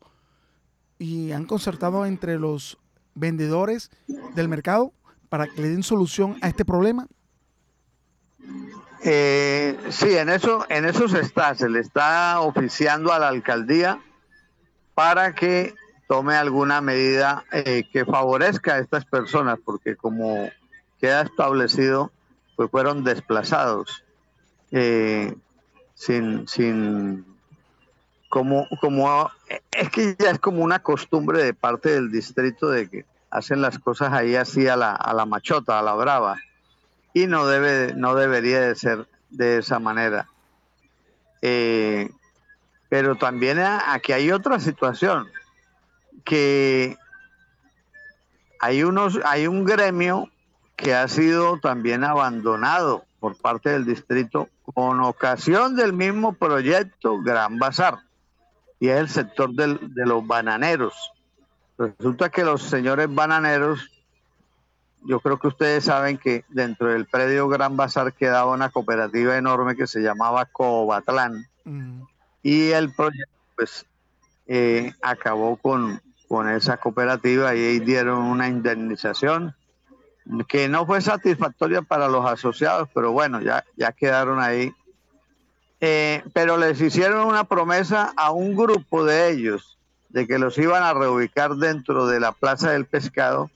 y 0.99 1.32
han 1.32 1.45
concertado 1.45 2.05
entre 2.05 2.38
los 2.38 2.78
vendedores 3.15 3.89
del 4.36 4.47
mercado 4.47 4.93
para 5.30 5.47
que 5.47 5.61
le 5.61 5.70
den 5.70 5.84
solución 5.84 6.38
a 6.41 6.47
este 6.47 6.65
problema? 6.65 7.07
Eh, 9.03 9.78
sí, 9.89 10.18
en 10.18 10.30
eso, 10.30 10.65
en 10.70 10.86
eso 10.86 11.07
se 11.07 11.20
está, 11.20 11.53
se 11.55 11.70
le 11.70 11.80
está 11.80 12.41
oficiando 12.41 13.13
a 13.13 13.20
la 13.20 13.28
alcaldía 13.28 14.01
para 14.95 15.36
que 15.36 15.76
tome 16.07 16.36
alguna 16.36 16.82
medida 16.82 17.43
eh, 17.51 17.84
que 17.91 18.05
favorezca 18.05 18.76
a 18.76 18.80
estas 18.80 19.05
personas, 19.05 19.59
porque 19.63 19.95
como 19.95 20.49
queda 20.99 21.22
establecido, 21.22 22.11
pues 22.55 22.72
fueron 22.72 23.03
desplazados 23.03 24.03
eh, 24.72 25.36
sin, 25.97 26.47
sin, 26.47 27.25
como, 28.29 28.67
como, 28.79 29.31
es 29.71 29.89
que 29.89 30.15
ya 30.19 30.29
es 30.29 30.39
como 30.39 30.63
una 30.63 30.79
costumbre 30.79 31.43
de 31.43 31.55
parte 31.55 31.89
del 31.89 32.11
distrito 32.11 32.69
de 32.69 32.87
que 32.87 33.05
hacen 33.31 33.61
las 33.61 33.79
cosas 33.79 34.13
ahí 34.13 34.35
así 34.35 34.67
a 34.67 34.75
la, 34.75 34.93
a 34.93 35.13
la 35.13 35.25
machota, 35.25 35.79
a 35.79 35.81
la 35.81 35.95
brava, 35.95 36.37
y 37.13 37.25
no 37.25 37.47
debe, 37.47 37.93
no 37.95 38.13
debería 38.13 38.61
de 38.61 38.75
ser 38.75 39.07
de 39.31 39.57
esa 39.57 39.79
manera. 39.79 40.27
Eh, 41.41 42.11
pero 42.89 43.15
también 43.15 43.57
aquí 43.59 44.13
hay 44.13 44.31
otra 44.31 44.59
situación 44.59 45.27
que 46.23 46.95
hay 48.59 48.83
unos, 48.83 49.19
hay 49.25 49.47
un 49.47 49.65
gremio 49.65 50.29
que 50.75 50.93
ha 50.93 51.07
sido 51.07 51.59
también 51.59 52.03
abandonado 52.03 53.03
por 53.19 53.35
parte 53.35 53.71
del 53.71 53.85
distrito 53.85 54.47
con 54.74 55.01
ocasión 55.01 55.76
del 55.76 55.93
mismo 55.93 56.34
proyecto 56.34 57.22
Gran 57.22 57.57
Bazar 57.57 57.99
y 58.80 58.89
es 58.89 58.99
el 58.99 59.09
sector 59.09 59.53
del, 59.53 59.93
de 59.93 60.05
los 60.05 60.26
bananeros. 60.26 61.11
Resulta 61.78 62.30
que 62.30 62.43
los 62.43 62.63
señores 62.63 63.13
bananeros, 63.13 63.89
yo 65.03 65.20
creo 65.20 65.39
que 65.39 65.47
ustedes 65.47 65.86
saben 65.86 66.18
que 66.18 66.43
dentro 66.49 66.91
del 66.91 67.05
predio 67.05 67.47
Gran 67.47 67.78
Bazar 67.78 68.13
quedaba 68.13 68.51
una 68.51 68.70
cooperativa 68.70 69.38
enorme 69.38 69.76
que 69.76 69.88
se 69.88 70.01
llamaba 70.01 70.45
Cobatlán 70.45 71.47
mm. 71.63 72.01
y 72.43 72.72
el 72.72 72.93
proyecto 72.93 73.32
pues 73.55 73.86
eh, 74.47 74.93
acabó 75.01 75.57
con, 75.57 76.01
con 76.28 76.49
esa 76.49 76.78
cooperativa 76.78 77.55
y 77.55 77.80
dieron 77.80 78.20
una 78.20 78.47
indemnización 78.47 79.55
que 80.47 80.67
no 80.67 80.86
fue 80.86 81.01
satisfactoria 81.01 81.82
para 81.82 82.07
los 82.07 82.25
asociados, 82.25 82.89
pero 82.93 83.11
bueno, 83.11 83.41
ya, 83.41 83.63
ya 83.75 83.91
quedaron 83.91 84.39
ahí. 84.39 84.73
Eh, 85.80 86.23
pero 86.34 86.57
les 86.57 86.82
hicieron 86.82 87.28
una 87.28 87.43
promesa 87.43 88.13
a 88.17 88.32
un 88.32 88.55
grupo 88.55 89.05
de 89.05 89.30
ellos 89.30 89.78
de 90.09 90.25
que 90.25 90.39
los 90.39 90.57
iban 90.57 90.84
a 90.84 90.93
reubicar 90.93 91.55
dentro 91.55 92.07
de 92.07 92.19
la 92.19 92.32
Plaza 92.32 92.71
del 92.71 92.86
Pescado, 92.86 93.51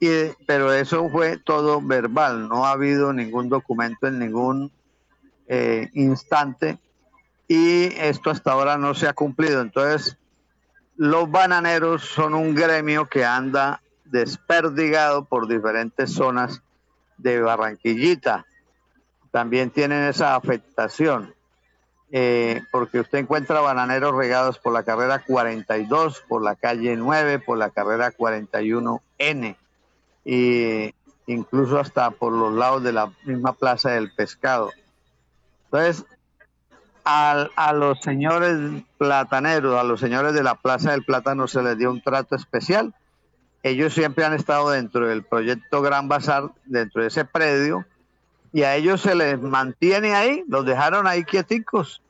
y, 0.00 0.08
pero 0.46 0.72
eso 0.72 1.08
fue 1.08 1.38
todo 1.38 1.80
verbal, 1.80 2.48
no 2.48 2.66
ha 2.66 2.72
habido 2.72 3.12
ningún 3.12 3.48
documento 3.48 4.06
en 4.06 4.18
ningún 4.18 4.70
eh, 5.46 5.88
instante 5.94 6.78
y 7.48 7.84
esto 7.96 8.30
hasta 8.30 8.52
ahora 8.52 8.78
no 8.78 8.94
se 8.94 9.06
ha 9.06 9.12
cumplido. 9.12 9.60
Entonces, 9.60 10.16
los 10.96 11.30
bananeros 11.30 12.04
son 12.04 12.34
un 12.34 12.54
gremio 12.54 13.06
que 13.06 13.24
anda 13.24 13.80
desperdigado 14.14 15.24
por 15.24 15.48
diferentes 15.48 16.12
zonas 16.12 16.62
de 17.18 17.40
Barranquillita. 17.40 18.46
También 19.32 19.70
tienen 19.70 20.04
esa 20.04 20.36
afectación, 20.36 21.34
eh, 22.12 22.62
porque 22.70 23.00
usted 23.00 23.18
encuentra 23.18 23.60
bananeros 23.60 24.14
regados 24.14 24.60
por 24.60 24.72
la 24.72 24.84
carrera 24.84 25.24
42, 25.26 26.22
por 26.28 26.44
la 26.44 26.54
calle 26.54 26.96
9, 26.96 27.40
por 27.40 27.58
la 27.58 27.70
carrera 27.70 28.12
41N, 28.12 29.56
e 30.24 30.94
incluso 31.26 31.80
hasta 31.80 32.12
por 32.12 32.32
los 32.32 32.54
lados 32.54 32.84
de 32.84 32.92
la 32.92 33.10
misma 33.24 33.54
plaza 33.54 33.90
del 33.90 34.14
pescado. 34.14 34.70
Entonces, 35.64 36.04
a, 37.04 37.72
los 37.74 38.00
señores 38.00 38.84
plataneros, 38.96 39.76
a 39.76 39.82
los 39.82 39.98
señores 39.98 40.34
de 40.34 40.44
la 40.44 40.54
Plaza 40.54 40.92
del 40.92 41.04
Plátano 41.04 41.48
se 41.48 41.64
les 41.64 41.76
dio 41.76 41.90
un 41.90 42.00
trato 42.00 42.36
especial. 42.36 42.94
Ellos 43.64 43.94
siempre 43.94 44.26
han 44.26 44.34
estado 44.34 44.68
dentro 44.68 45.08
del 45.08 45.22
proyecto 45.22 45.80
Gran 45.80 46.06
Bazar, 46.06 46.50
dentro 46.66 47.00
de 47.00 47.08
ese 47.08 47.24
predio, 47.24 47.86
y 48.52 48.62
a 48.62 48.76
ellos 48.76 49.00
se 49.00 49.14
les 49.14 49.40
mantiene 49.40 50.14
ahí, 50.14 50.44
los 50.48 50.66
dejaron 50.66 51.06
ahí 51.06 51.24
quieticos. 51.24 52.02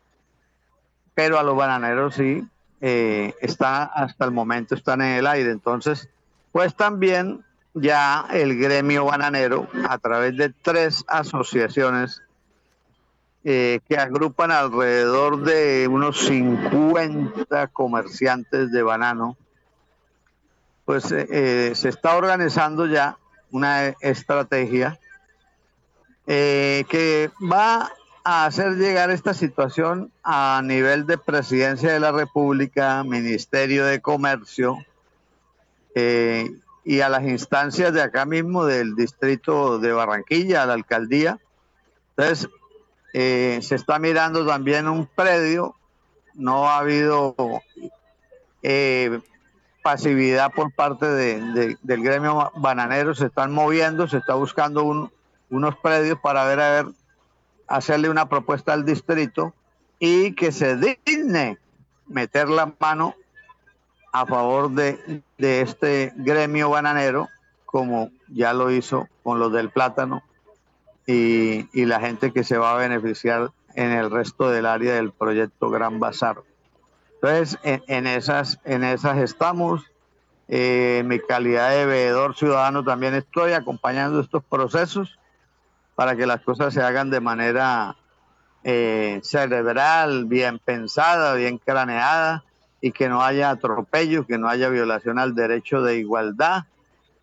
Pero 1.14 1.38
a 1.38 1.44
los 1.44 1.56
bananeros 1.56 2.16
sí, 2.16 2.44
eh, 2.80 3.36
está 3.40 3.84
hasta 3.84 4.24
el 4.24 4.32
momento 4.32 4.74
están 4.74 5.00
en 5.00 5.16
el 5.16 5.28
aire. 5.28 5.52
Entonces, 5.52 6.08
pues 6.50 6.74
también 6.74 7.44
ya 7.72 8.26
el 8.32 8.58
gremio 8.58 9.04
bananero, 9.04 9.68
a 9.88 9.96
través 9.98 10.36
de 10.36 10.50
tres 10.50 11.04
asociaciones 11.06 12.20
eh, 13.44 13.78
que 13.88 13.96
agrupan 13.96 14.50
alrededor 14.50 15.44
de 15.44 15.86
unos 15.88 16.18
50 16.26 17.68
comerciantes 17.68 18.72
de 18.72 18.82
banano, 18.82 19.36
pues 20.84 21.10
eh, 21.12 21.26
eh, 21.30 21.72
se 21.74 21.88
está 21.88 22.16
organizando 22.16 22.86
ya 22.86 23.16
una 23.50 23.88
estrategia 24.00 24.98
que 26.26 27.30
va 27.40 27.92
a 28.24 28.46
hacer 28.46 28.76
llegar 28.76 29.10
esta 29.10 29.34
situación 29.34 30.10
a 30.22 30.62
nivel 30.64 31.06
de 31.06 31.18
Presidencia 31.18 31.92
de 31.92 32.00
la 32.00 32.12
República, 32.12 33.04
Ministerio 33.04 33.84
de 33.84 34.00
Comercio 34.00 34.78
y 35.94 37.00
a 37.00 37.08
las 37.08 37.24
instancias 37.24 37.92
de 37.92 38.02
acá 38.02 38.24
mismo 38.24 38.64
del 38.64 38.94
distrito 38.94 39.78
de 39.78 39.92
Barranquilla, 39.92 40.62
a 40.62 40.66
la 40.66 40.74
alcaldía. 40.74 41.38
Entonces, 42.16 42.48
eh, 43.12 43.60
se 43.62 43.76
está 43.76 43.98
mirando 43.98 44.46
también 44.46 44.88
un 44.88 45.06
predio, 45.06 45.74
no 46.34 46.68
ha 46.68 46.78
habido 46.78 47.34
eh, 48.62 49.20
pasividad 49.84 50.50
por 50.52 50.72
parte 50.72 51.06
del 51.06 52.02
gremio 52.02 52.50
bananero, 52.56 53.14
se 53.14 53.26
están 53.26 53.52
moviendo, 53.52 54.08
se 54.08 54.16
está 54.16 54.34
buscando 54.34 55.10
unos 55.50 55.76
predios 55.76 56.18
para 56.20 56.44
ver 56.46 56.60
a 56.60 56.70
ver, 56.70 56.86
hacerle 57.68 58.08
una 58.08 58.28
propuesta 58.28 58.72
al 58.72 58.86
distrito 58.86 59.52
y 59.98 60.32
que 60.32 60.52
se 60.52 60.76
digne 60.76 61.58
meter 62.06 62.48
la 62.48 62.72
mano 62.80 63.14
a 64.10 64.24
favor 64.24 64.70
de, 64.70 65.22
de 65.36 65.60
este 65.60 66.14
gremio 66.16 66.70
bananero, 66.70 67.28
como 67.66 68.10
ya 68.28 68.54
lo 68.54 68.70
hizo 68.70 69.08
con 69.22 69.38
los 69.38 69.52
del 69.52 69.68
plátano 69.68 70.22
y, 71.06 71.84
la 71.84 72.00
gente 72.00 72.32
que 72.32 72.44
se 72.44 72.56
va 72.56 72.72
a 72.72 72.78
beneficiar 72.78 73.50
en 73.74 73.90
el 73.90 74.10
resto 74.10 74.48
del 74.48 74.66
área 74.66 74.94
del 74.94 75.12
proyecto 75.12 75.70
Gran 75.70 76.00
Bazar. 76.00 76.38
Entonces, 77.24 77.58
en, 77.62 78.06
esas, 78.06 78.60
en 78.64 78.84
esas 78.84 79.16
estamos. 79.16 79.82
Eh, 80.46 80.98
en 81.00 81.08
mi 81.08 81.18
calidad 81.20 81.70
de 81.70 81.86
veedor 81.86 82.36
ciudadano 82.36 82.84
también 82.84 83.14
estoy 83.14 83.52
acompañando 83.52 84.20
estos 84.20 84.44
procesos 84.44 85.18
para 85.94 86.16
que 86.16 86.26
las 86.26 86.42
cosas 86.42 86.74
se 86.74 86.82
hagan 86.82 87.08
de 87.08 87.20
manera 87.20 87.96
eh, 88.62 89.20
cerebral, 89.22 90.26
bien 90.26 90.58
pensada, 90.58 91.32
bien 91.32 91.56
craneada 91.56 92.44
y 92.82 92.92
que 92.92 93.08
no 93.08 93.22
haya 93.22 93.48
atropello, 93.48 94.26
que 94.26 94.36
no 94.36 94.50
haya 94.50 94.68
violación 94.68 95.18
al 95.18 95.34
derecho 95.34 95.80
de 95.80 95.96
igualdad 95.96 96.64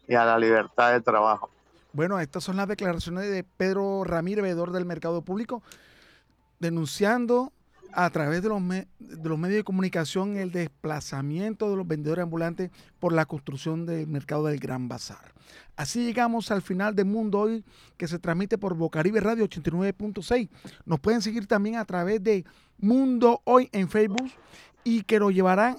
y 0.08 0.16
a 0.16 0.26
la 0.26 0.40
libertad 0.40 0.94
de 0.94 1.02
trabajo. 1.02 1.52
Bueno, 1.94 2.20
estas 2.20 2.44
son 2.44 2.58
las 2.58 2.68
declaraciones 2.68 3.30
de 3.30 3.44
Pedro 3.44 4.04
Ramírez, 4.04 4.42
veedor 4.42 4.72
del 4.72 4.86
mercado 4.86 5.22
público, 5.22 5.62
denunciando 6.60 7.54
a 7.94 8.10
través 8.10 8.42
de 8.42 8.50
los, 8.50 8.62
de 8.68 9.30
los 9.30 9.38
medios 9.38 9.58
de 9.58 9.64
comunicación 9.64 10.38
el 10.38 10.52
desplazamiento 10.52 11.70
de 11.70 11.76
los 11.76 11.88
vendedores 11.88 12.24
ambulantes 12.24 12.72
por 13.00 13.14
la 13.14 13.26
construcción 13.26 13.86
del 13.86 14.08
mercado 14.08 14.46
del 14.46 14.60
Gran 14.60 14.88
Bazar. 14.88 15.34
Así 15.76 16.04
llegamos 16.04 16.52
al 16.52 16.62
final 16.62 16.96
de 16.96 17.04
Mundo 17.04 17.40
Hoy, 17.40 17.64
que 17.98 18.08
se 18.08 18.20
transmite 18.20 18.58
por 18.58 18.76
Bocaribe 18.76 19.20
Radio 19.20 19.48
89.6. 19.48 20.50
Nos 20.86 21.00
pueden 21.00 21.22
seguir 21.22 21.48
también 21.48 21.76
a 21.78 21.86
través 21.86 22.24
de 22.24 22.46
Mundo 22.78 23.42
Hoy 23.46 23.70
en 23.72 23.90
Facebook 23.90 24.32
y 24.84 25.04
que 25.04 25.20
lo 25.20 25.32
llevarán 25.32 25.78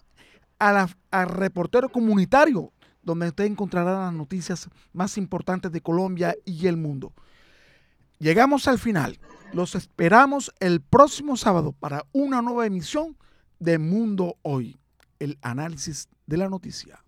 a 0.59 0.73
la, 0.73 0.89
al 1.11 1.29
reportero 1.29 1.89
comunitario 1.89 2.73
donde 3.03 3.29
usted 3.29 3.45
encontrará 3.45 4.05
las 4.05 4.13
noticias 4.13 4.69
más 4.93 5.19
importantes 5.19 5.73
de 5.73 5.81
Colombia 5.81 6.35
y 6.45 6.67
el 6.67 6.77
mundo. 6.77 7.13
Llegamos 8.19 8.69
al 8.69 8.79
final. 8.79 9.19
Los 9.53 9.75
esperamos 9.75 10.51
el 10.61 10.81
próximo 10.81 11.37
sábado 11.37 11.73
para 11.73 12.07
una 12.13 12.41
nueva 12.41 12.65
emisión 12.65 13.19
de 13.59 13.79
Mundo 13.79 14.39
Hoy, 14.41 14.81
el 15.19 15.39
análisis 15.43 16.09
de 16.27 16.39
la 16.39 16.49
noticia. 16.49 17.05